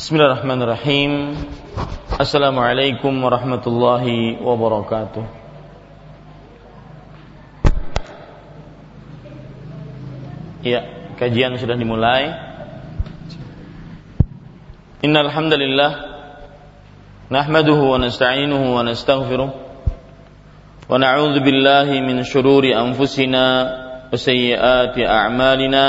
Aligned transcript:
Bismillahirrahmanirrahim. 0.00 1.36
Assalamualaikum 2.16 3.20
warahmatullahi 3.20 4.40
wabarakatuh. 4.40 5.20
Ya, 10.64 10.88
kajian 11.20 11.52
sudah 11.60 11.76
dimulai. 11.76 12.32
Innal 15.04 15.28
hamdalillah 15.28 15.92
nahmaduhu 17.28 17.92
wa 17.92 18.00
nasta'inuhu 18.00 18.72
wa 18.72 18.80
nastaghfiruh 18.80 19.52
wa 19.52 20.96
na'udzu 20.96 21.44
billahi 21.44 22.00
min 22.00 22.24
shururi 22.24 22.72
anfusina 22.72 23.44
wa 24.08 24.16
sayyiati 24.16 25.04
a'malina. 25.04 25.84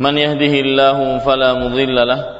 Man 0.00 0.16
yahdihillahu 0.16 1.20
fala 1.20 1.60
mudilla 1.60 2.39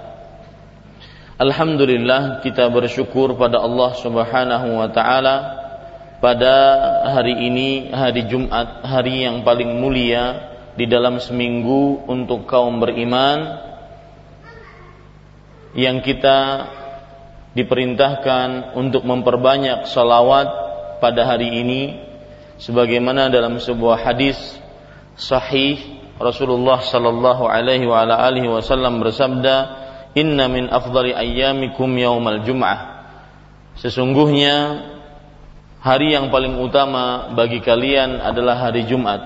Alhamdulillah 1.41 2.45
kita 2.45 2.69
bersyukur 2.69 3.33
pada 3.33 3.57
Allah 3.57 3.97
Subhanahu 3.97 4.77
wa 4.77 4.85
taala. 4.93 5.57
Pada 6.21 6.53
hari 7.17 7.33
ini 7.33 7.89
hari 7.89 8.29
Jumat, 8.29 8.85
hari 8.85 9.25
yang 9.25 9.41
paling 9.41 9.81
mulia 9.81 10.53
di 10.77 10.85
dalam 10.85 11.17
seminggu 11.17 12.05
untuk 12.05 12.45
kaum 12.45 12.77
beriman 12.77 13.57
yang 15.73 16.05
kita 16.05 16.69
diperintahkan 17.57 18.77
untuk 18.77 19.01
memperbanyak 19.01 19.89
salawat 19.89 20.45
pada 21.01 21.25
hari 21.25 21.57
ini 21.57 22.05
sebagaimana 22.61 23.33
dalam 23.33 23.57
sebuah 23.57 23.97
hadis 23.97 24.37
sahih 25.17 25.81
Rasulullah 26.21 26.85
sallallahu 26.85 27.49
alaihi 27.49 27.89
wasallam 28.45 29.01
bersabda 29.01 29.80
Inna 30.11 30.51
min 30.51 30.67
afdali 30.67 31.15
ayyamikum 31.15 31.87
yaumal 31.95 32.43
jum'ah. 32.43 33.07
Sesungguhnya 33.79 34.83
hari 35.79 36.11
yang 36.11 36.27
paling 36.27 36.59
utama 36.59 37.31
bagi 37.31 37.63
kalian 37.63 38.19
adalah 38.19 38.67
hari 38.67 38.83
Jumat. 38.85 39.23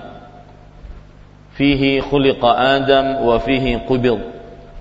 Fihi 1.58 1.98
khuliqa 1.98 2.50
Adam 2.78 3.26
wa 3.26 3.36
fihi 3.42 3.82
qubid. 3.88 4.20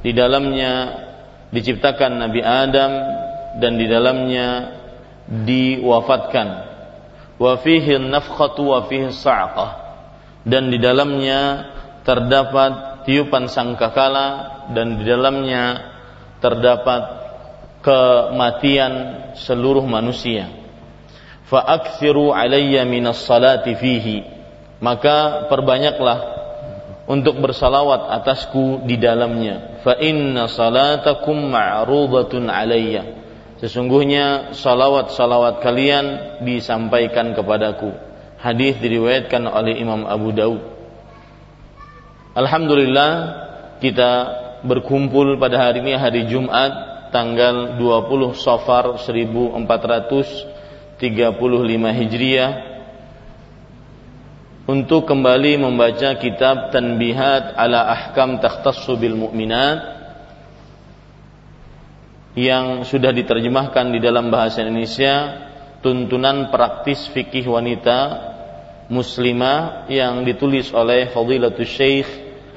Di 0.06 0.14
dalamnya 0.14 1.02
diciptakan 1.50 2.22
Nabi 2.22 2.46
Adam 2.46 2.92
dan 3.58 3.74
di 3.80 3.90
dalamnya 3.90 4.48
diwafatkan. 5.26 6.48
Wa 7.42 7.58
fihi 7.58 7.98
nafkhatu 7.98 8.62
wa 8.62 8.86
fihi 8.86 9.10
sa'qah. 9.10 9.72
Dan 10.46 10.70
di 10.70 10.78
dalamnya 10.78 11.74
terdapat 12.06 13.02
tiupan 13.10 13.50
sangkakala 13.50 14.28
dan 14.78 15.02
di 15.02 15.04
dalamnya 15.10 15.95
terdapat 16.46 17.02
kematian 17.82 18.94
seluruh 19.34 19.82
manusia. 19.82 20.54
Fa 21.50 21.66
aktsiru 21.66 22.30
alayya 22.30 22.86
minas 22.86 23.26
salati 23.26 23.74
fihi. 23.74 24.22
Maka 24.78 25.50
perbanyaklah 25.50 26.18
untuk 27.10 27.42
bersalawat 27.42 28.14
atasku 28.22 28.86
di 28.86 29.02
dalamnya. 29.02 29.82
Fa 29.82 29.98
inna 29.98 30.46
salatakum 30.46 31.50
ma'rudatun 31.50 32.46
alayya. 32.50 33.26
Sesungguhnya 33.58 34.54
salawat-salawat 34.54 35.66
kalian 35.66 36.06
disampaikan 36.46 37.34
kepadaku. 37.34 37.94
Hadis 38.38 38.78
diriwayatkan 38.78 39.48
oleh 39.50 39.80
Imam 39.80 40.06
Abu 40.06 40.30
Daud. 40.36 40.62
Alhamdulillah 42.36 43.12
kita 43.80 44.12
berkumpul 44.66 45.38
pada 45.38 45.70
hari 45.70 45.86
ini 45.86 45.94
hari 45.94 46.26
Jumat 46.26 46.74
tanggal 47.14 47.78
20 47.78 48.34
Safar 48.34 48.98
1435 48.98 50.98
Hijriah. 52.02 52.74
Untuk 54.66 55.06
kembali 55.06 55.62
membaca 55.62 56.18
kitab 56.18 56.74
Tanbihat 56.74 57.54
ala 57.54 57.86
Ahkam 57.94 58.42
Takhtassu 58.42 58.98
bil 58.98 59.14
Mu'minat 59.14 59.94
yang 62.34 62.82
sudah 62.82 63.14
diterjemahkan 63.14 63.94
di 63.94 64.02
dalam 64.02 64.34
bahasa 64.34 64.66
Indonesia 64.66 65.46
tuntunan 65.86 66.50
praktis 66.50 67.06
fikih 67.14 67.46
wanita 67.46 68.34
muslimah 68.90 69.86
yang 69.86 70.26
ditulis 70.26 70.74
oleh 70.74 71.14
Fadilatul 71.14 71.70
Syekh 71.70 72.10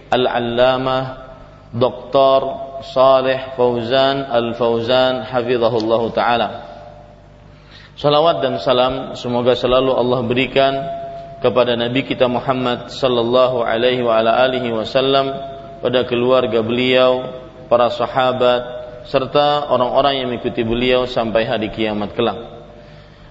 Al-Allamah 0.08 1.27
Dr. 1.68 2.40
Saleh 2.80 3.52
Fauzan 3.52 4.24
Al-Fauzan 4.24 5.28
hafizahullah 5.28 6.02
taala. 6.16 6.48
Salawat 7.98 8.40
dan 8.40 8.62
salam 8.62 9.18
semoga 9.18 9.58
selalu 9.58 9.90
Allah 9.90 10.20
berikan 10.22 10.72
kepada 11.42 11.74
Nabi 11.74 12.06
kita 12.06 12.30
Muhammad 12.30 12.94
sallallahu 12.94 13.66
alaihi 13.66 14.06
wa 14.06 14.16
ala 14.16 14.38
alihi 14.46 14.70
wasallam 14.70 15.34
pada 15.82 16.06
keluarga 16.06 16.62
beliau, 16.62 17.26
para 17.66 17.90
sahabat 17.90 18.62
serta 19.06 19.68
orang-orang 19.70 20.22
yang 20.22 20.26
mengikuti 20.30 20.62
beliau 20.62 21.06
sampai 21.10 21.46
hari 21.46 21.68
kiamat 21.74 22.14
kelak. 22.14 22.38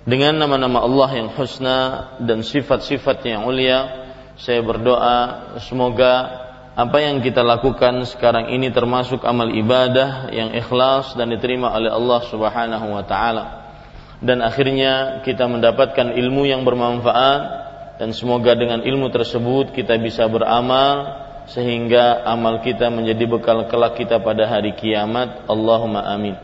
Dengan 0.07 0.39
nama-nama 0.39 0.87
Allah 0.87 1.09
yang 1.19 1.29
husna 1.35 1.79
dan 2.23 2.39
sifat-sifatnya 2.39 3.39
yang 3.39 3.43
mulia, 3.43 3.79
saya 4.39 4.63
berdoa 4.63 5.51
semoga 5.59 6.46
apa 6.77 7.01
yang 7.01 7.25
kita 7.25 7.41
lakukan 7.41 8.05
sekarang 8.05 8.53
ini 8.53 8.69
termasuk 8.69 9.25
amal 9.25 9.49
ibadah 9.49 10.29
yang 10.29 10.53
ikhlas 10.53 11.17
dan 11.17 11.33
diterima 11.33 11.73
oleh 11.73 11.89
Allah 11.89 12.21
Subhanahu 12.29 12.93
wa 12.93 13.01
taala. 13.01 13.45
Dan 14.21 14.45
akhirnya 14.45 15.25
kita 15.25 15.49
mendapatkan 15.49 16.13
ilmu 16.13 16.45
yang 16.45 16.61
bermanfaat 16.61 17.41
dan 17.97 18.13
semoga 18.13 18.53
dengan 18.53 18.85
ilmu 18.85 19.09
tersebut 19.09 19.73
kita 19.73 19.97
bisa 19.97 20.29
beramal 20.29 21.25
sehingga 21.49 22.21
amal 22.29 22.61
kita 22.61 22.93
menjadi 22.93 23.25
bekal 23.25 23.65
kelak 23.65 23.97
kita 23.97 24.21
pada 24.21 24.45
hari 24.45 24.77
kiamat. 24.77 25.49
Allahumma 25.49 26.05
amin. 26.05 26.37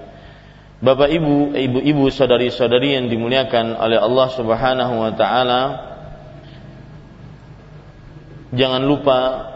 Bapak 0.82 1.14
Ibu, 1.14 1.54
ibu-ibu, 1.54 2.10
saudari-saudari 2.10 2.98
yang 2.98 3.06
dimuliakan 3.06 3.78
oleh 3.78 4.02
Allah 4.02 4.28
Subhanahu 4.34 4.94
wa 4.98 5.14
taala, 5.14 5.62
jangan 8.50 8.82
lupa 8.82 9.53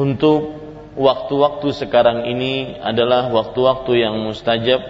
untuk 0.00 0.56
waktu-waktu 0.96 1.68
sekarang 1.76 2.24
ini 2.24 2.80
adalah 2.80 3.28
waktu-waktu 3.28 4.00
yang 4.00 4.16
mustajab 4.24 4.80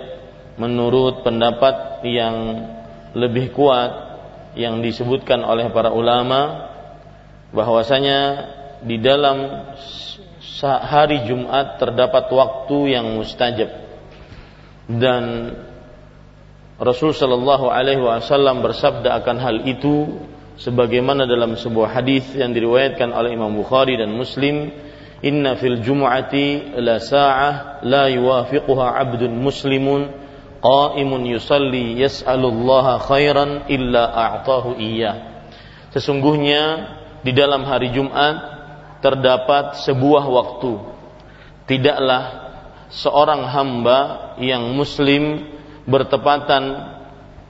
menurut 0.55 1.27
pendapat 1.27 2.07
yang 2.07 2.37
lebih 3.19 3.51
kuat 3.51 3.91
yang 4.55 4.79
disebutkan 4.79 5.43
oleh 5.43 5.71
para 5.75 5.91
ulama 5.91 6.71
bahwasanya 7.51 8.19
di 8.87 9.03
dalam 9.03 9.67
hari 10.63 11.27
Jumat 11.27 11.81
terdapat 11.81 12.31
waktu 12.31 12.79
yang 12.95 13.17
mustajab. 13.17 13.71
Dan 14.91 15.55
Rasul 16.81 17.13
Shallallahu 17.13 17.71
Alaihi 17.71 18.03
Wasallam 18.03 18.65
bersabda 18.65 19.21
akan 19.23 19.37
hal 19.39 19.57
itu 19.69 20.21
sebagaimana 20.61 21.25
dalam 21.25 21.57
sebuah 21.57 21.97
hadis 21.97 22.25
yang 22.37 22.53
diriwayatkan 22.53 23.09
oleh 23.13 23.33
Imam 23.33 23.53
Bukhari 23.53 23.97
dan 23.97 24.13
Muslim 24.13 24.73
inna 25.21 25.57
fil 25.57 25.81
jum'ati 25.85 26.77
la 26.81 26.97
sa'ah 27.01 27.85
la 27.85 28.09
yuwafiquha 28.09 28.87
'abdun 28.97 29.37
muslimun 29.37 30.09
qa'imun 30.61 31.23
yusalli 31.29 32.01
yas'alullaha 32.01 33.01
khairan 33.05 33.69
illa 33.73 34.13
a'tahu 34.13 34.77
iyyah. 34.77 35.45
Sesungguhnya 35.93 36.63
di 37.21 37.33
dalam 37.33 37.65
hari 37.65 37.93
Jumat 37.93 38.37
terdapat 39.01 39.81
sebuah 39.85 40.25
waktu. 40.29 40.73
Tidaklah 41.69 42.25
seorang 42.93 43.47
hamba 43.49 43.99
yang 44.43 44.75
muslim 44.77 45.49
bertepatan 45.87 46.97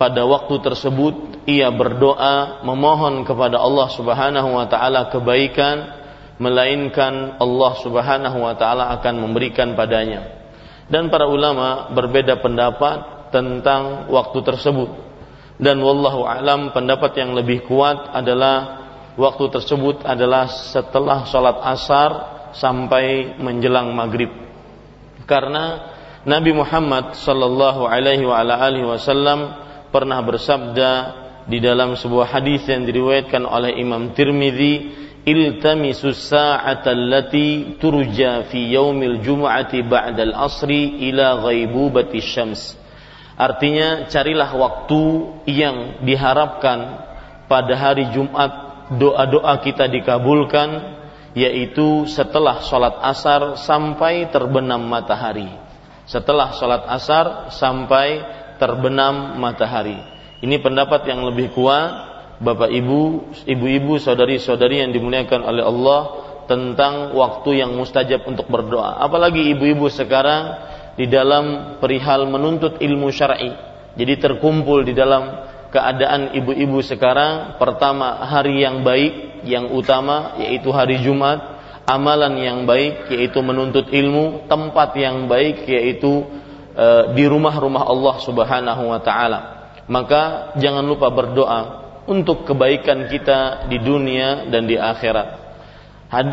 pada 0.00 0.22
waktu 0.24 0.54
tersebut 0.64 1.44
ia 1.44 1.68
berdoa 1.72 2.64
memohon 2.64 3.24
kepada 3.24 3.60
Allah 3.60 3.88
Subhanahu 3.92 4.48
wa 4.56 4.64
taala 4.68 5.12
kebaikan 5.12 5.99
melainkan 6.40 7.36
Allah 7.36 7.72
Subhanahu 7.84 8.38
wa 8.40 8.56
taala 8.56 8.88
akan 8.96 9.28
memberikan 9.28 9.76
padanya. 9.76 10.40
Dan 10.88 11.12
para 11.12 11.28
ulama 11.28 11.92
berbeda 11.92 12.40
pendapat 12.40 13.30
tentang 13.30 14.10
waktu 14.10 14.40
tersebut. 14.42 14.90
Dan 15.60 15.84
wallahu 15.84 16.24
alam 16.24 16.72
pendapat 16.72 17.14
yang 17.20 17.36
lebih 17.36 17.68
kuat 17.68 18.10
adalah 18.16 18.80
waktu 19.14 19.52
tersebut 19.52 20.02
adalah 20.08 20.48
setelah 20.48 21.28
sholat 21.28 21.60
asar 21.62 22.10
sampai 22.56 23.36
menjelang 23.36 23.92
maghrib. 23.92 24.32
Karena 25.28 25.92
Nabi 26.24 26.56
Muhammad 26.56 27.14
sallallahu 27.14 27.84
alaihi 27.84 28.24
wasallam 28.82 29.52
pernah 29.92 30.18
bersabda 30.24 30.90
di 31.46 31.60
dalam 31.60 31.94
sebuah 31.94 32.40
hadis 32.40 32.66
yang 32.66 32.88
diriwayatkan 32.88 33.44
oleh 33.44 33.76
Imam 33.78 34.16
Tirmizi 34.16 34.96
iltamisu 35.24 36.16
sa'ata 36.16 36.96
allati 36.96 37.76
turja 37.76 38.48
fi 38.48 38.72
yaumil 38.72 39.20
jum'ati 39.20 39.84
ba'da 39.84 40.22
al-asri 40.24 41.10
ila 41.12 41.44
ghaibubati 41.44 42.24
syams. 42.24 42.76
Artinya 43.40 44.08
carilah 44.08 44.52
waktu 44.52 45.02
yang 45.48 46.04
diharapkan 46.04 47.08
pada 47.48 47.72
hari 47.72 48.12
Jumat 48.12 48.52
doa-doa 49.00 49.60
kita 49.64 49.88
dikabulkan 49.88 51.00
yaitu 51.32 52.04
setelah 52.10 52.60
sholat 52.66 53.00
asar 53.00 53.56
sampai 53.56 54.28
terbenam 54.28 54.82
matahari. 54.82 55.48
Setelah 56.04 56.52
sholat 56.58 56.84
asar 56.90 57.54
sampai 57.54 58.20
terbenam 58.58 59.38
matahari. 59.38 59.96
Ini 60.42 60.58
pendapat 60.58 61.06
yang 61.06 61.22
lebih 61.22 61.54
kuat 61.54 62.09
Bapak 62.40 62.72
Ibu, 62.72 63.00
ibu-ibu, 63.44 64.00
saudari-saudari 64.00 64.80
yang 64.80 64.96
dimuliakan 64.96 65.44
oleh 65.44 65.60
Allah 65.60 66.00
tentang 66.48 67.12
waktu 67.12 67.60
yang 67.60 67.76
mustajab 67.76 68.24
untuk 68.24 68.48
berdoa. 68.48 68.96
Apalagi 68.96 69.52
ibu-ibu 69.52 69.92
sekarang 69.92 70.56
di 70.96 71.04
dalam 71.04 71.76
perihal 71.84 72.24
menuntut 72.26 72.80
ilmu 72.80 73.12
syar'i. 73.12 73.52
Jadi 73.92 74.16
terkumpul 74.16 74.88
di 74.88 74.96
dalam 74.96 75.30
keadaan 75.68 76.32
ibu-ibu 76.32 76.80
sekarang 76.80 77.60
pertama 77.60 78.24
hari 78.24 78.64
yang 78.64 78.82
baik 78.82 79.44
yang 79.46 79.70
utama 79.76 80.40
yaitu 80.40 80.72
hari 80.74 80.98
Jumat 81.04 81.38
amalan 81.86 82.40
yang 82.40 82.58
baik 82.64 83.12
yaitu 83.12 83.38
menuntut 83.44 83.92
ilmu, 83.92 84.48
tempat 84.48 84.96
yang 84.96 85.28
baik 85.28 85.68
yaitu 85.68 86.24
e, 86.74 86.86
di 87.14 87.24
rumah-rumah 87.28 87.84
Allah 87.84 88.16
Subhanahu 88.22 88.82
wa 88.88 89.00
taala. 89.04 89.40
Maka 89.90 90.54
jangan 90.58 90.86
lupa 90.86 91.10
berdoa 91.10 91.79
untuk 92.10 92.42
kebaikan 92.42 93.06
kita 93.06 93.70
di 93.70 93.78
dunia 93.78 94.50
dan 94.50 94.66
di 94.66 94.74
akhirat. 94.74 95.38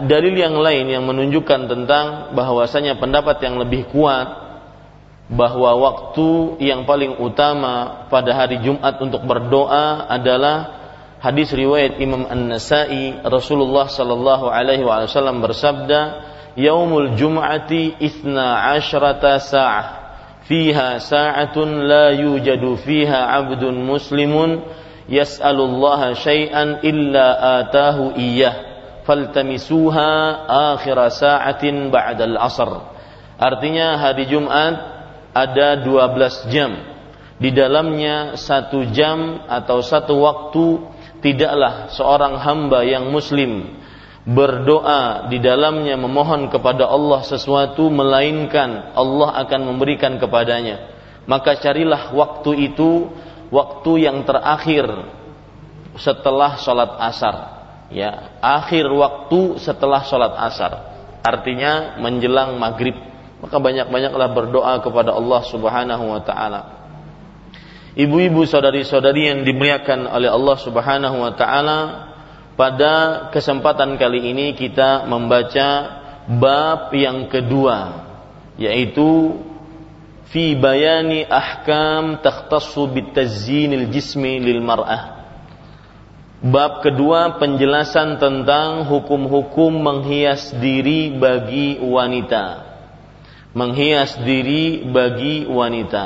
Dalil 0.10 0.34
yang 0.34 0.58
lain 0.58 0.90
yang 0.90 1.06
menunjukkan 1.06 1.70
tentang 1.70 2.34
bahwasanya 2.34 2.98
pendapat 2.98 3.38
yang 3.46 3.62
lebih 3.62 3.86
kuat 3.94 4.26
bahwa 5.30 5.78
waktu 5.78 6.58
yang 6.66 6.90
paling 6.90 7.22
utama 7.22 8.10
pada 8.10 8.34
hari 8.34 8.58
Jumat 8.66 8.98
untuk 8.98 9.22
berdoa 9.30 10.10
adalah 10.10 10.56
hadis 11.22 11.54
riwayat 11.54 12.02
Imam 12.02 12.26
An-Nasai 12.26 13.22
Rasulullah 13.22 13.86
sallallahu 13.86 14.50
alaihi 14.50 14.82
wasallam 14.82 15.46
bersabda 15.46 16.26
yaumul 16.58 17.14
jum'ati 17.14 18.02
ithna 18.02 18.74
asyrata 18.74 19.38
sa'ah 19.38 19.86
fiha 20.50 20.98
sa'atun 20.98 21.86
la 21.86 22.18
yujadu 22.18 22.80
fiha 22.82 23.30
'abdun 23.36 23.78
muslimun 23.84 24.64
yas'alullaha 25.08 26.16
syai'an 26.16 26.84
illa 26.84 27.60
atahu 27.64 28.16
iyyah. 28.16 28.56
Faltamisuha 29.08 30.12
akhir 30.76 30.98
sa'atin 31.16 31.88
ba'dal 31.88 32.36
asr. 32.36 32.70
Artinya 33.40 33.96
hari 33.96 34.28
Jumat 34.28 34.76
ada 35.32 35.80
12 35.80 36.52
jam. 36.52 36.76
Di 37.38 37.54
dalamnya 37.54 38.36
satu 38.36 38.90
jam 38.92 39.46
atau 39.46 39.80
satu 39.80 40.20
waktu 40.26 40.66
tidaklah 41.22 41.94
seorang 41.94 42.42
hamba 42.42 42.82
yang 42.82 43.14
muslim 43.14 43.78
berdoa 44.28 45.32
di 45.32 45.40
dalamnya 45.40 45.96
memohon 45.96 46.52
kepada 46.52 46.84
Allah 46.84 47.24
sesuatu 47.24 47.88
melainkan 47.88 48.92
Allah 48.92 49.40
akan 49.46 49.72
memberikan 49.72 50.20
kepadanya. 50.20 50.92
Maka 51.30 51.56
carilah 51.60 52.12
waktu 52.12 52.72
itu 52.72 53.08
waktu 53.50 53.92
yang 54.08 54.24
terakhir 54.24 54.86
setelah 55.98 56.60
sholat 56.62 56.92
asar. 57.02 57.36
Ya 57.88 58.36
akhir 58.44 58.88
waktu 58.92 59.60
setelah 59.64 60.04
sholat 60.04 60.34
asar. 60.52 60.72
Artinya 61.24 62.00
menjelang 62.00 62.60
maghrib. 62.60 62.96
Maka 63.38 63.62
banyak-banyaklah 63.62 64.30
berdoa 64.34 64.74
kepada 64.82 65.14
Allah 65.14 65.42
subhanahu 65.46 66.06
wa 66.10 66.22
ta'ala. 66.26 66.78
Ibu-ibu 67.98 68.46
saudari-saudari 68.46 69.26
yang 69.26 69.42
dimuliakan 69.42 70.06
oleh 70.06 70.30
Allah 70.30 70.58
Subhanahu 70.62 71.18
wa 71.18 71.34
taala, 71.34 71.80
pada 72.54 72.94
kesempatan 73.34 73.98
kali 73.98 74.34
ini 74.34 74.54
kita 74.54 75.10
membaca 75.10 75.98
bab 76.30 76.94
yang 76.94 77.26
kedua 77.26 78.06
yaitu 78.62 79.38
fi 80.32 80.56
bayani 80.56 81.28
ahkam 81.28 82.20
takhtassu 82.20 82.88
bitazyinil 82.92 83.92
jismi 83.92 84.40
lil 84.40 84.64
mar'ah. 84.64 85.18
Bab 86.38 86.86
kedua 86.86 87.42
penjelasan 87.42 88.22
tentang 88.22 88.86
hukum-hukum 88.86 89.74
menghias 89.74 90.54
diri 90.54 91.10
bagi 91.10 91.82
wanita. 91.82 92.62
Menghias 93.58 94.22
diri 94.22 94.86
bagi 94.86 95.50
wanita. 95.50 96.06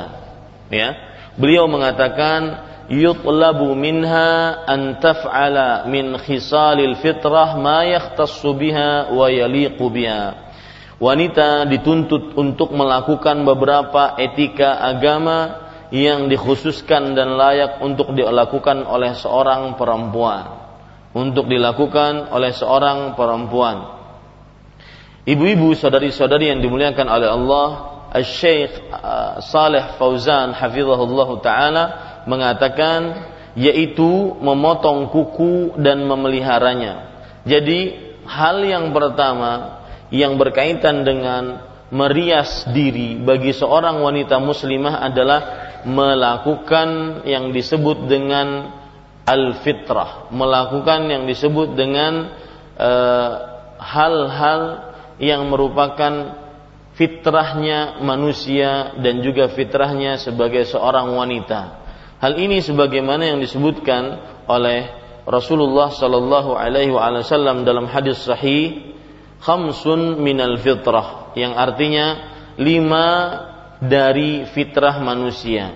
Ya 0.72 1.12
Beliau 1.32 1.64
mengatakan 1.64 2.60
yutlabu 2.92 3.72
minha 3.72 4.64
an 4.68 5.00
taf'ala 5.00 5.88
min 5.88 6.12
khisalil 6.20 7.00
fitrah 7.00 7.56
ma 7.56 7.88
yakhtassu 7.88 8.52
biha 8.52 9.08
wa 9.12 9.32
yaliqu 9.32 9.84
biha. 9.88 10.41
Wanita 11.02 11.66
dituntut 11.66 12.38
untuk 12.38 12.70
melakukan 12.78 13.42
beberapa 13.42 14.14
etika 14.22 14.78
agama 14.86 15.66
yang 15.90 16.30
dikhususkan 16.30 17.18
dan 17.18 17.34
layak 17.34 17.82
untuk 17.82 18.14
dilakukan 18.14 18.86
oleh 18.86 19.10
seorang 19.18 19.74
perempuan. 19.74 20.62
Untuk 21.10 21.50
dilakukan 21.50 22.30
oleh 22.30 22.54
seorang 22.54 23.18
perempuan. 23.18 23.98
Ibu-ibu, 25.26 25.74
saudari-saudari 25.74 26.54
yang 26.54 26.62
dimuliakan 26.62 27.06
oleh 27.10 27.28
Allah, 27.34 27.68
Syekh 28.22 28.70
uh, 28.94 29.42
Saleh 29.42 29.98
Fauzan 29.98 30.54
hafizahullah 30.54 31.30
taala 31.42 31.84
mengatakan 32.30 33.26
yaitu 33.58 34.38
memotong 34.38 35.10
kuku 35.10 35.82
dan 35.82 36.06
memeliharanya. 36.06 37.10
Jadi 37.42 37.90
hal 38.22 38.62
yang 38.62 38.94
pertama 38.94 39.81
yang 40.12 40.36
berkaitan 40.36 41.08
dengan 41.08 41.72
merias 41.88 42.68
diri 42.68 43.16
bagi 43.16 43.56
seorang 43.56 44.04
wanita 44.04 44.36
muslimah 44.36 45.00
adalah 45.00 45.40
melakukan 45.88 47.22
yang 47.24 47.50
disebut 47.50 48.06
dengan 48.06 48.70
al-fitrah, 49.24 50.28
melakukan 50.28 51.08
yang 51.08 51.24
disebut 51.24 51.72
dengan 51.72 52.28
uh, 52.76 53.30
hal-hal 53.80 54.92
yang 55.16 55.48
merupakan 55.48 56.38
fitrahnya 56.92 58.04
manusia 58.04 58.92
dan 59.00 59.24
juga 59.24 59.48
fitrahnya 59.48 60.20
sebagai 60.20 60.68
seorang 60.68 61.08
wanita. 61.16 61.80
Hal 62.20 62.38
ini 62.38 62.60
sebagaimana 62.62 63.32
yang 63.34 63.38
disebutkan 63.40 64.20
oleh 64.46 64.86
Rasulullah 65.26 65.90
sallallahu 65.90 66.54
alaihi 66.54 66.92
wasallam 66.92 67.62
dalam 67.62 67.86
hadis 67.86 68.22
sahih 68.26 68.91
khamsun 69.42 70.22
minal 70.22 70.56
fitrah 70.62 71.34
yang 71.34 71.58
artinya 71.58 72.32
lima 72.56 73.08
dari 73.82 74.46
fitrah 74.54 75.02
manusia. 75.02 75.74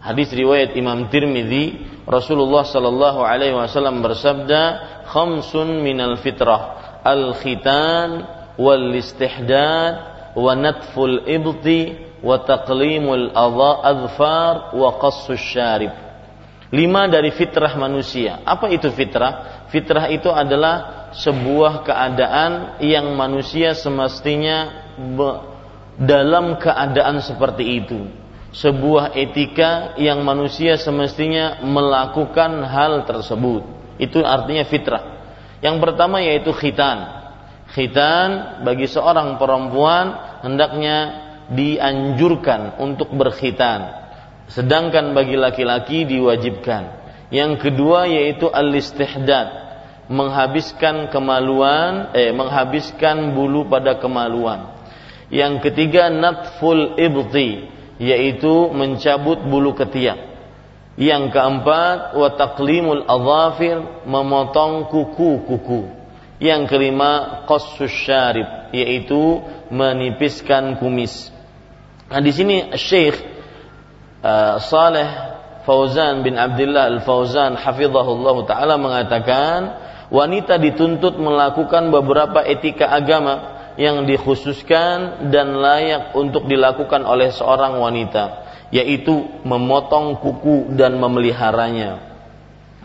Hadis 0.00 0.32
riwayat 0.32 0.78
Imam 0.78 1.12
Tirmidzi 1.12 1.76
Rasulullah 2.08 2.64
sallallahu 2.64 3.20
alaihi 3.20 3.52
wasallam 3.52 4.00
bersabda 4.00 4.62
khamsun 5.10 5.84
minal 5.84 6.16
fitrah 6.22 7.02
al 7.04 7.36
khitan 7.36 8.24
wal 8.56 8.88
istihdad 8.96 9.94
wa 10.38 10.56
natful 10.56 11.26
ibti 11.28 12.08
wa 12.24 12.40
taqlimul 12.40 13.32
adfar 13.32 14.72
wa 14.76 14.88
qassus 15.00 15.40
syarib 15.40 16.09
Lima 16.70 17.10
dari 17.10 17.34
fitrah 17.34 17.74
manusia. 17.74 18.46
Apa 18.46 18.70
itu 18.70 18.86
fitrah? 18.94 19.66
Fitrah 19.74 20.06
itu 20.06 20.30
adalah 20.30 21.10
sebuah 21.10 21.82
keadaan 21.82 22.78
yang 22.78 23.10
manusia 23.18 23.74
semestinya 23.74 24.86
dalam 25.98 26.62
keadaan 26.62 27.18
seperti 27.18 27.82
itu. 27.82 28.06
Sebuah 28.54 29.18
etika 29.18 29.98
yang 29.98 30.22
manusia 30.22 30.78
semestinya 30.78 31.58
melakukan 31.66 32.62
hal 32.62 33.02
tersebut. 33.02 33.66
Itu 33.98 34.22
artinya 34.22 34.62
fitrah. 34.62 35.02
Yang 35.58 35.76
pertama 35.82 36.22
yaitu 36.22 36.54
khitan. 36.54 37.18
Khitan 37.74 38.62
bagi 38.62 38.86
seorang 38.86 39.42
perempuan 39.42 40.38
hendaknya 40.46 40.98
dianjurkan 41.50 42.78
untuk 42.78 43.10
berkhitan 43.10 43.99
Sedangkan 44.50 45.14
bagi 45.14 45.38
laki-laki 45.38 46.02
diwajibkan. 46.10 46.98
Yang 47.30 47.62
kedua 47.62 48.10
yaitu 48.10 48.50
al-istihdad, 48.50 49.46
menghabiskan 50.10 51.06
kemaluan, 51.14 52.10
eh 52.18 52.34
menghabiskan 52.34 53.30
bulu 53.30 53.70
pada 53.70 54.02
kemaluan. 54.02 54.74
Yang 55.30 55.70
ketiga 55.70 56.10
natful 56.10 56.98
ibti, 56.98 57.70
yaitu 58.02 58.74
mencabut 58.74 59.38
bulu 59.46 59.78
ketiak. 59.78 60.18
Yang 60.98 61.30
keempat 61.30 62.18
wa 62.18 62.28
taqlimul 62.34 63.06
adhafir, 63.06 64.02
memotong 64.02 64.90
kuku-kuku. 64.90 65.94
Yang 66.42 66.74
kelima 66.74 67.46
qassus 67.46 67.94
syarib, 67.94 68.74
yaitu 68.74 69.38
menipiskan 69.70 70.74
kumis. 70.82 71.30
Nah, 72.10 72.18
di 72.18 72.34
sini 72.34 72.74
Syekh 72.74 73.29
uh, 74.24 74.56
Saleh 74.62 75.08
Fauzan 75.64 76.24
bin 76.24 76.40
Abdullah 76.40 76.88
Al-Fauzan 76.88 77.56
hafizahullah 77.56 78.36
taala 78.48 78.80
mengatakan 78.80 79.58
wanita 80.08 80.56
dituntut 80.56 81.20
melakukan 81.20 81.92
beberapa 81.92 82.40
etika 82.44 82.88
agama 82.88 83.60
yang 83.76 84.04
dikhususkan 84.04 85.30
dan 85.32 85.56
layak 85.56 86.12
untuk 86.16 86.48
dilakukan 86.48 87.04
oleh 87.04 87.32
seorang 87.32 87.80
wanita 87.80 88.48
yaitu 88.70 89.26
memotong 89.42 90.22
kuku 90.22 90.78
dan 90.78 90.94
memeliharanya. 90.94 92.06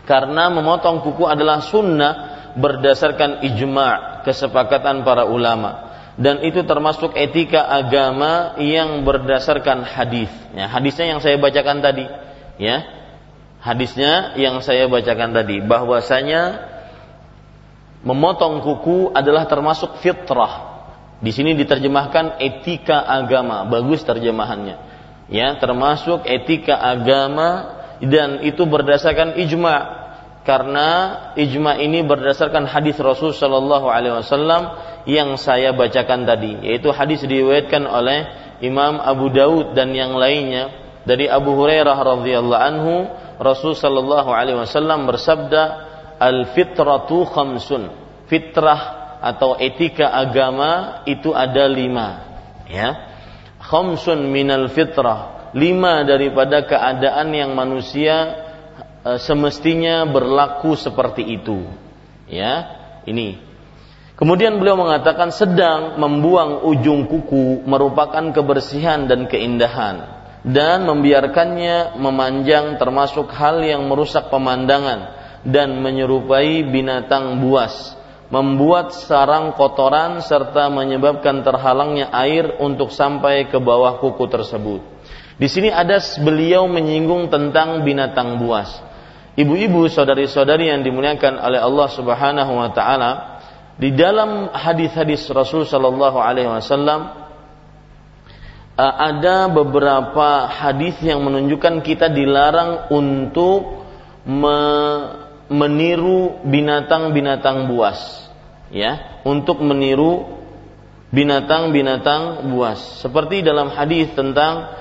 Karena 0.02 0.50
memotong 0.50 1.02
kuku 1.02 1.26
adalah 1.26 1.62
sunnah 1.62 2.14
berdasarkan 2.58 3.42
ijma' 3.42 4.22
kesepakatan 4.26 5.06
para 5.06 5.26
ulama 5.30 5.85
dan 6.16 6.40
itu 6.40 6.64
termasuk 6.64 7.12
etika 7.12 7.68
agama 7.68 8.56
yang 8.56 9.04
berdasarkan 9.04 9.84
hadis. 9.84 10.32
Ya, 10.56 10.64
hadisnya 10.64 11.12
yang 11.12 11.20
saya 11.20 11.36
bacakan 11.36 11.84
tadi, 11.84 12.08
ya. 12.56 12.84
Hadisnya 13.60 14.38
yang 14.40 14.62
saya 14.62 14.86
bacakan 14.86 15.34
tadi 15.34 15.58
bahwasanya 15.60 16.70
memotong 18.06 18.62
kuku 18.64 19.12
adalah 19.12 19.44
termasuk 19.44 20.00
fitrah. 20.00 20.76
Di 21.20 21.32
sini 21.32 21.56
diterjemahkan 21.56 22.40
etika 22.40 23.04
agama, 23.04 23.66
bagus 23.68 24.04
terjemahannya. 24.06 24.76
Ya, 25.28 25.58
termasuk 25.58 26.24
etika 26.24 26.78
agama 26.78 27.76
dan 28.00 28.44
itu 28.44 28.64
berdasarkan 28.64 29.40
ijma 29.40 29.95
karena 30.46 30.88
ijma 31.34 31.74
ini 31.82 32.06
berdasarkan 32.06 32.70
hadis 32.70 32.94
Rasul 33.02 33.34
Shallallahu 33.34 33.90
Alaihi 33.90 34.14
Wasallam 34.22 34.62
yang 35.10 35.34
saya 35.34 35.74
bacakan 35.74 36.22
tadi, 36.22 36.62
yaitu 36.62 36.94
hadis 36.94 37.26
diriwayatkan 37.26 37.82
oleh 37.82 38.30
Imam 38.62 39.02
Abu 39.02 39.28
Daud 39.34 39.74
dan 39.74 39.90
yang 39.90 40.14
lainnya 40.14 40.70
dari 41.02 41.26
Abu 41.26 41.58
Hurairah 41.58 41.98
radhiyallahu 41.98 42.62
anhu 42.62 42.94
Rasul 43.42 43.74
Shallallahu 43.74 44.30
Alaihi 44.30 44.62
Wasallam 44.62 45.10
bersabda 45.10 45.62
al 46.22 46.54
fitratu 46.54 47.26
khamsun. 47.26 48.06
Fitrah 48.30 49.18
atau 49.22 49.58
etika 49.58 50.14
agama 50.14 51.02
itu 51.10 51.34
ada 51.34 51.66
lima 51.66 52.22
ya. 52.70 53.14
Khamsun 53.58 54.30
minal 54.30 54.70
fitrah 54.70 55.50
lima 55.54 56.06
daripada 56.06 56.62
keadaan 56.66 57.34
yang 57.34 57.54
manusia 57.54 58.45
semestinya 59.22 60.02
berlaku 60.10 60.74
seperti 60.74 61.22
itu. 61.22 61.62
Ya, 62.26 62.66
ini. 63.06 63.38
Kemudian 64.16 64.56
beliau 64.56 64.80
mengatakan 64.80 65.28
sedang 65.28 66.00
membuang 66.00 66.64
ujung 66.64 67.04
kuku 67.06 67.62
merupakan 67.68 68.32
kebersihan 68.32 69.04
dan 69.04 69.28
keindahan 69.28 70.16
dan 70.46 70.86
membiarkannya 70.88 72.00
memanjang 72.00 72.80
termasuk 72.80 73.28
hal 73.34 73.60
yang 73.60 73.84
merusak 73.90 74.32
pemandangan 74.32 75.12
dan 75.42 75.82
menyerupai 75.82 76.64
binatang 76.70 77.42
buas, 77.42 77.98
membuat 78.30 78.94
sarang 78.94 79.52
kotoran 79.58 80.22
serta 80.22 80.70
menyebabkan 80.70 81.42
terhalangnya 81.42 82.08
air 82.14 82.56
untuk 82.62 82.94
sampai 82.94 83.50
ke 83.50 83.58
bawah 83.58 83.98
kuku 83.98 84.26
tersebut. 84.30 84.80
Di 85.36 85.50
sini 85.50 85.68
ada 85.68 86.00
beliau 86.22 86.64
menyinggung 86.70 87.28
tentang 87.28 87.84
binatang 87.84 88.40
buas. 88.40 88.85
Ibu-ibu, 89.36 89.84
saudari-saudari 89.92 90.72
yang 90.72 90.80
dimuliakan 90.80 91.36
oleh 91.36 91.60
Allah 91.60 91.88
Subhanahu 91.92 92.52
wa 92.56 92.72
taala, 92.72 93.10
di 93.76 93.92
dalam 93.92 94.48
hadis-hadis 94.48 95.28
Rasul 95.28 95.68
sallallahu 95.68 96.16
alaihi 96.16 96.48
wasallam 96.48 97.12
uh, 98.80 98.94
ada 98.96 99.52
beberapa 99.52 100.48
hadis 100.48 100.96
yang 101.04 101.20
menunjukkan 101.20 101.84
kita 101.84 102.08
dilarang 102.08 102.88
untuk 102.88 103.84
me 104.24 104.58
meniru 105.46 106.42
binatang-binatang 106.42 107.68
buas 107.70 108.26
ya. 108.72 109.20
Untuk 109.22 109.60
meniru 109.60 110.24
binatang-binatang 111.12 112.50
buas. 112.50 113.04
Seperti 113.04 113.44
dalam 113.44 113.70
hadis 113.70 114.10
tentang 114.16 114.72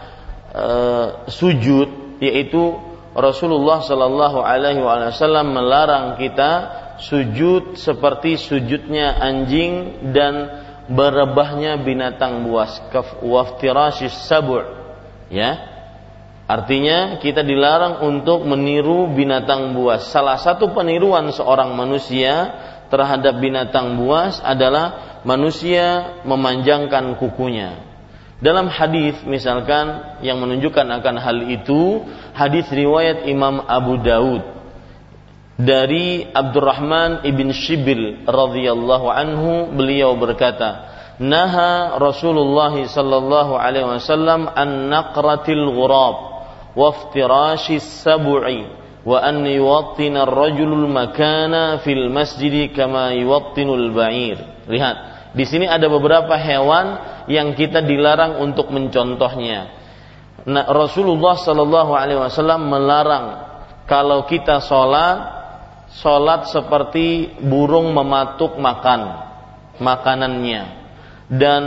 uh, 0.55 1.27
sujud 1.27 2.17
yaitu 2.24 2.94
Rasulullah 3.15 3.79
Shallallahu 3.79 4.43
Alaihi 4.43 4.84
Wasallam 4.84 5.55
melarang 5.55 6.19
kita 6.19 6.51
sujud 7.00 7.79
seperti 7.79 8.36
sujudnya 8.36 9.15
anjing 9.15 10.03
dan 10.12 10.51
berebahnya 10.91 11.79
binatang 11.79 12.43
buas 12.43 12.84
waftirasis 13.24 14.12
sabur 14.27 14.67
ya. 15.31 15.74
Artinya 16.45 17.17
kita 17.24 17.41
dilarang 17.41 18.05
untuk 18.05 18.45
meniru 18.45 19.10
binatang 19.10 19.74
buas. 19.74 20.13
Salah 20.13 20.38
satu 20.38 20.77
peniruan 20.77 21.34
seorang 21.34 21.74
manusia 21.74 22.53
terhadap 22.93 23.41
binatang 23.41 23.98
buas 23.98 24.38
adalah 24.45 25.17
manusia 25.25 26.22
memanjangkan 26.22 27.17
kukunya 27.17 27.94
dalam 28.44 28.68
hadis 28.68 29.15
misalkan 29.24 30.20
yang 30.20 30.44
menunjukkan 30.44 30.84
akan 31.00 31.15
hal 31.24 31.38
itu, 31.48 32.04
hadis 32.36 32.68
riwayat 32.68 33.24
Imam 33.32 33.63
Abu 33.63 33.96
Daud 34.04 34.44
dari 35.56 36.27
Abdurrahman 36.36 37.24
ibn 37.24 37.48
Shibil 37.56 38.27
radhiyallahu 38.27 39.08
anhu 39.08 39.72
beliau 39.72 40.20
berkata, 40.20 40.84
"Naha 41.15 41.96
Rasulullah 41.96 42.75
sallallahu 42.75 43.56
alaihi 43.56 43.88
wasallam 43.88 44.51
an 44.51 44.92
naqratil 44.92 45.72
ghurab 45.72 46.15
wa 46.75 46.92
iftirashis 46.92 48.04
sab'i 48.04 48.68
wa 49.08 49.15
an 49.24 49.48
yuwattina 49.48 50.27
ar-rajulul 50.27 50.92
makana 50.92 51.80
fil 51.88 52.12
masjid 52.12 52.68
kama 52.75 53.15
yuwattinul 53.15 53.96
ba'ir." 53.96 54.68
Lihat, 54.68 54.96
di 55.32 55.48
sini 55.48 55.72
ada 55.72 55.88
beberapa 55.88 56.36
hewan 56.36 57.14
yang 57.25 57.58
kita 57.58 57.82
dilarang 57.82 58.41
untuk 58.41 58.70
mencontohnya. 58.70 59.84
Nah, 60.46 60.65
Rasulullah 60.70 61.36
Shallallahu 61.39 61.91
Alaihi 61.98 62.20
Wasallam 62.22 62.70
melarang 62.70 63.25
kalau 63.89 64.29
kita 64.29 64.62
sholat, 64.62 65.17
sholat 66.01 66.50
seperti 66.50 67.34
burung 67.41 67.94
mematuk 67.94 68.58
makan 68.62 69.25
makanannya 69.82 70.63
dan 71.29 71.63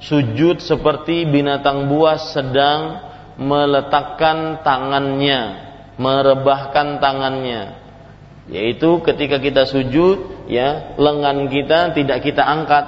sujud 0.00 0.60
seperti 0.60 1.28
binatang 1.28 1.88
buas 1.88 2.32
sedang 2.36 3.10
meletakkan 3.40 4.60
tangannya, 4.60 5.40
merebahkan 5.96 7.00
tangannya. 7.00 7.80
Yaitu 8.50 9.00
ketika 9.06 9.38
kita 9.38 9.64
sujud, 9.64 10.44
ya, 10.50 10.92
lengan 10.98 11.46
kita 11.48 11.94
tidak 11.96 12.18
kita 12.20 12.42
angkat, 12.42 12.84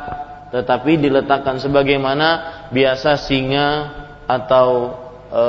tetapi 0.52 1.00
diletakkan 1.00 1.56
sebagaimana 1.56 2.28
biasa 2.68 3.16
singa 3.16 3.68
atau 4.28 4.92
e, 5.32 5.44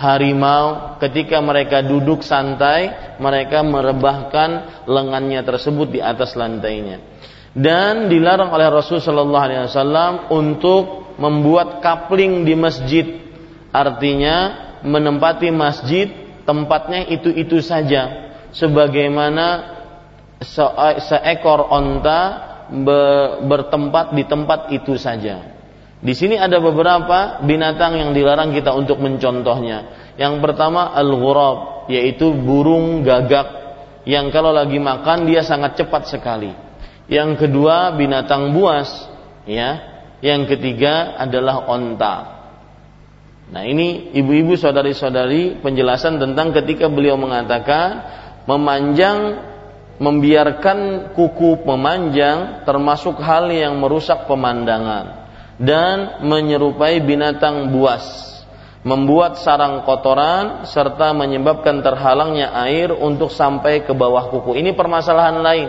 harimau 0.00 0.96
ketika 0.96 1.44
mereka 1.44 1.84
duduk 1.84 2.24
santai, 2.24 3.14
mereka 3.20 3.60
merebahkan 3.60 4.82
lengannya 4.88 5.44
tersebut 5.44 5.92
di 5.92 6.00
atas 6.00 6.32
lantainya. 6.40 7.04
Dan 7.52 8.08
dilarang 8.08 8.48
oleh 8.48 8.72
Rasul 8.72 9.04
Shallallahu 9.04 9.44
Alaihi 9.44 9.68
Wasallam 9.68 10.32
untuk 10.32 11.12
membuat 11.20 11.84
kapling 11.84 12.48
di 12.48 12.56
masjid, 12.56 13.06
artinya 13.76 14.68
menempati 14.80 15.52
masjid 15.52 16.08
tempatnya 16.48 17.04
itu-itu 17.12 17.60
saja 17.60 18.32
sebagaimana 18.56 19.76
seekor 21.02 21.66
onta 21.68 22.47
bertempat 23.44 24.12
di 24.12 24.24
tempat 24.28 24.68
itu 24.72 24.94
saja. 25.00 25.56
Di 25.98 26.14
sini 26.14 26.38
ada 26.38 26.62
beberapa 26.62 27.42
binatang 27.42 27.98
yang 27.98 28.10
dilarang 28.14 28.54
kita 28.54 28.70
untuk 28.70 29.02
mencontohnya. 29.02 30.10
Yang 30.14 30.38
pertama 30.38 30.94
al-ghurab, 30.94 31.90
yaitu 31.90 32.30
burung 32.38 33.02
gagak 33.02 33.58
yang 34.08 34.32
kalau 34.32 34.56
lagi 34.56 34.80
makan 34.80 35.28
dia 35.28 35.44
sangat 35.44 35.76
cepat 35.76 36.08
sekali. 36.08 36.48
Yang 37.12 37.44
kedua 37.44 37.92
binatang 37.92 38.56
buas, 38.56 38.88
ya. 39.44 40.00
Yang 40.24 40.56
ketiga 40.56 41.14
adalah 41.20 41.68
onta. 41.68 42.16
Nah, 43.48 43.64
ini 43.64 44.12
ibu-ibu 44.12 44.56
saudari-saudari 44.56 45.60
penjelasan 45.64 46.20
tentang 46.20 46.52
ketika 46.52 46.90
beliau 46.90 47.16
mengatakan 47.16 48.02
memanjang 48.44 49.40
membiarkan 49.98 51.10
kuku 51.14 51.66
memanjang 51.66 52.62
termasuk 52.62 53.18
hal 53.18 53.50
yang 53.50 53.78
merusak 53.82 54.30
pemandangan 54.30 55.30
dan 55.58 56.22
menyerupai 56.22 57.02
binatang 57.02 57.74
buas 57.74 58.38
membuat 58.86 59.42
sarang 59.42 59.82
kotoran 59.82 60.64
serta 60.64 61.10
menyebabkan 61.10 61.82
terhalangnya 61.82 62.54
air 62.62 62.94
untuk 62.94 63.28
sampai 63.28 63.82
ke 63.82 63.90
bawah 63.90 64.30
kuku. 64.30 64.54
Ini 64.54 64.72
permasalahan 64.78 65.38
lain. 65.42 65.68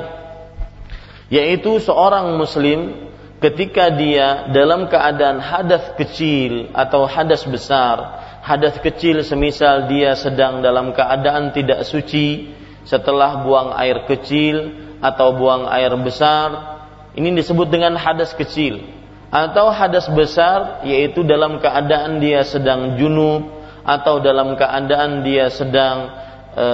Yaitu 1.29 1.81
seorang 1.81 2.37
muslim 2.37 3.09
ketika 3.41 3.89
dia 3.93 4.49
dalam 4.53 4.89
keadaan 4.89 5.41
hadas 5.41 5.93
kecil 5.97 6.69
atau 6.73 7.05
hadas 7.09 7.45
besar, 7.49 7.97
hadas 8.45 8.77
kecil 8.81 9.21
semisal 9.25 9.89
dia 9.89 10.13
sedang 10.13 10.61
dalam 10.61 10.93
keadaan 10.93 11.53
tidak 11.53 11.85
suci, 11.85 12.55
setelah 12.89 13.45
buang 13.45 13.69
air 13.77 14.09
kecil 14.09 14.73
atau 14.97 15.37
buang 15.37 15.69
air 15.69 15.93
besar 16.01 16.81
ini 17.13 17.37
disebut 17.37 17.69
dengan 17.69 17.93
hadas 17.93 18.33
kecil 18.33 18.81
atau 19.29 19.69
hadas 19.69 20.09
besar 20.09 20.81
yaitu 20.81 21.21
dalam 21.21 21.61
keadaan 21.61 22.17
dia 22.17 22.41
sedang 22.41 22.97
junub 22.97 23.45
atau 23.85 24.17
dalam 24.17 24.57
keadaan 24.57 25.21
dia 25.21 25.53
sedang 25.53 26.09
e, 26.57 26.67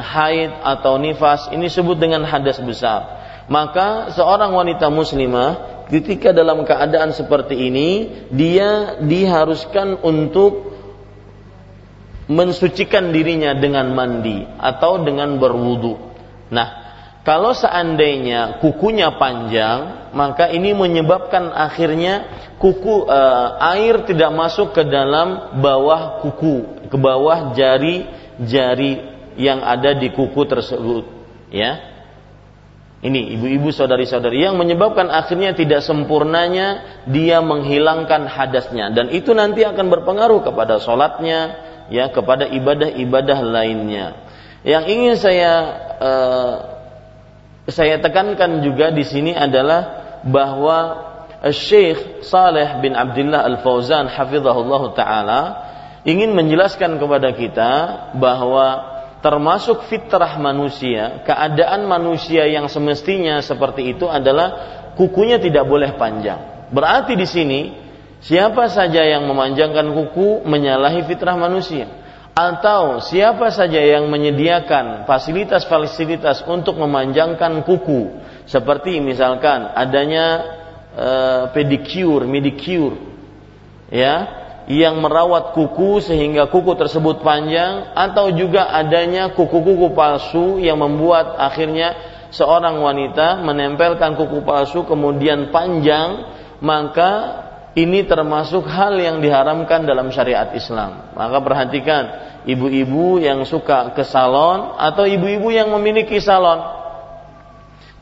haid 0.00 0.50
atau 0.64 0.96
nifas 0.96 1.52
ini 1.52 1.68
disebut 1.68 1.96
dengan 2.00 2.24
hadas 2.24 2.56
besar. 2.64 3.24
Maka 3.44 4.16
seorang 4.16 4.56
wanita 4.56 4.88
muslimah 4.88 5.84
ketika 5.92 6.32
dalam 6.32 6.64
keadaan 6.64 7.12
seperti 7.12 7.68
ini 7.68 7.88
dia 8.32 8.96
diharuskan 9.04 10.00
untuk 10.00 10.73
mensucikan 12.28 13.12
dirinya 13.12 13.52
dengan 13.52 13.92
mandi 13.92 14.44
atau 14.56 15.04
dengan 15.04 15.36
berwudu. 15.36 15.96
Nah, 16.48 16.84
kalau 17.24 17.56
seandainya 17.56 18.60
kukunya 18.60 19.16
panjang, 19.16 20.12
maka 20.12 20.52
ini 20.52 20.76
menyebabkan 20.76 21.52
akhirnya 21.56 22.28
kuku 22.60 23.08
e, 23.08 23.20
air 23.76 24.04
tidak 24.04 24.28
masuk 24.36 24.76
ke 24.76 24.84
dalam 24.84 25.56
bawah 25.60 26.20
kuku, 26.20 26.88
ke 26.92 26.96
bawah 27.00 27.56
jari-jari 27.56 28.92
yang 29.40 29.64
ada 29.64 29.96
di 29.96 30.12
kuku 30.12 30.42
tersebut, 30.44 31.04
ya. 31.48 31.96
Ini 33.04 33.36
ibu-ibu 33.36 33.68
saudari-saudari 33.68 34.40
yang 34.40 34.56
menyebabkan 34.56 35.12
akhirnya 35.12 35.52
tidak 35.52 35.84
sempurnanya 35.84 37.00
dia 37.04 37.44
menghilangkan 37.44 38.24
hadasnya 38.24 38.96
dan 38.96 39.12
itu 39.12 39.36
nanti 39.36 39.60
akan 39.60 39.92
berpengaruh 39.92 40.40
kepada 40.40 40.80
sholatnya, 40.80 41.40
ya 41.92 42.08
kepada 42.12 42.48
ibadah-ibadah 42.48 43.38
lainnya. 43.44 44.06
Yang 44.64 44.84
ingin 44.88 45.14
saya 45.20 45.52
uh, 46.00 46.54
saya 47.68 48.00
tekankan 48.00 48.64
juga 48.64 48.92
di 48.92 49.04
sini 49.04 49.32
adalah 49.32 50.04
bahwa 50.24 51.12
Syekh 51.52 52.24
Saleh 52.24 52.80
bin 52.80 52.96
Abdullah 52.96 53.44
Al 53.44 53.60
Fauzan 53.60 54.08
hafizahullah 54.08 54.82
taala 54.96 55.40
ingin 56.08 56.32
menjelaskan 56.32 56.96
kepada 56.96 57.32
kita 57.36 57.72
bahwa 58.16 58.94
termasuk 59.24 59.88
fitrah 59.88 60.36
manusia, 60.36 61.24
keadaan 61.24 61.88
manusia 61.88 62.44
yang 62.44 62.68
semestinya 62.68 63.40
seperti 63.40 63.96
itu 63.96 64.04
adalah 64.04 64.52
kukunya 65.00 65.40
tidak 65.40 65.64
boleh 65.64 65.96
panjang. 65.96 66.68
Berarti 66.68 67.16
di 67.16 67.24
sini 67.24 67.60
Siapa 68.24 68.72
saja 68.72 69.04
yang 69.04 69.28
memanjangkan 69.28 69.84
kuku 69.92 70.48
menyalahi 70.48 71.04
fitrah 71.04 71.36
manusia. 71.36 71.84
Atau 72.32 73.04
siapa 73.04 73.52
saja 73.52 73.78
yang 73.78 74.08
menyediakan 74.08 75.04
fasilitas-fasilitas 75.04 76.48
untuk 76.48 76.80
memanjangkan 76.80 77.62
kuku. 77.68 78.16
Seperti 78.48 78.98
misalkan 79.04 79.68
adanya 79.76 80.26
e, 80.96 81.10
pedicure, 81.52 82.24
medicure 82.24 82.96
ya 83.92 84.42
yang 84.72 85.04
merawat 85.04 85.52
kuku 85.52 86.00
sehingga 86.00 86.48
kuku 86.48 86.80
tersebut 86.80 87.20
panjang. 87.20 87.92
Atau 87.92 88.32
juga 88.32 88.72
adanya 88.72 89.36
kuku-kuku 89.36 89.92
palsu 89.92 90.64
yang 90.64 90.80
membuat 90.80 91.36
akhirnya 91.36 91.92
seorang 92.32 92.80
wanita 92.80 93.44
menempelkan 93.44 94.16
kuku 94.16 94.40
palsu 94.48 94.88
kemudian 94.88 95.52
panjang 95.52 96.34
maka 96.64 97.43
ini 97.74 98.06
termasuk 98.06 98.70
hal 98.70 98.94
yang 98.94 99.18
diharamkan 99.18 99.82
dalam 99.82 100.10
syariat 100.14 100.54
Islam. 100.54 101.10
Maka 101.18 101.38
perhatikan 101.42 102.02
ibu-ibu 102.46 103.18
yang 103.18 103.42
suka 103.42 103.90
ke 103.98 104.06
salon 104.06 104.78
atau 104.78 105.02
ibu-ibu 105.02 105.50
yang 105.50 105.74
memiliki 105.74 106.22
salon. 106.22 106.62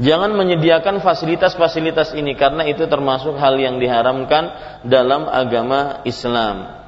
Jangan 0.03 0.35
menyediakan 0.35 1.01
fasilitas-fasilitas 1.01 2.13
ini 2.19 2.37
karena 2.37 2.67
itu 2.69 2.85
termasuk 2.91 3.39
hal 3.39 3.55
yang 3.57 3.79
diharamkan 3.79 4.51
dalam 4.85 5.25
agama 5.31 6.05
Islam. 6.05 6.82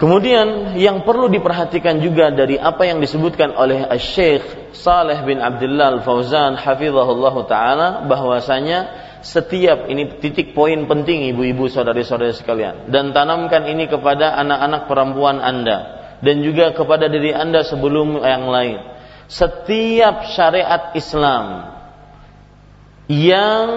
Kemudian 0.00 0.80
yang 0.80 1.04
perlu 1.04 1.28
diperhatikan 1.28 2.00
juga 2.00 2.32
dari 2.32 2.56
apa 2.56 2.88
yang 2.88 3.04
disebutkan 3.04 3.52
oleh 3.52 3.84
Syekh 4.00 4.72
Saleh 4.72 5.20
bin 5.28 5.44
Abdullah 5.44 6.00
Al-Fauzan 6.00 6.56
hafizahullah 6.56 7.34
taala 7.44 7.88
bahwasanya 8.08 9.10
setiap 9.20 9.84
ini 9.92 10.16
titik 10.16 10.56
poin 10.56 10.88
penting 10.88 11.28
ibu-ibu 11.36 11.68
saudari-saudari 11.68 12.32
sekalian 12.32 12.88
dan 12.88 13.12
tanamkan 13.12 13.68
ini 13.68 13.92
kepada 13.92 14.40
anak-anak 14.40 14.88
perempuan 14.88 15.36
Anda 15.36 16.00
dan 16.24 16.40
juga 16.40 16.72
kepada 16.72 17.12
diri 17.12 17.36
Anda 17.36 17.60
sebelum 17.60 18.24
yang 18.24 18.48
lain. 18.48 18.80
Setiap 19.28 20.32
syariat 20.32 20.96
Islam 20.96 21.76
yang 23.04 23.68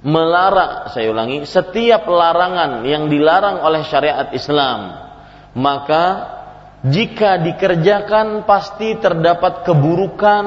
melarang, 0.00 0.88
saya 0.96 1.12
ulangi, 1.12 1.44
setiap 1.44 2.08
larangan 2.08 2.88
yang 2.88 3.12
dilarang 3.12 3.60
oleh 3.60 3.84
syariat 3.84 4.32
Islam, 4.32 5.09
maka 5.54 6.38
jika 6.86 7.40
dikerjakan 7.44 8.48
pasti 8.48 8.96
terdapat 8.96 9.68
keburukan 9.68 10.44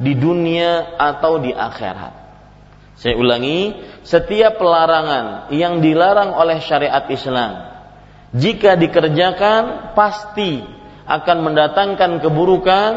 di 0.00 0.16
dunia 0.16 0.98
atau 0.98 1.38
di 1.38 1.52
akhirat. 1.54 2.14
Saya 3.00 3.16
ulangi, 3.16 3.80
setiap 4.04 4.60
pelarangan 4.60 5.52
yang 5.54 5.80
dilarang 5.80 6.36
oleh 6.36 6.60
syariat 6.60 7.06
Islam, 7.08 7.70
jika 8.36 8.76
dikerjakan 8.76 9.94
pasti 9.96 10.60
akan 11.08 11.38
mendatangkan 11.42 12.20
keburukan 12.20 12.92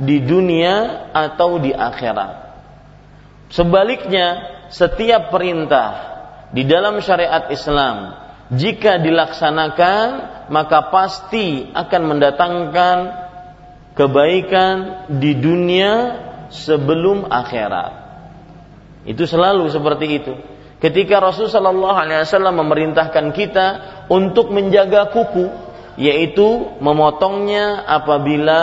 di 0.00 0.24
dunia 0.24 1.08
atau 1.12 1.60
di 1.60 1.74
akhirat. 1.74 2.32
Sebaliknya, 3.52 4.28
setiap 4.72 5.28
perintah 5.28 6.12
di 6.56 6.64
dalam 6.64 7.00
syariat 7.04 7.52
Islam 7.52 8.16
jika 8.52 9.00
dilaksanakan 9.00 10.06
maka 10.52 10.92
pasti 10.92 11.72
akan 11.72 12.02
mendatangkan 12.04 12.96
kebaikan 13.96 15.08
di 15.20 15.36
dunia 15.36 15.92
sebelum 16.52 17.28
akhirat. 17.32 17.92
Itu 19.08 19.24
selalu 19.24 19.72
seperti 19.72 20.06
itu. 20.20 20.32
Ketika 20.78 21.22
Rasulullah 21.22 21.56
Shallallahu 21.62 21.98
Alaihi 21.98 22.26
Wasallam 22.26 22.56
memerintahkan 22.58 23.26
kita 23.32 23.66
untuk 24.10 24.50
menjaga 24.50 25.14
kuku, 25.14 25.46
yaitu 25.96 26.76
memotongnya 26.82 27.86
apabila 27.86 28.60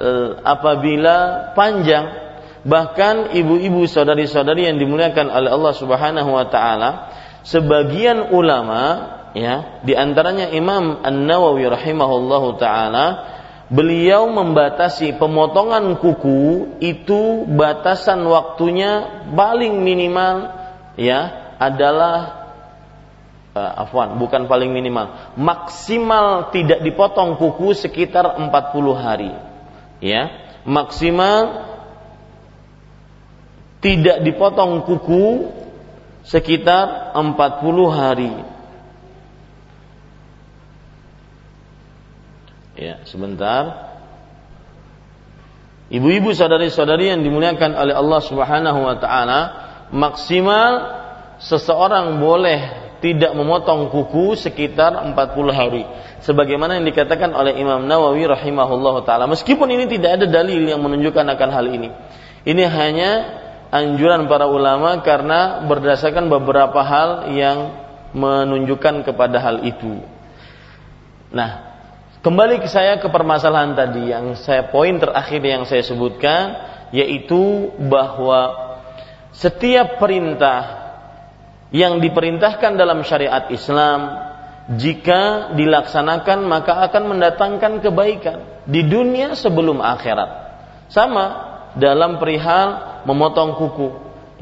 eh, 0.00 0.30
apabila 0.42 1.50
panjang 1.54 2.22
bahkan 2.62 3.34
ibu-ibu 3.34 3.90
saudari-saudari 3.90 4.70
yang 4.70 4.78
dimuliakan 4.78 5.26
oleh 5.26 5.50
Allah 5.50 5.74
Subhanahu 5.74 6.30
wa 6.30 6.46
taala 6.46 6.90
sebagian 7.42 8.30
ulama 8.34 8.82
ya 9.34 9.82
di 9.82 9.94
antaranya 9.96 10.50
Imam 10.50 11.02
An-Nawawi 11.02 11.66
rahimahullahu 11.70 12.58
taala 12.58 13.06
beliau 13.72 14.28
membatasi 14.28 15.16
pemotongan 15.16 15.96
kuku 15.98 16.76
itu 16.84 17.48
batasan 17.48 18.22
waktunya 18.28 19.24
paling 19.32 19.80
minimal 19.80 20.52
ya 21.00 21.54
adalah 21.56 22.42
uh, 23.56 23.82
afwan 23.88 24.20
bukan 24.20 24.44
paling 24.44 24.68
minimal 24.70 25.34
maksimal 25.40 26.52
tidak 26.52 26.84
dipotong 26.84 27.40
kuku 27.40 27.72
sekitar 27.72 28.36
40 28.36 28.52
hari 28.92 29.32
ya. 30.02 30.22
Maksimal 30.66 31.70
tidak 33.82 34.22
dipotong 34.26 34.86
kuku 34.86 35.50
sekitar 36.26 37.14
40 37.14 37.90
hari. 37.90 38.34
Ya, 42.78 43.04
sebentar. 43.04 43.94
Ibu-ibu 45.92 46.32
saudari-saudari 46.32 47.12
yang 47.12 47.20
dimuliakan 47.20 47.76
oleh 47.76 47.92
Allah 47.92 48.20
Subhanahu 48.24 48.80
wa 48.80 48.96
taala, 48.96 49.40
maksimal 49.92 50.72
seseorang 51.36 52.16
boleh 52.16 52.82
tidak 53.02 53.34
memotong 53.34 53.90
kuku 53.90 54.38
sekitar 54.38 54.94
40 54.94 55.50
hari 55.52 55.82
sebagaimana 56.22 56.78
yang 56.78 56.86
dikatakan 56.86 57.34
oleh 57.34 57.58
Imam 57.58 57.82
Nawawi 57.82 58.30
rahimahullah 58.30 59.02
taala 59.02 59.26
meskipun 59.26 59.66
ini 59.74 59.90
tidak 59.90 60.22
ada 60.22 60.26
dalil 60.30 60.62
yang 60.62 60.78
menunjukkan 60.78 61.26
akan 61.34 61.48
hal 61.50 61.66
ini 61.66 61.90
ini 62.46 62.62
hanya 62.62 63.41
anjuran 63.72 64.28
para 64.28 64.44
ulama 64.44 65.00
karena 65.00 65.64
berdasarkan 65.64 66.28
beberapa 66.28 66.84
hal 66.84 67.32
yang 67.32 67.72
menunjukkan 68.12 69.08
kepada 69.08 69.40
hal 69.40 69.64
itu. 69.64 70.04
Nah, 71.32 71.72
kembali 72.20 72.60
ke 72.60 72.68
saya 72.68 73.00
ke 73.00 73.08
permasalahan 73.08 73.72
tadi 73.72 74.12
yang 74.12 74.36
saya 74.36 74.68
poin 74.68 75.00
terakhir 75.00 75.40
yang 75.40 75.64
saya 75.64 75.80
sebutkan 75.80 76.52
yaitu 76.92 77.72
bahwa 77.88 78.76
setiap 79.32 79.96
perintah 79.96 80.84
yang 81.72 82.04
diperintahkan 82.04 82.76
dalam 82.76 83.00
syariat 83.00 83.48
Islam 83.48 84.28
jika 84.76 85.56
dilaksanakan 85.56 86.44
maka 86.44 86.84
akan 86.84 87.16
mendatangkan 87.16 87.80
kebaikan 87.80 88.68
di 88.68 88.84
dunia 88.84 89.32
sebelum 89.32 89.80
akhirat. 89.80 90.30
Sama 90.92 91.51
dalam 91.76 92.20
perihal 92.20 93.02
memotong 93.08 93.56
kuku. 93.56 93.88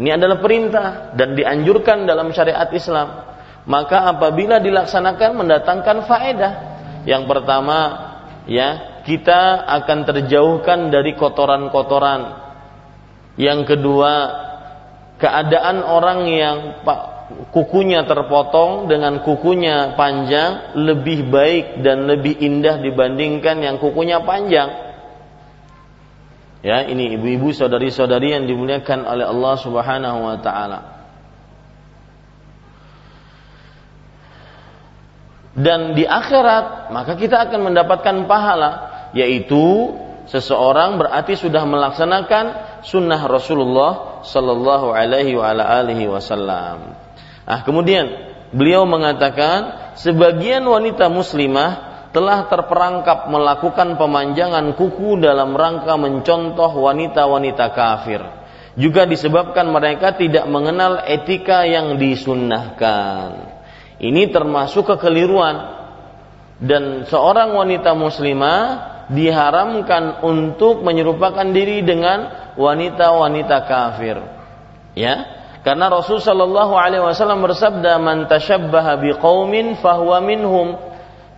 Ini 0.00 0.16
adalah 0.16 0.40
perintah 0.40 1.12
dan 1.12 1.36
dianjurkan 1.36 2.08
dalam 2.08 2.32
syariat 2.32 2.66
Islam. 2.72 3.28
Maka 3.68 4.08
apabila 4.08 4.56
dilaksanakan 4.58 5.44
mendatangkan 5.44 6.08
faedah. 6.08 6.52
Yang 7.04 7.28
pertama, 7.28 7.78
ya, 8.48 9.00
kita 9.04 9.68
akan 9.68 10.08
terjauhkan 10.08 10.88
dari 10.88 11.12
kotoran-kotoran. 11.16 12.48
Yang 13.36 13.76
kedua, 13.76 14.12
keadaan 15.20 15.84
orang 15.84 16.20
yang 16.28 16.56
kukunya 17.52 18.08
terpotong 18.08 18.88
dengan 18.88 19.20
kukunya 19.22 19.94
panjang 19.94 20.80
lebih 20.80 21.28
baik 21.28 21.84
dan 21.84 22.08
lebih 22.08 22.40
indah 22.40 22.80
dibandingkan 22.80 23.60
yang 23.60 23.76
kukunya 23.78 24.24
panjang 24.24 24.89
Ya, 26.60 26.84
ini 26.84 27.16
ibu-ibu 27.16 27.56
saudari-saudari 27.56 28.36
yang 28.36 28.44
dimuliakan 28.44 29.08
oleh 29.08 29.24
Allah 29.24 29.54
Subhanahu 29.56 30.18
wa 30.28 30.36
taala. 30.44 30.80
Dan 35.56 35.96
di 35.96 36.04
akhirat 36.04 36.94
maka 36.94 37.16
kita 37.16 37.48
akan 37.48 37.72
mendapatkan 37.72 38.16
pahala 38.28 38.70
yaitu 39.16 39.96
seseorang 40.30 41.00
berarti 41.00 41.34
sudah 41.34 41.66
melaksanakan 41.66 42.44
sunnah 42.86 43.18
Rasulullah 43.26 44.22
sallallahu 44.22 44.94
alaihi 44.94 46.06
wasallam. 46.06 46.94
Ah, 47.48 47.66
kemudian 47.66 48.14
beliau 48.54 48.86
mengatakan 48.86 49.94
sebagian 49.98 50.62
wanita 50.62 51.10
muslimah 51.10 51.89
telah 52.10 52.50
terperangkap 52.50 53.30
melakukan 53.30 53.94
pemanjangan 53.94 54.74
kuku 54.74 55.22
dalam 55.22 55.54
rangka 55.54 55.94
mencontoh 55.94 56.70
wanita-wanita 56.74 57.70
kafir. 57.70 58.20
Juga 58.74 59.06
disebabkan 59.06 59.70
mereka 59.70 60.14
tidak 60.14 60.46
mengenal 60.46 61.06
etika 61.06 61.66
yang 61.66 61.98
disunnahkan. 61.98 63.58
Ini 63.98 64.30
termasuk 64.30 64.90
kekeliruan. 64.96 65.78
Dan 66.60 67.08
seorang 67.08 67.56
wanita 67.56 67.96
muslimah 67.96 68.62
diharamkan 69.10 70.22
untuk 70.22 70.84
menyerupakan 70.84 71.46
diri 71.50 71.82
dengan 71.82 72.52
wanita-wanita 72.54 73.64
kafir. 73.64 74.20
Ya, 74.92 75.24
karena 75.62 75.88
Rasul 75.88 76.20
Shallallahu 76.20 76.74
Alaihi 76.76 77.04
Wasallam 77.04 77.40
bersabda, 77.44 77.96
"Man 78.00 78.28
tashabbaha 78.28 79.00
biqaumin 79.00 79.80
fahuwa 79.80 80.20
minhum." 80.20 80.89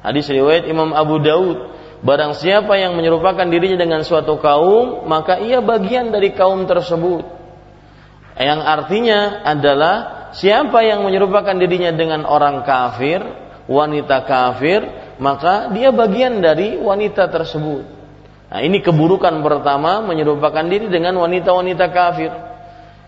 Hadis 0.03 0.27
riwayat 0.27 0.67
Imam 0.67 0.91
Abu 0.91 1.23
Daud. 1.23 1.71
Barang 2.03 2.35
siapa 2.35 2.75
yang 2.75 2.99
menyerupakan 2.99 3.47
dirinya 3.47 3.79
dengan 3.79 4.03
suatu 4.03 4.35
kaum, 4.43 5.07
maka 5.07 5.39
ia 5.39 5.63
bagian 5.63 6.11
dari 6.11 6.35
kaum 6.35 6.67
tersebut. 6.67 7.23
Yang 8.35 8.61
artinya 8.67 9.47
adalah 9.47 9.95
siapa 10.35 10.83
yang 10.83 11.07
menyerupakan 11.07 11.55
dirinya 11.55 11.95
dengan 11.95 12.27
orang 12.27 12.67
kafir, 12.67 13.23
wanita 13.71 14.27
kafir, 14.27 14.83
maka 15.23 15.71
dia 15.71 15.95
bagian 15.95 16.43
dari 16.43 16.75
wanita 16.75 17.31
tersebut. 17.31 17.87
Nah, 18.51 18.61
ini 18.67 18.83
keburukan 18.83 19.39
pertama 19.39 20.03
menyerupakan 20.03 20.67
diri 20.67 20.91
dengan 20.91 21.15
wanita-wanita 21.23 21.87
kafir. 21.95 22.35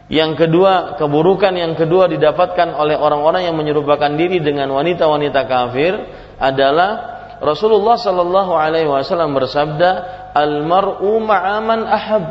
Yang 0.06 0.46
kedua, 0.46 1.00
keburukan 1.00 1.50
yang 1.56 1.74
kedua 1.74 2.06
didapatkan 2.06 2.76
oleh 2.78 2.94
orang-orang 2.94 3.48
yang 3.48 3.56
menyerupakan 3.56 4.12
diri 4.14 4.38
dengan 4.38 4.70
wanita-wanita 4.70 5.48
kafir 5.50 5.92
adalah 6.38 7.14
Rasulullah 7.42 7.98
Shallallahu 7.98 8.52
Alaihi 8.54 8.88
Wasallam 8.88 9.36
bersabda, 9.36 9.90
"Al 10.32 10.64
mar'u 10.64 11.20
ma'aman 11.20 11.84
ahab." 11.84 12.24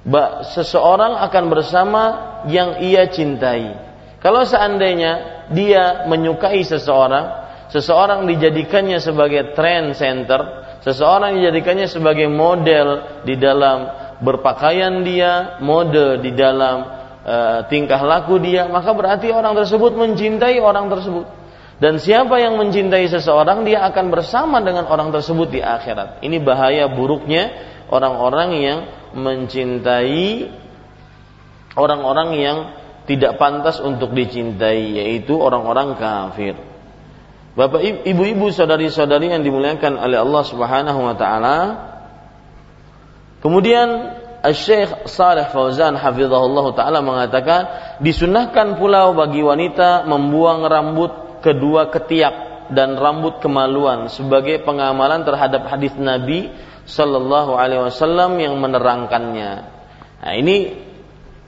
Ba, 0.00 0.46
seseorang 0.48 1.20
akan 1.28 1.44
bersama 1.52 2.02
yang 2.48 2.80
ia 2.80 3.04
cintai. 3.12 3.76
Kalau 4.24 4.48
seandainya 4.48 5.44
dia 5.52 6.08
menyukai 6.08 6.64
seseorang, 6.64 7.44
seseorang 7.68 8.24
dijadikannya 8.24 8.96
sebagai 8.96 9.52
trend 9.52 9.92
center, 9.96 10.40
seseorang 10.80 11.36
dijadikannya 11.36 11.88
sebagai 11.88 12.32
model 12.32 13.20
di 13.28 13.36
dalam 13.36 13.92
berpakaian 14.20 15.04
dia, 15.04 15.60
mode 15.64 16.20
di 16.20 16.32
dalam 16.36 16.76
uh, 17.24 17.60
tingkah 17.68 18.00
laku 18.04 18.36
dia, 18.40 18.68
maka 18.68 18.92
berarti 18.92 19.32
orang 19.32 19.56
tersebut 19.56 19.96
mencintai 19.96 20.60
orang 20.60 20.88
tersebut. 20.92 21.39
Dan 21.80 21.96
siapa 21.96 22.36
yang 22.36 22.60
mencintai 22.60 23.08
seseorang 23.08 23.64
dia 23.64 23.80
akan 23.88 24.12
bersama 24.12 24.60
dengan 24.60 24.84
orang 24.84 25.08
tersebut 25.16 25.48
di 25.48 25.64
akhirat. 25.64 26.20
Ini 26.20 26.36
bahaya 26.44 26.92
buruknya 26.92 27.48
orang-orang 27.88 28.50
yang 28.60 28.78
mencintai 29.16 30.52
orang-orang 31.80 32.28
yang 32.36 32.58
tidak 33.08 33.40
pantas 33.40 33.80
untuk 33.80 34.12
dicintai 34.12 35.00
yaitu 35.00 35.40
orang-orang 35.40 35.96
kafir. 35.96 36.54
Bapak 37.56 37.80
ibu-ibu 38.06 38.52
saudari-saudari 38.52 39.32
yang 39.32 39.42
dimuliakan 39.42 39.98
oleh 39.98 40.20
Allah 40.20 40.42
Subhanahu 40.44 41.00
wa 41.00 41.16
taala. 41.16 41.58
Kemudian 43.40 44.20
Syekh 44.52 45.08
Saleh 45.08 45.48
Fauzan 45.48 45.96
hafizahullah 45.96 46.66
taala 46.76 47.00
mengatakan 47.00 47.60
disunahkan 48.04 48.76
pula 48.76 49.08
bagi 49.16 49.40
wanita 49.40 50.04
membuang 50.04 50.60
rambut 50.68 51.29
kedua 51.40 51.88
ketiak 51.92 52.68
dan 52.70 52.94
rambut 52.94 53.42
kemaluan 53.42 54.06
sebagai 54.06 54.62
pengamalan 54.62 55.26
terhadap 55.26 55.66
hadis 55.66 55.92
Nabi 55.98 56.48
Shallallahu 56.86 57.58
Alaihi 57.58 57.82
Wasallam 57.90 58.38
yang 58.38 58.54
menerangkannya. 58.56 59.52
Nah, 60.20 60.34
ini 60.38 60.74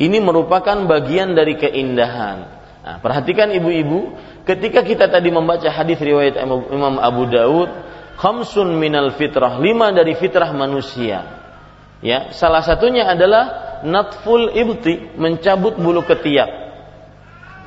ini 0.03 0.19
merupakan 0.19 0.75
bagian 0.89 1.39
dari 1.39 1.55
keindahan. 1.55 2.39
Nah, 2.83 2.97
perhatikan 2.99 3.55
ibu-ibu, 3.55 4.19
ketika 4.43 4.83
kita 4.83 5.07
tadi 5.07 5.31
membaca 5.31 5.71
hadis 5.71 6.03
riwayat 6.03 6.35
Imam 6.43 6.99
Abu 6.99 7.31
Daud, 7.31 7.71
khamsun 8.19 8.75
minal 8.75 9.15
fitrah, 9.15 9.63
lima 9.63 9.95
dari 9.95 10.19
fitrah 10.19 10.51
manusia. 10.51 11.23
Ya, 12.03 12.35
salah 12.35 12.67
satunya 12.67 13.07
adalah 13.07 13.79
natful 13.87 14.51
ibti, 14.51 15.15
mencabut 15.15 15.79
bulu 15.79 16.03
ketiak. 16.03 16.62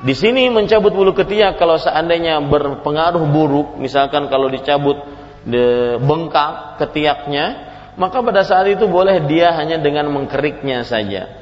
Di 0.04 0.12
sini 0.12 0.52
mencabut 0.52 0.92
bulu 0.92 1.16
ketiak 1.16 1.56
kalau 1.56 1.80
seandainya 1.80 2.36
berpengaruh 2.44 3.24
buruk, 3.32 3.80
misalkan 3.80 4.28
kalau 4.28 4.52
dicabut 4.52 5.00
de, 5.48 5.96
bengkak 5.96 6.76
ketiaknya, 6.84 7.64
maka 7.96 8.20
pada 8.20 8.44
saat 8.44 8.68
itu 8.68 8.84
boleh 8.84 9.24
dia 9.24 9.56
hanya 9.56 9.80
dengan 9.80 10.12
mengkeriknya 10.12 10.84
saja. 10.84 11.32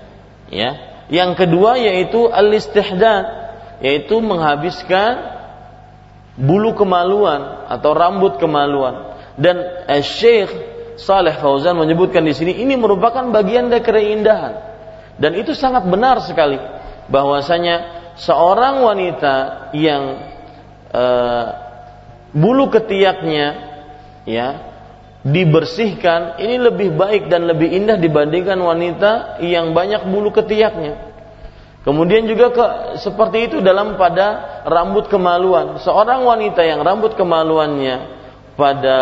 Ya. 0.54 0.70
Yang 1.10 1.44
kedua 1.44 1.82
yaitu 1.82 2.30
al-istihdad, 2.30 3.26
yaitu 3.82 4.22
menghabiskan 4.22 5.34
bulu 6.38 6.78
kemaluan 6.78 7.66
atau 7.66 7.90
rambut 7.90 8.38
kemaluan. 8.38 9.18
Dan 9.34 9.58
Syekh 10.06 10.50
Saleh 10.94 11.34
Fauzan 11.42 11.74
menyebutkan 11.74 12.22
di 12.22 12.30
sini 12.30 12.54
ini 12.54 12.78
merupakan 12.78 13.26
bagian 13.34 13.66
dari 13.66 13.82
keindahan. 13.82 14.54
Dan 15.18 15.34
itu 15.34 15.58
sangat 15.58 15.86
benar 15.90 16.22
sekali 16.22 16.58
bahwasanya 17.10 18.03
seorang 18.18 18.82
wanita 18.82 19.68
yang 19.74 20.02
uh, 20.90 21.46
bulu 22.34 22.70
ketiaknya 22.70 23.46
ya 24.26 24.48
dibersihkan 25.24 26.36
ini 26.36 26.60
lebih 26.60 26.92
baik 26.92 27.32
dan 27.32 27.48
lebih 27.48 27.72
indah 27.72 27.96
dibandingkan 27.96 28.60
wanita 28.60 29.40
yang 29.40 29.72
banyak 29.72 30.04
bulu 30.04 30.30
ketiaknya. 30.34 31.14
Kemudian 31.84 32.24
juga 32.24 32.48
ke, 32.48 32.64
seperti 32.96 33.52
itu 33.52 33.56
dalam 33.60 34.00
pada 34.00 34.60
rambut 34.64 35.04
kemaluan. 35.12 35.76
Seorang 35.84 36.24
wanita 36.24 36.64
yang 36.64 36.80
rambut 36.80 37.12
kemaluannya 37.12 38.08
pada 38.56 38.98